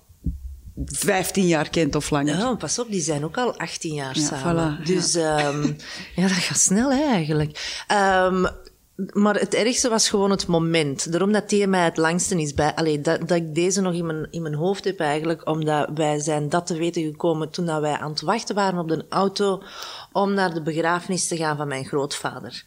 15 0.86 1.48
jaar 1.48 1.70
kent 1.70 1.96
of 1.96 2.10
langer. 2.10 2.38
Ja, 2.38 2.56
pas 2.56 2.80
op, 2.80 2.92
die 2.92 3.02
zijn 3.02 3.24
ook 3.24 3.38
al 3.38 3.58
18 3.58 3.94
jaar 3.94 4.18
Ja, 4.20 4.26
samen. 4.26 4.78
voilà, 4.80 4.84
dus 4.84 5.16
ehm, 5.16 5.64
ja, 6.16 6.22
dat 6.22 6.32
gaat 6.32 6.60
snel 6.60 6.92
hè, 6.92 7.04
eigenlijk. 7.04 7.84
Ehm, 7.88 8.46
maar 9.14 9.36
het 9.36 9.54
ergste 9.54 9.90
was 9.90 10.10
gewoon 10.10 10.32
het 10.32 10.48
moment. 10.48 11.12
Daarom 11.12 11.32
dat 11.32 11.50
die 11.50 11.68
mij 11.68 11.84
het 11.84 11.98
langste 11.98 12.42
is 12.42 12.54
bij. 12.54 12.76
Allee, 12.76 13.02
dat, 13.02 13.20
dat 13.28 13.38
ik 13.38 13.56
deze 13.56 13.82
nog 13.82 13.94
in 13.94 14.06
mijn, 14.06 14.28
in 14.32 14.42
mijn 14.42 14.54
hoofd 14.54 14.84
heb 14.84 15.00
eigenlijk. 15.00 15.48
Omdat 15.50 15.90
wij 15.94 16.20
zijn 16.20 16.50
dat 16.50 16.68
te 16.68 16.78
weten 16.78 17.04
gekomen 17.04 17.50
toen 17.50 17.66
dat 17.66 17.82
wij 17.82 17.98
aan 17.98 18.10
het 18.10 18.22
wachten 18.22 18.56
waren 18.56 18.80
op 18.80 18.88
de 18.88 19.06
auto 19.10 19.64
om 20.12 20.34
naar 20.34 20.54
de 20.54 20.62
begrafenis 20.62 21.28
te 21.28 21.38
gaan 21.38 21.58
van 21.58 21.68
mijn 21.68 21.86
grootvader. 21.86 22.64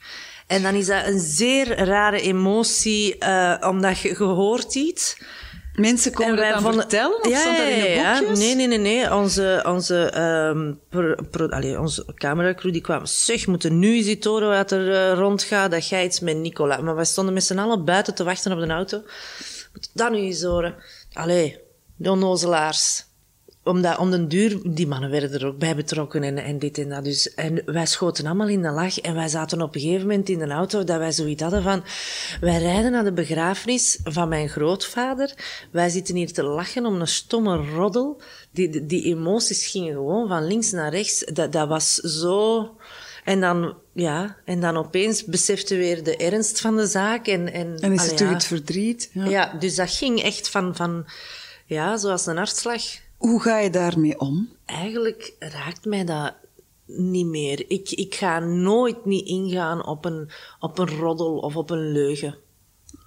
En 0.47 0.63
dan 0.63 0.75
is 0.75 0.87
dat 0.87 1.07
een 1.07 1.21
zeer 1.21 1.85
rare 1.85 2.21
emotie, 2.21 3.19
eh, 3.19 3.69
omdat 3.69 3.99
je 3.99 4.15
gehoord 4.15 4.75
iets. 4.75 5.17
Mensen 5.75 6.13
komen 6.13 6.37
En 6.37 6.43
dat 6.43 6.53
dan 6.53 6.63
vonden- 6.63 6.81
vertellen? 6.81 7.19
Of 7.23 7.29
ja, 7.29 7.39
stond 7.41 7.57
dat 7.57 7.67
in 7.67 7.81
de 7.81 7.89
ja, 7.89 7.95
ja. 7.95 8.19
boekjes? 8.19 8.39
Nee, 8.39 8.55
nee, 8.55 8.67
nee. 8.67 8.79
nee. 8.79 9.15
Onze, 9.15 9.65
onze, 9.67 10.05
ehm, 10.05 10.73
pro, 10.89 11.15
pro- 11.31 11.49
allee, 11.49 11.81
onze 11.81 12.05
cameracrew 12.15 12.73
die 12.73 12.81
kwam. 12.81 13.07
Zeg, 13.07 13.47
moeten 13.47 13.79
nu 13.79 13.95
eens 13.97 14.07
iets 14.07 14.27
horen 14.27 14.49
wat 14.49 14.71
er 14.71 14.93
eh, 14.95 15.19
rondgaat. 15.19 15.71
Dat 15.71 15.89
jij 15.89 16.05
iets 16.05 16.21
met 16.21 16.37
Nicola. 16.37 16.77
Maar 16.77 16.95
wij 16.95 17.05
stonden 17.05 17.35
met 17.35 17.45
z'n 17.45 17.59
allen 17.59 17.85
buiten 17.85 18.15
te 18.15 18.25
wachten 18.25 18.53
op 18.53 18.59
de 18.61 18.67
auto. 18.67 19.03
Moet 19.73 19.91
dat 19.93 20.11
nu 20.11 20.19
eens 20.19 20.43
horen? 20.43 20.75
Allee, 21.13 21.59
de 21.97 22.11
onnozelaars. 22.11 23.05
Omdat, 23.65 23.99
om 23.99 24.11
den 24.11 24.29
duur, 24.29 24.59
die 24.65 24.87
mannen 24.87 25.11
werden 25.11 25.33
er 25.33 25.47
ook 25.47 25.59
bij 25.59 25.77
betrokken 25.77 26.23
en, 26.23 26.39
en 26.39 26.59
dit 26.59 26.79
en 26.79 26.89
dat. 26.89 27.05
Dus, 27.05 27.35
en 27.35 27.63
wij 27.65 27.87
schoten 27.87 28.27
allemaal 28.27 28.49
in 28.49 28.63
de 28.63 28.71
lach. 28.71 29.01
En 29.01 29.15
wij 29.15 29.29
zaten 29.29 29.63
op 29.63 29.75
een 29.75 29.81
gegeven 29.81 30.07
moment 30.07 30.29
in 30.29 30.39
de 30.39 30.49
auto 30.49 30.85
dat 30.85 30.99
wij 30.99 31.13
zoiets 31.13 31.43
hadden 31.43 31.63
van... 31.63 31.85
Wij 32.41 32.59
rijden 32.59 32.93
naar 32.93 33.05
de 33.05 33.13
begrafenis 33.13 33.99
van 34.05 34.29
mijn 34.29 34.49
grootvader. 34.49 35.35
Wij 35.71 35.89
zitten 35.89 36.15
hier 36.15 36.33
te 36.33 36.43
lachen 36.43 36.87
om 36.87 37.01
een 37.01 37.09
stomme 37.09 37.57
roddel. 37.57 38.21
Die, 38.51 38.69
die, 38.69 38.87
die 38.87 39.05
emoties 39.05 39.67
gingen 39.67 39.95
gewoon 39.95 40.29
van 40.29 40.47
links 40.47 40.71
naar 40.71 40.91
rechts. 40.91 41.25
Dat, 41.33 41.53
dat 41.53 41.69
was 41.69 41.95
zo... 41.95 42.71
En 43.25 43.41
dan, 43.41 43.75
ja, 43.93 44.37
en 44.45 44.61
dan 44.61 44.77
opeens 44.77 45.25
besefte 45.25 45.77
weer 45.77 46.05
de 46.05 46.17
ernst 46.17 46.61
van 46.61 46.77
de 46.77 46.87
zaak. 46.87 47.27
En, 47.27 47.53
en, 47.53 47.77
En 47.81 47.93
is 47.93 48.07
het 48.07 48.17
toch 48.17 48.29
ja. 48.29 48.35
het 48.35 48.45
verdriet? 48.45 49.11
Ja. 49.13 49.25
Ja, 49.25 49.55
dus 49.59 49.75
dat 49.75 49.91
ging 49.91 50.23
echt 50.23 50.49
van, 50.49 50.77
van 50.77 51.07
ja, 51.67 51.97
zoals 51.97 52.27
een 52.27 52.37
hartslag. 52.37 52.83
Hoe 53.23 53.41
ga 53.41 53.59
je 53.59 53.71
daarmee 53.71 54.21
om? 54.21 54.49
Eigenlijk 54.65 55.35
raakt 55.39 55.85
mij 55.85 56.05
dat 56.05 56.35
niet 56.87 57.27
meer. 57.27 57.65
Ik, 57.69 57.91
ik 57.91 58.15
ga 58.15 58.39
nooit 58.39 59.05
niet 59.05 59.27
ingaan 59.27 59.87
op 59.87 60.05
een, 60.05 60.31
op 60.59 60.79
een 60.79 60.89
roddel 60.89 61.39
of 61.39 61.57
op 61.57 61.71
een 61.71 61.93
leugen. 61.93 62.37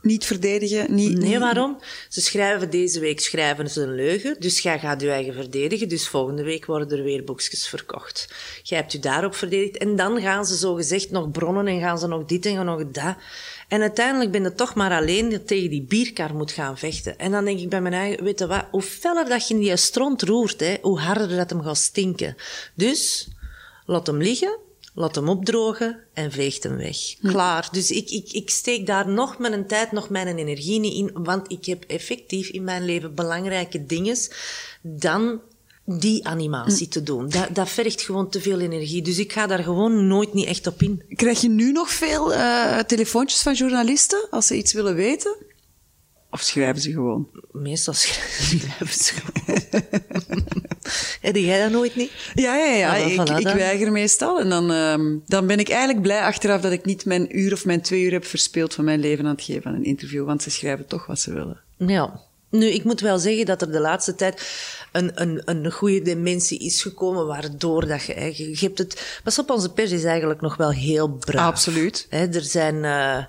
Niet 0.01 0.25
verdedigen? 0.25 0.95
Niet, 0.95 1.17
Nee, 1.17 1.39
waarom? 1.39 1.77
Ze 2.09 2.21
schrijven 2.21 2.69
deze 2.69 2.99
week 2.99 3.19
schrijven 3.19 3.69
ze 3.69 3.81
een 3.81 3.95
leugen, 3.95 4.35
dus 4.39 4.59
jij 4.59 4.79
gaat 4.79 5.01
je 5.01 5.09
eigen 5.09 5.33
verdedigen. 5.33 5.89
Dus 5.89 6.07
volgende 6.07 6.43
week 6.43 6.65
worden 6.65 6.97
er 6.97 7.03
weer 7.03 7.23
boekjes 7.23 7.67
verkocht. 7.67 8.33
Jij 8.63 8.77
hebt 8.77 8.91
je 8.91 8.99
daarop 8.99 9.35
verdedigd. 9.35 9.77
En 9.77 9.95
dan 9.95 10.21
gaan 10.21 10.45
ze 10.45 10.57
zo 10.57 10.73
gezegd 10.73 11.11
nog 11.11 11.31
bronnen 11.31 11.67
en 11.67 11.79
gaan 11.79 11.99
ze 11.99 12.07
nog 12.07 12.25
dit 12.25 12.45
en 12.45 12.65
nog 12.65 12.85
dat. 12.91 13.15
En 13.67 13.81
uiteindelijk 13.81 14.31
ben 14.31 14.43
je 14.43 14.53
toch 14.53 14.75
maar 14.75 14.91
alleen 14.91 15.45
tegen 15.45 15.69
die 15.69 15.83
bierkar 15.83 16.35
moet 16.35 16.51
gaan 16.51 16.77
vechten. 16.77 17.17
En 17.17 17.31
dan 17.31 17.45
denk 17.45 17.59
ik 17.59 17.69
bij 17.69 17.81
mijn 17.81 17.93
eigen, 17.93 18.23
weet 18.23 18.39
je 18.39 18.47
wat, 18.47 18.65
hoe 18.71 18.81
feller 18.81 19.29
dat 19.29 19.47
je 19.47 19.53
in 19.53 19.59
die 19.59 19.77
stront 19.77 20.21
roert, 20.21 20.59
hè, 20.59 20.77
hoe 20.81 20.99
harder 20.99 21.35
dat 21.37 21.49
hem 21.49 21.61
gaat 21.61 21.77
stinken. 21.77 22.35
Dus, 22.73 23.27
laat 23.85 24.07
hem 24.07 24.21
liggen, 24.21 24.57
laat 24.93 25.15
hem 25.15 25.29
opdrogen 25.29 25.99
en 26.13 26.31
veegt 26.31 26.63
hem 26.63 26.77
weg. 26.77 26.97
Klaar. 27.21 27.69
Dus 27.71 27.91
ik, 27.91 28.09
ik, 28.09 28.31
ik 28.31 28.49
steek 28.49 28.85
daar 28.85 29.09
nog 29.09 29.37
mijn 29.37 29.67
tijd, 29.67 29.91
nog 29.91 30.09
mijn 30.09 30.37
energie 30.37 30.79
niet 30.79 30.93
in, 30.93 31.23
want 31.23 31.51
ik 31.51 31.65
heb 31.65 31.83
effectief 31.87 32.49
in 32.49 32.63
mijn 32.63 32.85
leven 32.85 33.15
belangrijke 33.15 33.85
dingen 33.85 34.17
dan 34.81 35.41
die 35.85 36.27
animatie 36.27 36.87
te 36.87 37.03
doen. 37.03 37.29
Dat, 37.29 37.47
dat 37.51 37.69
vergt 37.69 38.01
gewoon 38.01 38.29
te 38.29 38.41
veel 38.41 38.59
energie. 38.59 39.01
Dus 39.01 39.17
ik 39.17 39.33
ga 39.33 39.47
daar 39.47 39.63
gewoon 39.63 40.07
nooit 40.07 40.33
niet 40.33 40.47
echt 40.47 40.67
op 40.67 40.81
in. 40.81 41.03
Krijg 41.09 41.41
je 41.41 41.49
nu 41.49 41.71
nog 41.71 41.89
veel 41.89 42.33
eh, 42.33 42.79
telefoontjes 42.79 43.41
van 43.41 43.53
journalisten 43.53 44.27
als 44.29 44.47
ze 44.47 44.55
iets 44.55 44.73
willen 44.73 44.95
weten? 44.95 45.35
Of 46.35 46.41
schrijven 46.41 46.81
ze 46.81 46.91
gewoon? 46.91 47.27
Meestal 47.51 47.93
schrijven 47.93 49.03
ze 49.03 49.13
gewoon. 49.13 49.59
Heb 51.21 51.35
jij 51.35 51.61
dat 51.61 51.71
nooit 51.71 51.95
niet? 51.95 52.11
Ja, 52.33 52.55
ja, 52.55 52.73
ja. 52.73 52.89
Ah, 52.93 53.11
ik, 53.11 53.19
voilà 53.19 53.37
ik 53.37 53.55
weiger 53.55 53.91
meestal. 53.91 54.39
En 54.39 54.49
dan, 54.49 54.71
ehm, 54.71 55.15
dan 55.25 55.47
ben 55.47 55.59
ik 55.59 55.69
eigenlijk 55.69 56.01
blij 56.01 56.21
achteraf 56.21 56.61
dat 56.61 56.71
ik 56.71 56.85
niet 56.85 57.05
mijn 57.05 57.37
uur 57.39 57.53
of 57.53 57.65
mijn 57.65 57.81
twee 57.81 58.03
uur 58.03 58.11
heb 58.11 58.25
verspeeld 58.25 58.73
van 58.73 58.85
mijn 58.85 58.99
leven 58.99 59.25
aan 59.25 59.31
het 59.31 59.43
geven 59.43 59.71
aan 59.71 59.75
een 59.75 59.83
interview. 59.83 60.25
Want 60.25 60.43
ze 60.43 60.49
schrijven 60.49 60.87
toch 60.87 61.05
wat 61.05 61.19
ze 61.19 61.33
willen. 61.33 61.61
Ja. 61.77 62.21
Nu, 62.49 62.65
ik 62.65 62.83
moet 62.83 62.99
wel 62.99 63.19
zeggen 63.19 63.45
dat 63.45 63.61
er 63.61 63.71
de 63.71 63.79
laatste 63.79 64.15
tijd 64.15 64.41
een, 64.95 65.21
een, 65.21 65.41
een 65.45 65.71
goede 65.71 66.01
dementie 66.01 66.59
is 66.59 66.81
gekomen, 66.81 67.27
waardoor 67.27 67.87
dat 67.87 68.03
je, 68.03 68.33
je, 68.35 68.57
hebt 68.59 68.77
het... 68.77 69.19
Pas 69.23 69.39
op, 69.39 69.49
onze 69.49 69.71
pers 69.71 69.91
is 69.91 70.03
eigenlijk 70.03 70.41
nog 70.41 70.57
wel 70.57 70.71
heel 70.71 71.09
braaf. 71.09 71.47
Absoluut. 71.47 72.07
Hè, 72.09 72.25
er, 72.25 72.41
zijn, 72.41 72.85
eh, 72.85 73.25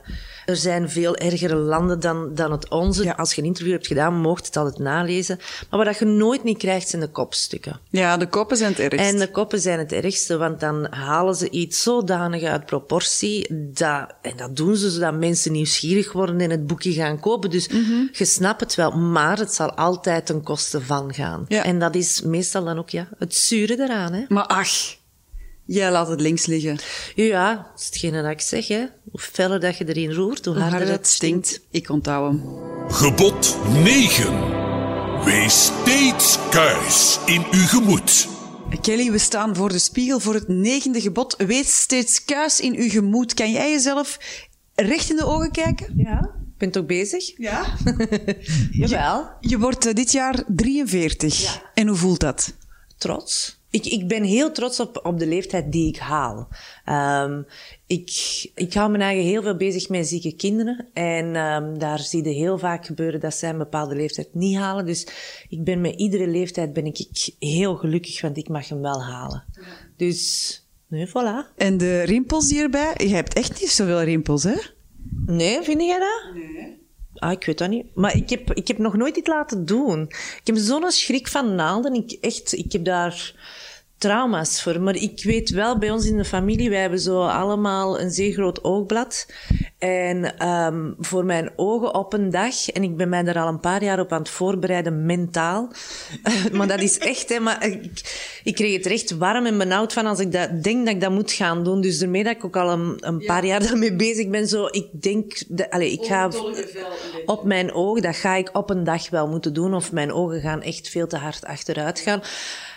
er 0.47 0.57
zijn 0.57 0.91
veel 0.91 1.17
ergere 1.17 1.55
landen 1.57 2.01
dan, 2.01 2.35
dan 2.35 2.53
het 2.53 2.71
onze. 2.71 3.05
Ja. 3.05 3.13
Als 3.13 3.35
je 3.35 3.41
een 3.41 3.47
interview 3.47 3.73
hebt 3.73 3.87
gedaan, 3.87 4.15
mocht 4.21 4.47
het 4.47 4.57
altijd 4.57 4.79
nalezen. 4.79 5.39
Maar 5.71 5.85
wat 5.85 5.99
je 5.99 6.05
nooit 6.05 6.45
niet 6.45 6.59
krijgt, 6.59 6.89
zijn 6.89 7.03
de 7.03 7.09
kopstukken. 7.09 7.81
Ja, 7.91 8.17
de 8.17 8.29
koppen 8.29 8.57
zijn 8.57 8.71
het 8.71 8.81
ergst. 8.81 9.11
En 9.13 9.19
de 9.19 9.31
koppen 9.31 9.61
zijn 9.61 9.79
het 9.79 9.93
ergste, 9.93 10.37
want 10.37 10.61
dan 10.61 10.87
halen 10.91 11.35
ze 11.35 11.51
iets 11.51 11.83
zodanig 11.83 12.43
uit 12.43 12.67
proportie. 12.67 13.47
Dat, 13.73 14.15
en 14.23 14.37
dat 14.37 14.57
doen 14.57 14.77
ze 14.77 14.91
zodat 14.91 15.15
mensen 15.15 15.53
nieuwsgierig 15.53 16.13
worden 16.13 16.41
en 16.41 16.51
het 16.51 16.67
boekje 16.67 16.93
gaan 16.93 17.21
kopen. 17.21 17.51
Dus 17.51 17.69
Mhm. 17.69 17.93
je 18.13 18.25
snapt 18.25 18.61
het 18.61 18.75
wel, 18.75 18.91
maar 18.91 19.39
het 19.39 19.55
zal 19.55 19.73
altijd 19.73 20.27
ten 20.27 20.43
koste 20.43 20.81
van 20.81 21.15
gaan. 21.15 21.45
Ja. 21.49 21.65
En 21.65 21.79
dat 21.79 21.95
is 21.95 22.23
meestal 22.23 22.65
dan 22.65 22.79
ook 22.79 22.91
ja, 22.91 23.09
het 23.19 23.35
zure 23.35 23.83
eraan. 23.83 24.13
Hè? 24.13 24.25
Maar 24.29 24.47
ach, 24.47 24.69
jij 25.67 25.91
laat 25.91 26.09
het 26.09 26.21
links 26.21 26.47
liggen. 26.47 26.79
Ja, 27.15 27.55
dat 27.55 27.81
is 27.81 27.87
hetgene 27.87 28.23
dat 28.23 28.31
ik 28.31 28.41
zeg. 28.41 28.69
Hè. 28.69 28.85
Hoe 29.11 29.21
feller 29.21 29.61
dat 29.61 29.79
je 29.79 29.89
erin 29.89 30.13
roert, 30.13 30.45
hoe, 30.45 30.55
Hoe 30.55 30.63
harder, 30.63 30.79
harder 30.79 30.97
het 30.97 31.07
stinkt. 31.07 31.61
Ik 31.71 31.89
onthoud 31.89 32.33
hem. 32.33 32.43
Gebod 32.89 33.57
9. 33.83 35.25
Wees 35.25 35.65
steeds 35.65 36.39
kuis 36.51 37.19
in 37.27 37.45
uw 37.51 37.67
gemoed. 37.67 38.29
Kelly, 38.81 39.11
we 39.11 39.19
staan 39.19 39.57
voor 39.57 39.69
de 39.69 39.79
spiegel 39.79 40.21
voor 40.21 40.35
het 40.35 40.49
negende 40.49 41.01
gebod. 41.01 41.35
Wees 41.37 41.81
steeds 41.81 42.25
kuis 42.25 42.61
in 42.61 42.75
uw 42.75 42.89
gemoed. 42.89 43.35
Kan 43.35 43.53
jij 43.53 43.71
jezelf 43.71 44.19
recht 44.75 45.11
in 45.11 45.17
de 45.17 45.25
ogen 45.25 45.51
kijken? 45.51 45.93
Ja. 45.97 46.31
Ben 46.59 46.71
toch 46.71 46.87
bezig? 46.87 47.39
Ja. 47.39 47.65
Jawel. 48.71 49.31
Je 49.41 49.59
wordt 49.59 49.87
eh, 49.87 49.95
dit 49.95 50.13
jaar 50.13 50.45
43. 50.47 51.43
Ja. 51.43 51.63
En 51.75 51.87
hoe 51.87 51.97
voelt 51.97 52.21
dat? 52.21 52.53
Trots. 52.99 53.56
Ik, 53.71 53.87
ik 53.87 54.09
ben 54.09 54.23
heel 54.23 54.53
trots 54.53 54.81
op, 54.81 55.01
op 55.03 55.19
de 55.19 55.27
leeftijd 55.27 55.73
die 55.73 55.89
ik 55.89 55.99
haal. 55.99 56.49
Ehm, 56.85 57.43
ik, 57.87 58.11
ik 58.55 58.75
hou 58.75 58.91
me 58.91 58.99
eigen 58.99 59.25
heel 59.25 59.43
veel 59.43 59.57
bezig 59.57 59.89
met 59.89 60.09
zieke 60.09 60.37
kinderen. 60.37 60.89
En 60.93 61.37
ehm, 61.37 61.79
daar 61.79 61.99
zie 61.99 62.25
je 62.25 62.31
heel 62.31 62.59
vaak 62.59 62.87
gebeuren 62.87 63.21
dat 63.21 63.35
zij 63.35 63.51
een 63.51 63.59
bepaalde 63.59 63.95
leeftijd 63.95 64.35
niet 64.35 64.57
halen. 64.57 64.87
Dus 64.87 65.07
ik 65.49 65.65
ben 65.65 65.81
met 65.81 65.95
iedere 65.95 66.27
leeftijd 66.29 66.73
ben 66.73 66.87
ik, 66.87 66.99
ik 66.99 67.35
heel 67.39 67.77
gelukkig, 67.77 68.21
want 68.21 68.37
ik 68.37 68.49
mag 68.49 68.69
hem 68.69 68.81
wel 68.81 69.03
halen. 69.03 69.45
Dus, 69.97 70.63
nee, 70.89 71.09
voilà. 71.09 71.55
En 71.57 71.79
de 71.79 72.03
rimpels 72.03 72.49
die 72.49 72.61
erbij? 72.61 72.95
Je 72.97 73.15
hebt 73.15 73.35
echt 73.35 73.61
niet 73.61 73.71
zoveel 73.71 74.03
rimpels, 74.03 74.43
hè? 74.43 74.57
Nee, 75.27 75.63
vind 75.63 75.83
jij 75.83 75.99
dat? 75.99 76.35
Nee. 76.35 76.86
Ah, 77.21 77.33
ik 77.33 77.47
weet 77.47 77.59
dat 77.59 77.69
niet. 77.69 77.87
Maar 77.95 78.17
ik 78.17 78.31
heb, 78.31 78.53
ik 78.53 78.69
heb 78.69 78.79
nog 78.79 78.97
nooit 78.97 79.17
iets 79.17 79.29
laten 79.29 79.67
doen. 79.67 80.03
Ik 80.11 80.41
heb 80.45 80.57
zo'n 80.57 80.91
schrik 80.91 81.29
van 81.29 81.55
naalden. 81.55 81.95
Ik, 81.95 82.19
echt, 82.21 82.53
ik 82.53 82.73
heb 82.73 82.85
daar 82.85 83.35
trauma's 83.99 84.63
voor. 84.63 84.81
Maar 84.81 84.97
ik 84.97 85.25
weet 85.25 85.51
wel, 85.51 85.79
bij 85.79 85.91
ons 85.91 86.07
in 86.07 86.17
de 86.17 86.25
familie, 86.25 86.71
wij 86.71 86.81
hebben 86.81 87.01
zo 87.01 87.27
allemaal 87.27 88.01
een 88.01 88.11
zeer 88.11 88.33
groot 88.33 88.65
oogblad. 88.65 89.27
En 89.79 90.49
um, 90.49 90.95
voor 90.99 91.25
mijn 91.25 91.51
ogen 91.57 91.95
op 91.95 92.13
een 92.13 92.31
dag, 92.31 92.71
en 92.71 92.83
ik 92.83 92.97
ben 92.97 93.09
mij 93.09 93.23
daar 93.23 93.39
al 93.39 93.49
een 93.49 93.61
paar 93.61 93.85
jaar 93.85 94.01
op 94.01 94.13
aan 94.13 94.19
het 94.19 94.29
voorbereiden, 94.29 95.07
mentaal. 95.07 95.69
maar 96.53 96.67
dat 96.67 96.81
is 96.81 96.99
echt, 96.99 97.29
hè, 97.29 97.41
maar 97.41 97.67
ik, 97.67 97.85
ik 98.45 98.55
kreeg 98.55 98.77
het 98.77 98.87
recht 98.87 99.17
warm 99.17 99.47
en 99.47 99.59
benauwd 99.59 99.93
van 99.93 100.07
als 100.07 100.19
ik 100.19 100.33
dat, 100.33 100.63
denk 100.63 100.85
dat 100.85 100.95
ik 100.95 101.01
dat 101.01 101.11
moet 101.11 101.33
gaan 101.33 101.65
doen. 101.65 101.81
Dus 101.81 101.99
daarmee 101.99 102.25
dat 102.25 102.37
ik 102.37 102.45
ook 102.45 102.57
al 102.57 102.71
een, 102.71 102.97
een 103.01 103.25
paar 103.25 103.45
jaar 103.45 103.63
daarmee 103.63 103.97
bezig 103.97 104.29
ben, 104.29 104.49
zo, 104.49 104.67
ik 104.71 104.87
denk, 104.93 105.43
de, 105.49 105.71
allez, 105.71 105.93
ik 105.93 106.05
ga 106.05 106.31
op 107.27 107.45
mijn 107.45 107.73
ogen, 107.73 108.03
dat 108.03 108.17
ga 108.17 108.35
ik 108.35 108.51
op 108.53 108.71
een 108.71 108.85
dag 108.85 109.11
wel 109.11 109.29
moeten 109.29 109.53
doen, 109.53 109.75
of 109.75 109.93
mijn 109.93 110.13
ogen 110.13 110.41
gaan 110.41 110.63
echt 110.63 110.89
veel 110.89 111.07
te 111.07 111.17
hard 111.17 111.45
achteruit 111.45 112.01
gaan. 112.01 112.23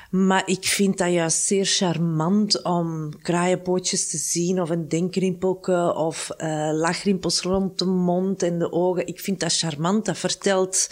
Maar 0.10 0.48
ik 0.48 0.66
vind 0.66 0.98
dat 0.98 1.12
juist 1.12 1.46
zeer 1.46 1.66
charmant 1.66 2.62
om 2.64 3.10
kraaienpootjes 3.22 4.10
te 4.10 4.18
zien 4.18 4.62
of 4.62 4.70
een 4.70 4.88
denkrimpelke 4.88 5.94
of 5.96 6.30
uh, 6.38 6.70
lachrimpels 6.74 7.42
rond 7.42 7.80
de 7.80 7.86
mond 7.86 8.44
en 8.44 8.60
de 8.60 8.72
ogen. 8.72 9.08
Ik 9.08 9.20
vind 9.20 9.40
dat 9.40 9.58
charmant. 9.58 10.06
Dat 10.06 10.18
vertelt 10.18 10.90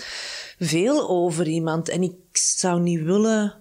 veel 0.60 1.10
over 1.10 1.48
iemand. 1.48 1.90
En 1.90 2.04
ik 2.04 2.16
zou 2.32 2.82
niet 2.82 3.02
willen, 3.02 3.56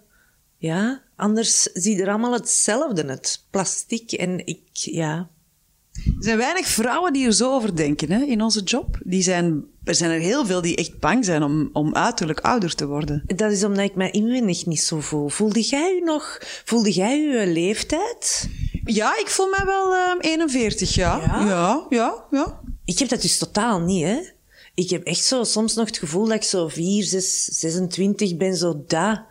ja, 0.57 1.03
anders 1.17 1.63
zie 1.63 1.97
je 1.97 2.03
er 2.03 2.09
allemaal 2.09 2.33
hetzelfde, 2.33 3.05
het 3.05 3.45
plastic. 3.51 4.13
En 4.13 4.47
ik, 4.47 4.63
ja, 4.73 5.29
er 6.05 6.25
zijn 6.25 6.39
weinig 6.39 6.67
vrouwen 6.67 7.13
die 7.13 7.27
er 7.27 7.33
zo 7.33 7.55
over 7.55 7.77
denken 7.77 8.11
hè, 8.11 8.23
in 8.23 8.43
onze 8.43 8.63
job. 8.63 8.99
Die 9.05 9.23
zijn, 9.23 9.65
er 9.85 9.95
zijn 9.95 10.11
er 10.11 10.21
heel 10.21 10.47
veel 10.47 10.61
die 10.61 10.77
echt 10.77 10.99
bang 10.99 11.25
zijn 11.25 11.43
om, 11.43 11.71
om 11.73 11.95
uiterlijk 11.95 12.41
ouder 12.41 12.75
te 12.75 12.87
worden. 12.87 13.23
Dat 13.37 13.53
is 13.53 13.65
omdat 13.65 13.85
ik 13.85 13.95
mij 13.95 14.11
inwendig 14.11 14.67
niet 14.67 14.81
zo 14.81 15.01
voel. 15.01 15.29
Voelde 15.29 15.61
jij 15.61 15.93
u 16.01 16.05
nog, 16.05 16.39
voelde 16.65 16.93
jij 16.93 17.21
uw 17.21 17.53
leeftijd? 17.53 18.49
Ja, 18.85 19.19
ik 19.19 19.29
voel 19.29 19.49
mij 19.49 19.65
wel 19.65 19.93
uh, 19.93 20.13
41, 20.21 20.95
ja. 20.95 21.21
ja. 21.27 21.47
Ja, 21.47 21.87
ja, 21.89 22.25
ja. 22.31 22.61
Ik 22.85 22.99
heb 22.99 23.09
dat 23.09 23.23
dus 23.23 23.39
totaal 23.39 23.81
niet, 23.81 24.05
hè. 24.05 24.19
Ik 24.75 24.91
heb 24.91 25.05
echt 25.05 25.25
zo 25.25 25.45
soms 25.45 25.75
nog 25.75 25.87
het 25.87 25.99
gevoel 25.99 26.25
dat 26.25 26.35
ik 26.35 26.43
zo 26.43 26.69
4, 26.69 27.05
6, 27.05 27.45
26 27.45 28.37
ben, 28.37 28.57
zo 28.57 28.85
daar 28.87 29.27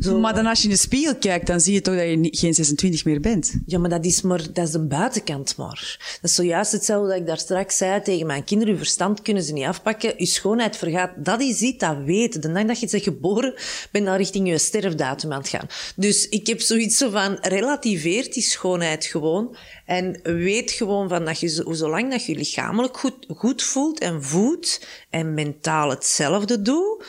zo. 0.00 0.18
Maar 0.18 0.34
dan 0.34 0.46
als 0.46 0.58
je 0.58 0.64
in 0.64 0.74
de 0.74 0.80
spiegel 0.80 1.16
kijkt, 1.16 1.46
dan 1.46 1.60
zie 1.60 1.74
je 1.74 1.80
toch 1.80 1.94
dat 1.94 2.04
je 2.04 2.28
geen 2.30 2.54
26 2.54 3.04
meer 3.04 3.20
bent. 3.20 3.54
Ja, 3.66 3.78
maar 3.78 3.90
dat 3.90 4.04
is, 4.04 4.22
maar, 4.22 4.52
dat 4.52 4.66
is 4.66 4.70
de 4.70 4.86
buitenkant 4.86 5.56
maar. 5.56 5.96
Dat 6.20 6.30
is 6.30 6.36
zojuist 6.36 6.72
hetzelfde 6.72 7.08
dat 7.08 7.16
ik 7.16 7.26
daar 7.26 7.38
straks 7.38 7.76
zei 7.76 8.02
tegen 8.02 8.26
mijn 8.26 8.44
kinderen. 8.44 8.72
Uw 8.72 8.78
verstand 8.78 9.22
kunnen 9.22 9.42
ze 9.42 9.52
niet 9.52 9.64
afpakken. 9.64 10.14
Uw 10.16 10.26
schoonheid 10.26 10.76
vergaat. 10.76 11.10
Dat 11.16 11.40
is 11.40 11.60
iets 11.60 11.78
dat 11.78 11.96
weten. 12.04 12.40
De 12.40 12.52
dag 12.52 12.66
dat 12.66 12.80
je 12.80 12.88
bent 12.90 13.02
geboren, 13.02 13.54
ben 13.90 14.02
je 14.02 14.10
al 14.10 14.16
richting 14.16 14.48
je 14.48 14.58
sterfdatum 14.58 15.32
aan 15.32 15.38
het 15.38 15.48
gaan. 15.48 15.66
Dus 15.96 16.28
ik 16.28 16.46
heb 16.46 16.60
zoiets 16.60 17.04
van, 17.10 17.38
relativeert 17.40 18.34
die 18.34 18.42
schoonheid 18.42 19.04
gewoon. 19.04 19.56
En 19.86 20.20
weet 20.22 20.70
gewoon 20.70 21.08
van 21.08 21.24
dat 21.24 21.40
je, 21.40 21.64
zolang 21.70 22.10
dat 22.10 22.24
je 22.24 22.34
lichamelijk 22.34 22.96
goed, 22.98 23.26
goed 23.36 23.62
voelt 23.62 24.00
en 24.00 24.22
voedt 24.22 24.86
en 25.10 25.34
mentaal 25.34 25.90
hetzelfde 25.90 26.62
doet, 26.62 27.04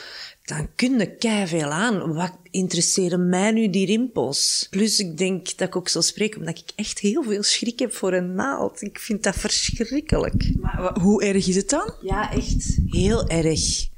dan 0.48 0.68
kun 0.74 0.98
je 1.18 1.46
veel 1.46 1.70
aan. 1.70 2.14
Wat 2.14 2.32
interesseren 2.50 3.28
mij 3.28 3.50
nu 3.50 3.70
die 3.70 3.86
rimpels? 3.86 4.66
Plus, 4.70 4.98
ik 4.98 5.16
denk 5.16 5.56
dat 5.56 5.68
ik 5.68 5.76
ook 5.76 5.88
zo 5.88 6.00
spreek 6.00 6.36
omdat 6.36 6.58
ik 6.58 6.70
echt 6.74 6.98
heel 6.98 7.22
veel 7.22 7.42
schrik 7.42 7.78
heb 7.78 7.92
voor 7.92 8.12
een 8.12 8.34
naald. 8.34 8.82
Ik 8.82 8.98
vind 8.98 9.22
dat 9.22 9.36
verschrikkelijk. 9.36 10.52
Maar 10.60 10.98
hoe 11.00 11.24
erg 11.24 11.48
is 11.48 11.56
het 11.56 11.70
dan? 11.70 11.94
Ja, 12.02 12.32
echt 12.32 12.78
heel 12.86 13.28
erg. 13.28 13.88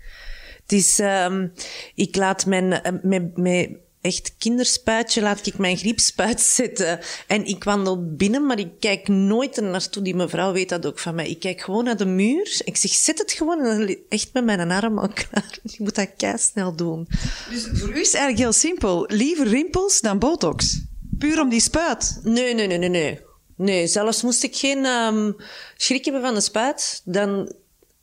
Het 0.63 0.73
is, 0.73 0.99
um, 0.99 1.53
ik 1.95 2.17
laat 2.17 2.47
mijn, 2.47 2.73
eh, 2.73 2.93
met, 3.03 3.37
met 3.37 3.71
echt 4.01 4.35
kinderspuitje 4.39 5.21
laat 5.21 5.47
ik 5.47 5.59
mijn 5.59 5.77
griepspuit 5.77 6.41
zetten. 6.59 7.01
En 7.27 7.45
ik 7.45 7.65
wandel 7.65 8.15
binnen, 8.15 8.47
maar 8.47 8.59
ik 8.59 8.71
kijk 8.79 9.09
nooit 9.09 9.61
naartoe. 9.61 10.03
Die 10.03 10.15
mevrouw 10.15 10.53
weet 10.53 10.69
dat 10.69 10.87
ook 10.87 10.99
van 10.99 11.15
mij. 11.15 11.29
Ik 11.29 11.41
kijk 11.41 11.61
gewoon 11.61 11.85
naar 11.85 11.97
de 11.97 12.07
muur. 12.07 12.61
Ik 12.65 12.77
zeg, 12.77 12.91
zet 12.91 13.19
het 13.19 13.33
gewoon. 13.33 13.65
En 13.65 13.79
dan 13.79 13.97
echt 14.09 14.33
met 14.33 14.45
mijn 14.45 14.71
arm 14.71 14.99
al 14.99 15.09
klaar. 15.29 15.59
Ik 15.63 15.79
moet 15.79 15.95
dat 15.95 16.11
kei 16.17 16.39
snel 16.39 16.77
doen. 16.77 17.09
Dus 17.51 17.69
voor 17.73 17.89
u 17.89 18.01
is 18.01 18.07
het 18.07 18.15
eigenlijk 18.15 18.39
heel 18.39 18.53
simpel. 18.53 19.05
Liever 19.09 19.47
rimpels 19.47 20.01
dan 20.01 20.19
botox. 20.19 20.81
Puur 21.19 21.41
om 21.41 21.49
die 21.49 21.61
spuit. 21.61 22.21
Nee, 22.23 22.55
nee, 22.55 22.67
nee, 22.67 22.79
nee, 22.79 22.89
nee. 22.89 23.21
Nee, 23.57 23.87
zelfs 23.87 24.23
moest 24.23 24.43
ik 24.43 24.57
geen 24.57 24.85
um, 24.85 25.37
schrik 25.77 26.05
hebben 26.05 26.23
van 26.23 26.35
de 26.35 26.41
spuit, 26.41 27.03
dan... 27.05 27.53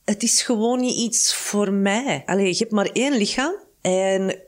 Het 0.05 0.23
is 0.23 0.41
gewoon 0.41 0.79
niet 0.79 0.97
iets 0.97 1.35
voor 1.35 1.73
mij. 1.73 2.23
Allee, 2.25 2.47
je 2.47 2.57
hebt 2.57 2.71
maar 2.71 2.89
één 2.93 3.17
lichaam. 3.17 3.55
En 3.81 4.39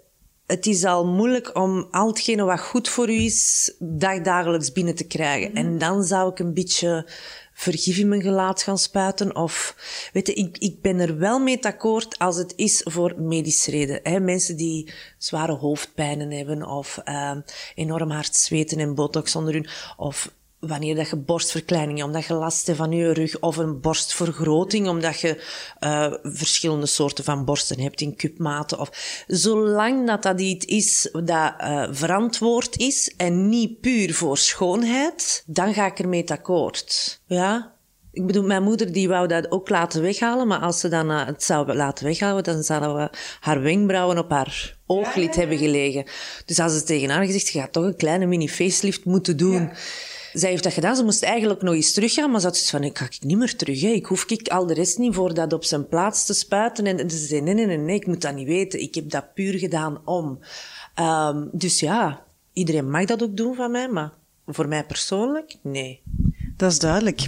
het 0.50 0.66
is 0.66 0.86
al 0.86 1.06
moeilijk 1.06 1.56
om 1.56 1.88
al 1.92 2.08
hetgene 2.08 2.44
wat 2.44 2.60
goed 2.60 2.90
voor 2.90 3.10
u 3.10 3.22
is, 3.22 3.74
dagdagelijks 3.80 4.72
binnen 4.72 4.96
te 4.96 5.08
krijgen. 5.08 5.56
En 5.56 5.78
dan 5.78 6.04
zou 6.04 6.32
ik 6.32 6.40
een 6.40 6.54
beetje 6.54 7.10
vergif 7.54 7.98
in 7.98 8.08
mijn 8.08 8.22
gelaat 8.22 8.62
gaan 8.62 8.78
spuiten. 8.78 9.36
Of, 9.36 9.76
weet 10.14 10.28
je, 10.28 10.34
ik, 10.34 10.58
ik 10.58 10.82
ben 10.82 11.00
er 11.00 11.18
wel 11.18 11.40
mee 11.40 11.66
akkoord 11.66 12.20
als 12.20 12.38
het 12.38 12.54
is 12.56 12.82
voor 12.86 13.14
medische 13.18 13.72
reden. 13.72 14.00
Hè? 14.04 14.20
Mensen 14.20 14.58
die 14.58 14.92
zware 15.18 15.54
hoofdpijnen 15.54 16.32
hebben, 16.32 16.68
of 16.68 17.02
uh, 17.06 17.32
enorm 17.76 18.12
hard 18.12 18.36
zweten 18.36 18.80
en 18.80 18.96
botox 18.96 19.36
onder 19.36 19.54
hun, 19.54 19.70
of 19.98 20.32
wanneer 20.60 20.96
dat 20.96 21.10
je 21.10 21.16
borstverkleining, 21.16 22.04
omdat 22.04 22.26
je 22.26 22.34
last 22.34 22.66
hebt 22.66 22.78
van 22.78 22.92
je 22.92 23.14
rug, 23.14 23.40
of 23.40 23.58
een 23.58 23.80
borstvergroting, 23.80 24.88
omdat 24.88 25.20
je 25.20 25.44
uh, 25.80 26.14
verschillende 26.24 26.86
soorten 26.86 27.24
van 27.24 27.46
borsten 27.46 27.80
hebt 27.80 28.02
in 28.02 28.16
cupmaten. 28.16 28.80
Of, 28.80 29.24
zolang 29.28 30.08
dat 30.08 30.24
dat 30.24 30.42
iets 30.42 30.66
is 30.66 31.10
dat 31.12 31.54
uh, 31.62 31.88
verantwoord 31.92 32.78
is 32.78 33.14
en 33.18 33.50
niet 33.50 33.80
puur 33.80 34.14
voor 34.14 34.38
schoonheid, 34.38 35.44
dan 35.46 35.74
ga 35.74 35.86
ik 35.86 36.00
ermee 36.00 36.32
akkoord. 36.32 37.22
Ja? 37.26 37.74
Ik 38.12 38.26
bedoel, 38.26 38.44
mijn 38.44 38.64
moeder 38.64 38.92
die 38.92 39.08
wou 39.08 39.28
dat 39.28 39.52
ook 39.52 39.70
laten 39.70 40.02
weghalen, 40.02 40.48
maar 40.48 40.60
als 40.60 40.80
ze 40.80 40.88
dan 40.88 41.12
uh, 41.12 41.26
het 41.26 41.44
zou 41.44 41.74
laten 41.74 42.06
weghalen, 42.06 42.44
dan 42.44 42.64
zouden 42.64 42.96
we 42.96 43.10
haar 43.40 43.62
wenkbrauwen 43.62 44.18
op 44.18 44.30
haar 44.30 44.78
ooglid 44.86 45.36
hebben 45.36 45.58
gelegen. 45.58 46.06
Dus 46.46 46.60
als 46.60 46.74
ze 46.74 46.84
tegen 46.84 47.10
haar 47.10 47.26
gezegd, 47.26 47.48
je 47.48 47.60
gaat 47.60 47.74
toch 47.74 47.84
een 47.84 47.96
kleine 47.96 48.26
mini-facelift 48.26 49.06
moeten 49.06 49.38
doen. 49.38 49.72
Zij 50.34 50.50
heeft 50.50 50.64
dat 50.64 50.74
gedaan. 50.74 50.96
Ze 50.96 51.04
moest 51.04 51.24
eigenlijk 51.24 51.62
nog 51.62 51.74
eens 51.74 51.94
teruggaan, 51.94 52.32
maar 52.32 52.40
ze 52.40 52.46
had 52.46 52.56
zoiets 52.56 52.72
van, 52.72 52.84
ik 52.84 52.98
ga 52.98 53.28
niet 53.28 53.38
meer 53.38 53.56
terug. 53.56 53.82
Hè. 53.82 53.88
Ik 53.88 54.06
hoef 54.06 54.24
ik 54.24 54.48
al 54.48 54.66
de 54.66 54.74
rest 54.74 54.98
niet 54.98 55.16
voor 55.16 55.34
dat 55.34 55.54
op 55.54 55.64
zijn 55.64 55.88
plaats 55.88 56.26
te 56.26 56.34
spuiten. 56.34 56.86
En 56.86 57.10
ze 57.10 57.18
zei, 57.18 57.42
nee, 57.42 57.54
nee, 57.54 57.66
nee, 57.66 57.78
nee, 57.78 57.96
ik 57.96 58.08
moet 58.08 58.22
dat 58.22 58.36
niet 58.36 58.48
weten. 58.48 58.82
Ik 58.82 58.96
heb 58.96 59.10
dat 59.10 59.34
puur 59.34 59.60
gedaan 59.60 60.02
om. 60.06 60.40
Um, 61.00 61.50
dus 61.52 61.80
ja, 61.80 62.26
iedereen 62.54 62.90
mag 62.90 63.06
dat 63.06 63.24
ook 63.24 63.38
doen 63.38 63.56
van 63.56 63.72
mij, 63.72 63.88
maar 63.90 64.14
voor 64.46 64.68
mij 64.68 64.86
persoonlijk, 64.86 65.56
nee. 65.62 66.02
Dat 66.58 66.72
is 66.72 66.80
duidelijk. 66.80 67.28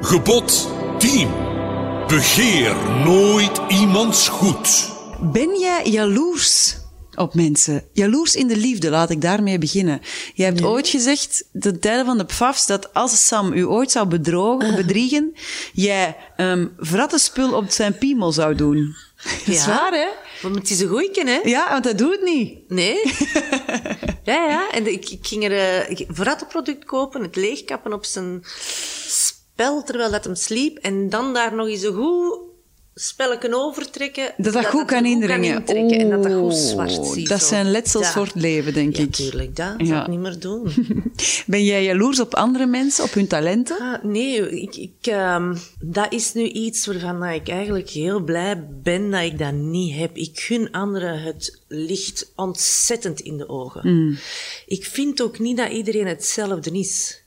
Gebod 0.00 0.68
10. 0.98 1.28
Begeer 2.06 2.76
nooit 3.04 3.60
iemands 3.68 4.28
goed. 4.28 4.92
Ben 5.20 5.58
jij 5.58 5.82
jaloers 5.84 6.76
op 7.16 7.34
mensen. 7.34 7.84
Jaloers 7.92 8.34
in 8.34 8.46
de 8.46 8.56
liefde, 8.56 8.90
laat 8.90 9.10
ik 9.10 9.20
daarmee 9.20 9.58
beginnen. 9.58 10.00
Je 10.34 10.44
hebt 10.44 10.62
ooit 10.62 10.88
gezegd, 10.88 11.44
de 11.52 11.78
tijden 11.78 12.04
van 12.04 12.18
de 12.18 12.24
pfafs, 12.24 12.66
dat 12.66 12.94
als 12.94 13.26
Sam 13.26 13.52
u 13.52 13.66
ooit 13.66 13.90
zou 13.90 14.08
bedrogen, 14.08 14.70
uh. 14.70 14.76
bedriegen, 14.76 15.34
jij 15.72 16.16
um, 16.36 16.76
spul 17.14 17.52
op 17.52 17.70
zijn 17.70 17.98
piemel 17.98 18.32
zou 18.32 18.54
doen. 18.54 18.94
Dat 19.22 19.54
is 19.54 19.66
waar, 19.66 19.92
hè? 19.92 20.08
Want 20.42 20.54
het 20.54 20.70
is 20.70 20.80
een 20.80 20.88
goeie, 20.88 21.24
hè? 21.24 21.40
Ja, 21.44 21.70
want 21.70 21.84
dat 21.84 21.98
doet 21.98 22.10
het 22.10 22.22
niet. 22.22 22.68
Nee. 22.68 23.02
ja, 24.30 24.46
ja. 24.46 24.70
En 24.70 24.92
ik, 24.92 25.10
ik 25.10 25.26
ging 25.26 25.44
er 25.44 25.90
uh, 25.90 26.06
vrattenproduct 26.08 26.84
kopen, 26.84 27.22
het 27.22 27.36
leegkappen 27.36 27.92
op 27.92 28.04
zijn 28.04 28.44
spel 29.06 29.82
terwijl 29.82 30.10
dat 30.10 30.24
hem 30.24 30.34
sliep. 30.34 30.78
En 30.78 31.08
dan 31.08 31.34
daar 31.34 31.54
nog 31.54 31.68
eens 31.68 31.82
een 31.82 31.94
goed 31.94 32.38
spelletje 32.98 33.54
overtrekken. 33.54 34.32
Dat 34.36 34.52
dat 34.52 34.66
goed 34.66 34.84
kan 34.84 35.04
indringen. 35.06 35.54
intrekken 35.54 35.98
en 35.98 36.10
dat 36.10 36.22
dat 36.22 36.32
goed 36.32 36.54
zwart 36.54 37.06
ziet. 37.06 37.28
Dat 37.28 37.40
zo. 37.40 37.46
zijn 37.46 37.70
letsels 37.70 38.08
voor 38.08 38.24
het 38.24 38.34
leven, 38.34 38.72
denk 38.74 38.96
Ja, 38.96 39.02
ik. 39.02 39.12
tuurlijk, 39.12 39.56
dat 39.56 39.74
Ja. 39.78 39.86
zou 39.86 40.00
ik 40.02 40.06
niet 40.08 40.18
meer 40.20 40.38
doen. 40.38 40.72
Ben 41.46 41.64
jij 41.64 41.84
jaloers 41.84 42.20
op 42.20 42.34
andere 42.34 42.66
mensen, 42.66 43.04
op 43.04 43.12
hun 43.12 43.26
talenten? 43.26 43.78
Ah, 43.78 44.02
nee, 44.04 44.50
ik, 44.60 44.76
ik, 44.76 45.06
ehm, 45.06 45.56
dat 45.80 46.12
is 46.12 46.32
nu 46.32 46.42
iets 46.48 46.86
waarvan 46.86 47.20
dat 47.20 47.34
ik 47.34 47.48
eigenlijk 47.48 47.88
heel 47.90 48.20
blij 48.20 48.66
ben 48.82 49.10
dat 49.10 49.22
ik 49.22 49.38
dat 49.38 49.52
niet 49.52 49.94
heb. 49.96 50.16
Ik 50.16 50.40
gun 50.40 50.70
anderen 50.70 51.22
het 51.22 51.60
licht 51.68 52.32
ontzettend 52.36 53.20
in 53.20 53.36
de 53.36 53.48
ogen. 53.48 54.18
Ik 54.66 54.84
vind 54.84 55.22
ook 55.22 55.38
niet 55.38 55.56
dat 55.56 55.70
iedereen 55.70 56.06
hetzelfde 56.06 56.70
is. 56.78 57.24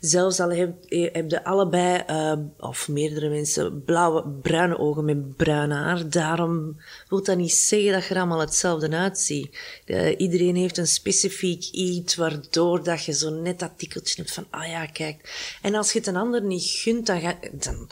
Zelfs 0.00 0.40
al 0.40 0.50
heb, 0.50 0.74
heb 0.88 1.30
je 1.30 1.44
allebei, 1.44 2.02
eh, 2.06 2.32
of 2.58 2.88
meerdere 2.88 3.28
mensen, 3.28 3.84
blauwe, 3.84 4.28
bruine 4.42 4.78
ogen 4.78 5.04
met 5.04 5.36
bruin 5.36 5.70
haar. 5.70 6.10
Daarom 6.10 6.76
wil 7.08 7.22
dat 7.22 7.36
niet 7.36 7.52
zeggen 7.52 7.92
dat 7.92 8.04
je 8.04 8.14
er 8.14 8.20
allemaal 8.20 8.40
hetzelfde 8.40 8.90
uitziet. 8.90 9.58
Eh, 9.84 10.20
iedereen 10.20 10.56
heeft 10.56 10.76
een 10.76 10.86
specifiek 10.86 11.64
iets 11.70 12.14
waardoor 12.14 12.84
dat 12.84 13.04
je 13.04 13.12
zo 13.12 13.30
net 13.30 13.58
dat 13.58 13.72
tikkeltje 13.76 14.14
hebt 14.16 14.34
van, 14.34 14.46
ah 14.50 14.68
ja, 14.68 14.86
kijk. 14.86 15.56
En 15.62 15.74
als 15.74 15.92
je 15.92 15.98
het 15.98 16.08
een 16.08 16.16
ander 16.16 16.42
niet 16.42 16.64
gunt, 16.64 17.06
dan, 17.06 17.88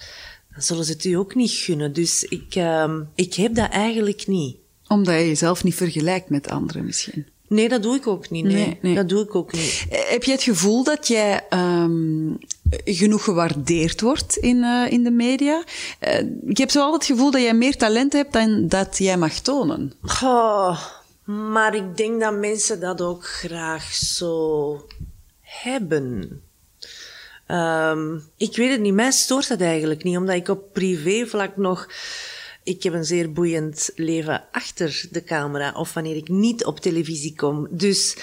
dan 0.53 0.63
zullen 0.63 0.85
ze 0.85 0.93
het 0.93 1.05
u 1.05 1.13
ook 1.13 1.35
niet 1.35 1.51
gunnen. 1.51 1.93
Dus 1.93 2.25
ik, 2.25 2.55
ehm, 2.55 3.03
ik 3.15 3.35
heb 3.35 3.55
dat 3.55 3.71
eigenlijk 3.71 4.27
niet. 4.27 4.57
Omdat 4.89 5.15
je 5.15 5.27
jezelf 5.27 5.65
niet 5.65 5.75
vergelijkt 5.75 6.31
met 6.31 6.49
anderen 6.49 6.85
misschien. 6.85 7.27
Nee, 7.49 7.69
dat 7.69 7.83
doe 7.83 7.97
ik 7.97 8.07
ook 8.07 8.31
niet. 8.31 8.45
Nee, 8.45 8.55
Nee, 8.55 8.79
nee. 8.81 8.95
dat 8.95 9.09
doe 9.09 9.23
ik 9.23 9.35
ook 9.35 9.53
niet. 9.53 9.87
Eh, 9.91 9.99
Heb 10.11 10.25
je 10.25 10.33
het 10.33 10.43
gevoel 10.43 10.85
dat 10.85 11.09
jij 11.09 11.47
ehm, 11.49 12.31
genoeg 12.85 13.25
gewaardeerd 13.25 14.01
wordt 14.01 14.37
in, 14.37 14.63
eh, 14.63 14.93
in 14.93 15.03
de 15.03 15.11
media? 15.11 15.65
Eh, 15.99 16.25
ik 16.47 16.57
heb 16.57 16.71
zo 16.71 16.81
altijd 16.81 17.03
het 17.09 17.17
gevoel 17.17 17.31
dat 17.31 17.41
jij 17.41 17.55
meer 17.55 17.77
talent 17.77 18.13
hebt 18.13 18.33
dan 18.33 18.69
dat 18.69 18.99
jij 18.99 19.17
mag 19.17 19.33
tonen. 19.33 19.93
Oh, 20.23 20.81
maar 21.25 21.75
ik 21.75 21.97
denk 21.97 22.21
dat 22.21 22.35
mensen 22.39 22.81
dat 22.81 23.01
ook 23.01 23.27
graag 23.27 23.95
zo 23.95 24.87
hebben. 25.41 26.41
Ehm, 27.47 28.15
ik 28.37 28.57
weet 28.57 28.71
het 28.71 28.81
niet, 28.81 28.95
mij 28.95 29.11
stoort 29.11 29.49
dat 29.49 29.61
eigenlijk 29.61 30.03
niet, 30.03 30.17
omdat 30.17 30.35
ik 30.35 30.49
op 30.49 30.73
privévlak 30.73 31.57
nog... 31.57 31.89
Ik 32.67 32.83
heb 32.83 32.93
een 32.93 33.05
zeer 33.05 33.33
boeiend 33.33 33.91
leven 33.95 34.45
achter 34.53 35.07
de 35.11 35.25
camera, 35.25 35.73
of 35.73 35.95
wanneer 35.95 36.17
ik 36.17 36.29
niet 36.29 36.65
op 36.65 36.81
televisie 36.81 37.35
kom. 37.37 37.67
Dus 37.71 38.17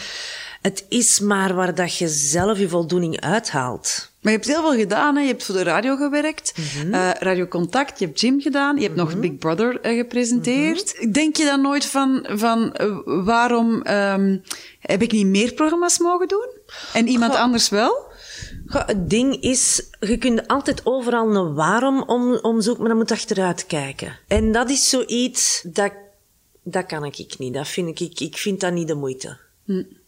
het 0.61 0.85
is 0.89 1.19
maar 1.19 1.53
waar 1.53 1.75
dat 1.75 1.97
je 1.97 2.07
zelf 2.07 2.59
je 2.59 2.69
voldoening 2.69 3.21
uithaalt. 3.21 4.11
Maar 4.21 4.31
je 4.31 4.37
hebt 4.37 4.49
heel 4.49 4.61
veel 4.61 4.79
gedaan. 4.79 5.15
Hè? 5.15 5.21
Je 5.21 5.27
hebt 5.27 5.43
voor 5.43 5.55
de 5.55 5.63
radio 5.63 5.95
gewerkt, 5.95 6.53
eh, 6.91 7.09
Radio 7.19 7.47
Contact, 7.47 7.99
je 7.99 8.05
hebt 8.05 8.19
gym 8.19 8.41
gedaan, 8.41 8.75
je 8.75 8.83
hebt 8.83 8.95
nog 8.95 9.19
Big 9.19 9.37
Brother 9.37 9.81
eh, 9.81 9.97
gepresenteerd. 9.97 11.13
Denk 11.13 11.35
je 11.35 11.45
dan 11.45 11.61
nooit 11.61 11.85
van, 11.85 12.25
van 12.29 12.73
eh, 12.73 12.97
waarom 13.05 13.81
ehm, 13.81 14.37
heb 14.79 15.01
ik 15.01 15.11
niet 15.11 15.27
meer 15.27 15.53
programma's 15.53 15.99
mogen 15.99 16.27
doen? 16.27 16.47
En 16.93 17.07
iemand 17.07 17.35
anders 17.35 17.69
wel? 17.69 18.11
Het 18.67 19.09
ding 19.09 19.41
is, 19.41 19.89
je 19.99 20.17
kunt 20.17 20.47
altijd 20.47 20.85
overal 20.85 21.35
een 21.35 21.53
waarom 21.53 22.03
om, 22.03 22.35
omzoeken, 22.35 22.81
maar 22.81 22.89
dan 22.89 22.99
moet 22.99 23.09
je 23.09 23.15
achteruit 23.15 23.65
kijken. 23.65 24.19
En 24.27 24.51
dat 24.51 24.69
is 24.69 24.89
zoiets, 24.89 25.63
dat, 25.65 25.93
dat 26.63 26.85
kan 26.85 27.05
ik 27.05 27.35
niet. 27.37 27.53
Dat 27.53 27.67
vind 27.67 27.99
ik, 27.99 28.19
ik 28.19 28.37
vind 28.37 28.59
dat 28.59 28.73
niet 28.73 28.87
de 28.87 28.95
moeite. 28.95 29.37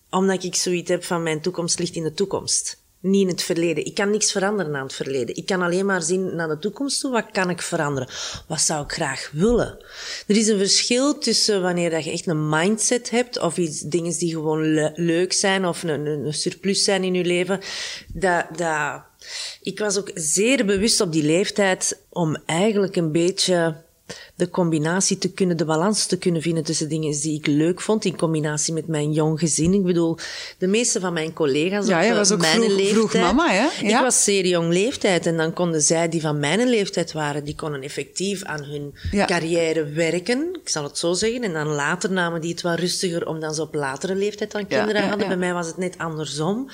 Omdat 0.09 0.43
ik 0.43 0.55
zoiets 0.55 0.89
heb 0.89 1.03
van 1.03 1.23
mijn 1.23 1.41
toekomst 1.41 1.79
ligt 1.79 1.95
in 1.95 2.03
de 2.03 2.13
toekomst. 2.13 2.83
Niet 3.05 3.21
in 3.21 3.27
het 3.27 3.43
verleden. 3.43 3.85
Ik 3.85 3.93
kan 3.93 4.11
niks 4.11 4.31
veranderen 4.31 4.75
aan 4.75 4.83
het 4.83 4.93
verleden. 4.93 5.35
Ik 5.35 5.45
kan 5.45 5.61
alleen 5.61 5.85
maar 5.85 6.01
zien 6.01 6.35
naar 6.35 6.47
de 6.47 6.59
toekomst 6.59 6.99
toe. 6.99 7.11
Wat 7.11 7.31
kan 7.31 7.49
ik 7.49 7.61
veranderen? 7.61 8.09
Wat 8.47 8.61
zou 8.61 8.83
ik 8.83 8.91
graag 8.91 9.29
willen? 9.33 9.77
Er 10.27 10.37
is 10.37 10.47
een 10.47 10.57
verschil 10.57 11.17
tussen 11.17 11.61
wanneer 11.61 11.89
dat 11.89 12.03
je 12.03 12.11
echt 12.11 12.27
een 12.27 12.49
mindset 12.49 13.09
hebt 13.09 13.39
of 13.39 13.57
iets, 13.57 13.79
dingen 13.79 14.17
die 14.17 14.31
gewoon 14.31 14.73
le- 14.73 14.91
leuk 14.95 15.33
zijn 15.33 15.65
of 15.65 15.83
een, 15.83 15.89
een, 15.89 16.25
een 16.25 16.33
surplus 16.33 16.83
zijn 16.83 17.03
in 17.03 17.13
je 17.13 17.25
leven. 17.25 17.59
Dat, 18.13 18.45
dat, 18.57 19.01
ik 19.61 19.79
was 19.79 19.97
ook 19.97 20.11
zeer 20.13 20.65
bewust 20.65 21.01
op 21.01 21.11
die 21.11 21.23
leeftijd 21.23 21.99
om 22.09 22.37
eigenlijk 22.45 22.95
een 22.95 23.11
beetje 23.11 23.83
de 24.35 24.49
combinatie 24.49 25.17
te 25.17 25.31
kunnen, 25.31 25.57
de 25.57 25.65
balans 25.65 26.05
te 26.05 26.17
kunnen 26.17 26.41
vinden 26.41 26.63
tussen 26.63 26.89
dingen 26.89 27.21
die 27.21 27.37
ik 27.37 27.47
leuk 27.47 27.81
vond, 27.81 28.05
in 28.05 28.17
combinatie 28.17 28.73
met 28.73 28.87
mijn 28.87 29.11
jong 29.11 29.39
gezin. 29.39 29.73
Ik 29.73 29.83
bedoel, 29.83 30.17
de 30.57 30.67
meeste 30.67 30.99
van 30.99 31.13
mijn 31.13 31.33
collega's 31.33 31.87
Ja, 31.87 32.09
op 32.09 32.15
was 32.15 32.31
ook 32.31 32.39
mijn 32.39 32.61
vroeg- 32.61 32.75
leeftijd... 32.77 32.89
vroeg 32.95 33.13
mama, 33.13 33.49
hè? 33.51 33.67
Ik 33.87 33.99
was 33.99 34.23
zeer 34.23 34.45
jong 34.47 34.73
leeftijd 34.73 35.25
en 35.25 35.37
dan 35.37 35.53
konden 35.53 35.81
zij 35.81 36.09
die 36.09 36.21
van 36.21 36.39
mijn 36.39 36.67
leeftijd 36.69 37.11
waren, 37.11 37.43
die 37.43 37.55
konden 37.55 37.81
effectief 37.81 38.43
aan 38.43 38.63
hun 38.63 38.93
Ja. 39.11 39.25
carrière 39.25 39.85
werken, 39.85 40.57
ik 40.63 40.69
zal 40.69 40.83
het 40.83 40.97
zo 40.97 41.13
zeggen. 41.13 41.43
En 41.43 41.53
dan 41.53 41.67
later 41.67 42.11
namen 42.11 42.41
die 42.41 42.51
het 42.51 42.61
wat 42.61 42.79
rustiger, 42.79 43.27
omdat 43.27 43.55
ze 43.55 43.61
op 43.61 43.73
latere 43.73 44.15
leeftijd 44.15 44.51
dan 44.51 44.67
kinderen 44.67 45.01
ja, 45.01 45.07
hadden. 45.07 45.27
Bij 45.27 45.37
mij 45.37 45.53
was 45.53 45.67
het 45.67 45.77
net 45.77 45.97
andersom. 45.97 46.69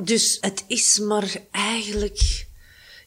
Dus 0.00 0.38
het 0.40 0.64
is 0.66 0.98
maar 0.98 1.36
eigenlijk 1.50 2.46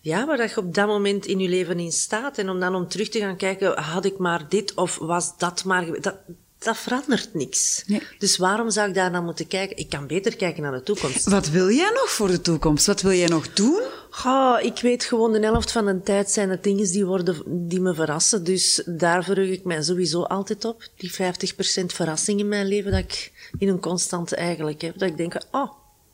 ja, 0.01 0.25
waar 0.25 0.37
dat 0.37 0.49
je 0.49 0.57
op 0.57 0.73
dat 0.73 0.87
moment 0.87 1.25
in 1.25 1.39
je 1.39 1.49
leven 1.49 1.79
in 1.79 1.91
staat. 1.91 2.37
En 2.37 2.49
om 2.49 2.59
dan 2.59 2.75
om 2.75 2.87
terug 2.87 3.09
te 3.09 3.19
gaan 3.19 3.37
kijken, 3.37 3.81
had 3.81 4.05
ik 4.05 4.17
maar 4.17 4.49
dit 4.49 4.73
of 4.73 4.97
was 4.97 5.37
dat 5.37 5.63
maar... 5.63 6.01
Dat, 6.01 6.15
dat 6.63 6.77
verandert 6.77 7.33
niks. 7.33 7.83
Nee. 7.87 8.01
Dus 8.17 8.37
waarom 8.37 8.69
zou 8.69 8.87
ik 8.87 8.95
daar 8.95 9.11
naar 9.11 9.23
moeten 9.23 9.47
kijken? 9.47 9.77
Ik 9.77 9.89
kan 9.89 10.07
beter 10.07 10.35
kijken 10.35 10.63
naar 10.63 10.71
de 10.71 10.83
toekomst. 10.83 11.29
Wat 11.29 11.49
wil 11.49 11.69
jij 11.69 11.89
nog 11.89 12.09
voor 12.09 12.27
de 12.27 12.41
toekomst? 12.41 12.85
Wat 12.85 13.01
wil 13.01 13.11
jij 13.11 13.27
nog 13.27 13.53
doen? 13.53 13.81
Goh, 14.09 14.57
ik 14.61 14.79
weet 14.79 15.03
gewoon, 15.03 15.31
de 15.31 15.39
helft 15.39 15.71
van 15.71 15.85
de 15.85 16.01
tijd 16.01 16.31
zijn 16.31 16.49
het 16.49 16.63
dingen 16.63 16.91
die, 16.91 17.05
worden, 17.05 17.67
die 17.67 17.79
me 17.79 17.93
verrassen. 17.93 18.43
Dus 18.43 18.83
daar 18.85 19.23
verheug 19.23 19.49
ik 19.49 19.63
mij 19.63 19.83
sowieso 19.83 20.21
altijd 20.21 20.65
op. 20.65 20.87
Die 20.95 21.11
50% 21.11 21.15
verrassing 21.85 22.39
in 22.39 22.47
mijn 22.47 22.67
leven 22.67 22.91
dat 22.91 22.99
ik 22.99 23.31
in 23.57 23.67
een 23.67 23.79
constante 23.79 24.35
eigenlijk 24.35 24.81
heb. 24.81 24.97
Dat 24.97 25.09
ik 25.09 25.17
denk, 25.17 25.35
oh, 25.51 25.71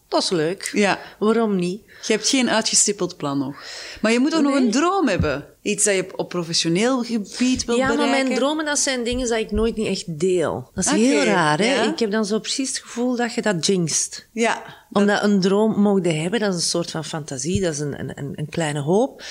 dat 0.08 0.24
is 0.24 0.30
leuk. 0.30 0.70
Ja. 0.74 1.00
Waarom 1.20 1.56
niet? 1.56 1.82
Je 2.08 2.14
hebt 2.14 2.28
geen 2.28 2.50
uitgestippeld 2.50 3.18
plan 3.18 3.38
nog. 3.38 3.56
Maar 4.02 4.12
je 4.12 4.20
moet 4.20 4.36
ook 4.36 4.42
nog 4.42 4.56
een 4.56 4.72
droom 4.72 5.08
hebben. 5.08 5.46
Iets 5.62 5.84
dat 5.84 5.96
je 5.96 6.18
op- 6.18 6.30
professioneel 6.30 7.04
gebied 7.04 7.66
wil 7.66 7.76
ja, 7.76 7.88
bereiken. 7.88 7.98
maar 7.98 8.24
mijn 8.24 8.36
dromen, 8.36 8.66
dat 8.66 8.80
zijn 8.80 9.04
dingen 9.04 9.28
die 9.28 9.40
ik 9.40 9.52
nooit 9.52 9.76
niet 9.76 9.88
echt 9.88 10.20
deel. 10.20 10.70
Dat 10.74 10.86
is 10.86 10.92
heel 10.92 11.24
raar, 11.24 11.58
hè? 11.58 11.74
ja. 11.76 11.92
Ik 11.92 12.00
heb 12.00 12.12
dan 12.12 12.26
zo 12.26 12.40
precies 12.40 12.68
het 12.70 12.78
gevoel 12.78 13.16
dat 13.16 13.34
je 13.34 13.42
dat 13.42 13.66
jinxt. 13.66 14.28
Ja. 14.32 14.64
Omdat 14.92 15.24
een 15.24 15.42
droom 15.42 15.80
mogen 15.82 16.22
hebben, 16.22 16.40
dat 16.40 16.50
is 16.54 16.56
een 16.56 16.70
soort 16.70 16.92
van 16.92 17.06
fantasie, 17.06 17.62
dat 17.62 17.74
is 17.74 17.80
een, 17.80 18.00
een, 18.00 18.12
een- 18.16 18.34
een 18.36 18.50
kleine 18.50 18.80
hoop. 18.80 19.24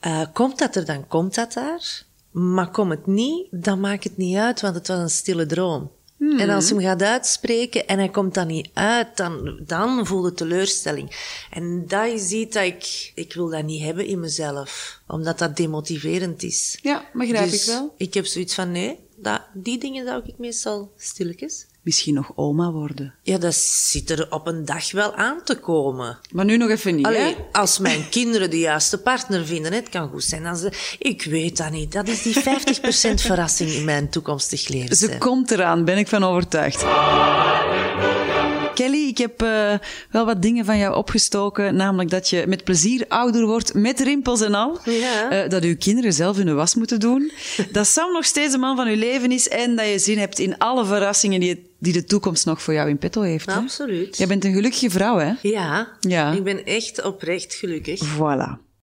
Eh, 0.00 0.20
komt 0.32 0.58
dat 0.58 0.76
er, 0.76 0.84
dan 0.84 1.06
komt 1.08 1.34
dat 1.34 1.52
daar. 1.52 2.02
Maar 2.30 2.70
komt 2.70 2.90
het 2.90 3.06
niet, 3.06 3.46
dan 3.50 3.80
maakt 3.80 4.04
het 4.04 4.16
niet 4.16 4.36
uit, 4.36 4.60
want 4.60 4.74
het 4.74 4.88
was 4.88 4.98
een 4.98 5.10
stille 5.10 5.46
droom. 5.46 5.90
En 6.32 6.50
als 6.50 6.68
je 6.68 6.74
hem 6.74 6.82
gaat 6.82 7.02
uitspreken 7.02 7.86
en 7.86 7.98
hij 7.98 8.08
komt 8.08 8.34
dan 8.34 8.46
niet 8.46 8.68
uit, 8.72 9.16
dan, 9.16 9.60
dan 9.66 10.06
voel 10.06 10.24
je 10.24 10.32
teleurstelling. 10.32 11.36
En 11.50 11.86
dat 11.86 12.06
is 12.06 12.30
iets 12.30 12.54
dat 12.54 12.64
ik, 12.64 13.12
ik 13.14 13.34
wil 13.34 13.48
dat 13.48 13.64
niet 13.64 13.82
hebben 13.82 14.06
in 14.06 14.20
mezelf. 14.20 15.00
Omdat 15.06 15.38
dat 15.38 15.56
demotiverend 15.56 16.42
is. 16.42 16.78
Ja, 16.82 17.04
begrijp 17.12 17.50
Dus 17.50 17.62
ik 17.62 17.72
wel. 17.72 17.94
Ik 17.96 18.14
heb 18.14 18.26
zoiets 18.26 18.54
van, 18.54 18.72
nee, 18.72 18.98
dat, 19.16 19.42
die 19.54 19.78
dingen 19.78 20.06
zou 20.06 20.22
ik 20.24 20.38
meestal 20.38 20.92
stilletjes. 20.96 21.66
Misschien 21.84 22.14
nog 22.14 22.32
oma 22.34 22.70
worden. 22.70 23.14
Ja, 23.22 23.38
dat 23.38 23.54
zit 23.54 24.10
er 24.10 24.26
op 24.30 24.46
een 24.46 24.64
dag 24.64 24.92
wel 24.92 25.14
aan 25.14 25.40
te 25.44 25.54
komen. 25.54 26.18
Maar 26.30 26.44
nu 26.44 26.56
nog 26.56 26.70
even 26.70 26.94
niet, 26.94 27.06
Allee, 27.06 27.20
hè? 27.20 27.34
als 27.52 27.78
mijn 27.78 28.08
kinderen 28.18 28.50
de 28.50 28.58
juiste 28.58 28.98
partner 28.98 29.46
vinden, 29.46 29.72
het 29.72 29.88
kan 29.88 30.08
goed 30.08 30.24
zijn. 30.24 30.42
Dan 30.42 30.56
ze, 30.56 30.72
ik 30.98 31.22
weet 31.22 31.56
dat 31.56 31.70
niet. 31.70 31.92
Dat 31.92 32.08
is 32.08 32.22
die 32.22 32.34
50% 32.34 32.40
verrassing 33.26 33.70
in 33.70 33.84
mijn 33.84 34.08
toekomstig 34.08 34.68
leven. 34.68 34.96
Ze 34.96 35.18
komt 35.18 35.50
eraan, 35.50 35.84
ben 35.84 35.98
ik 35.98 36.08
van 36.08 36.24
overtuigd. 36.24 36.84
Kelly, 38.74 39.08
ik 39.08 39.18
heb 39.18 39.42
eh, 39.42 39.74
wel 40.10 40.26
wat 40.26 40.42
dingen 40.42 40.64
van 40.64 40.78
jou 40.78 40.96
opgestoken. 40.96 41.76
Namelijk 41.76 42.10
dat 42.10 42.30
je 42.30 42.44
met 42.46 42.64
plezier 42.64 43.04
ouder 43.08 43.46
wordt, 43.46 43.74
met 43.74 44.00
rimpels 44.00 44.40
en 44.40 44.54
al. 44.54 44.78
Ja. 44.84 45.30
Eh, 45.30 45.48
dat 45.48 45.62
uw 45.62 45.76
kinderen 45.76 46.12
zelf 46.12 46.36
hun 46.36 46.54
was 46.54 46.74
moeten 46.74 47.00
doen. 47.00 47.32
dat 47.72 47.86
Sam 47.86 48.12
nog 48.12 48.24
steeds 48.24 48.52
de 48.52 48.58
man 48.58 48.76
van 48.76 48.86
uw 48.86 48.96
leven 48.96 49.32
is. 49.32 49.48
En 49.48 49.76
dat 49.76 49.86
je 49.86 49.98
zin 49.98 50.18
hebt 50.18 50.38
in 50.38 50.58
alle 50.58 50.84
verrassingen 50.84 51.40
die, 51.40 51.72
die 51.84 51.92
de 51.92 52.04
toekomst 52.04 52.46
nog 52.46 52.62
voor 52.62 52.74
jou 52.74 52.88
in 52.88 52.98
petto 52.98 53.22
heeft. 53.22 53.46
hè? 53.46 53.52
Absoluut. 53.54 54.16
Jij 54.16 54.26
bent 54.26 54.44
een 54.44 54.52
gelukkige 54.54 54.90
vrouw, 54.90 55.18
hè? 55.18 55.32
Ja, 55.42 55.88
Ja. 56.00 56.32
ik 56.32 56.44
ben 56.44 56.64
echt 56.64 57.02
oprecht 57.04 57.54
gelukkig. 57.54 58.00
Voilà. 58.16 58.63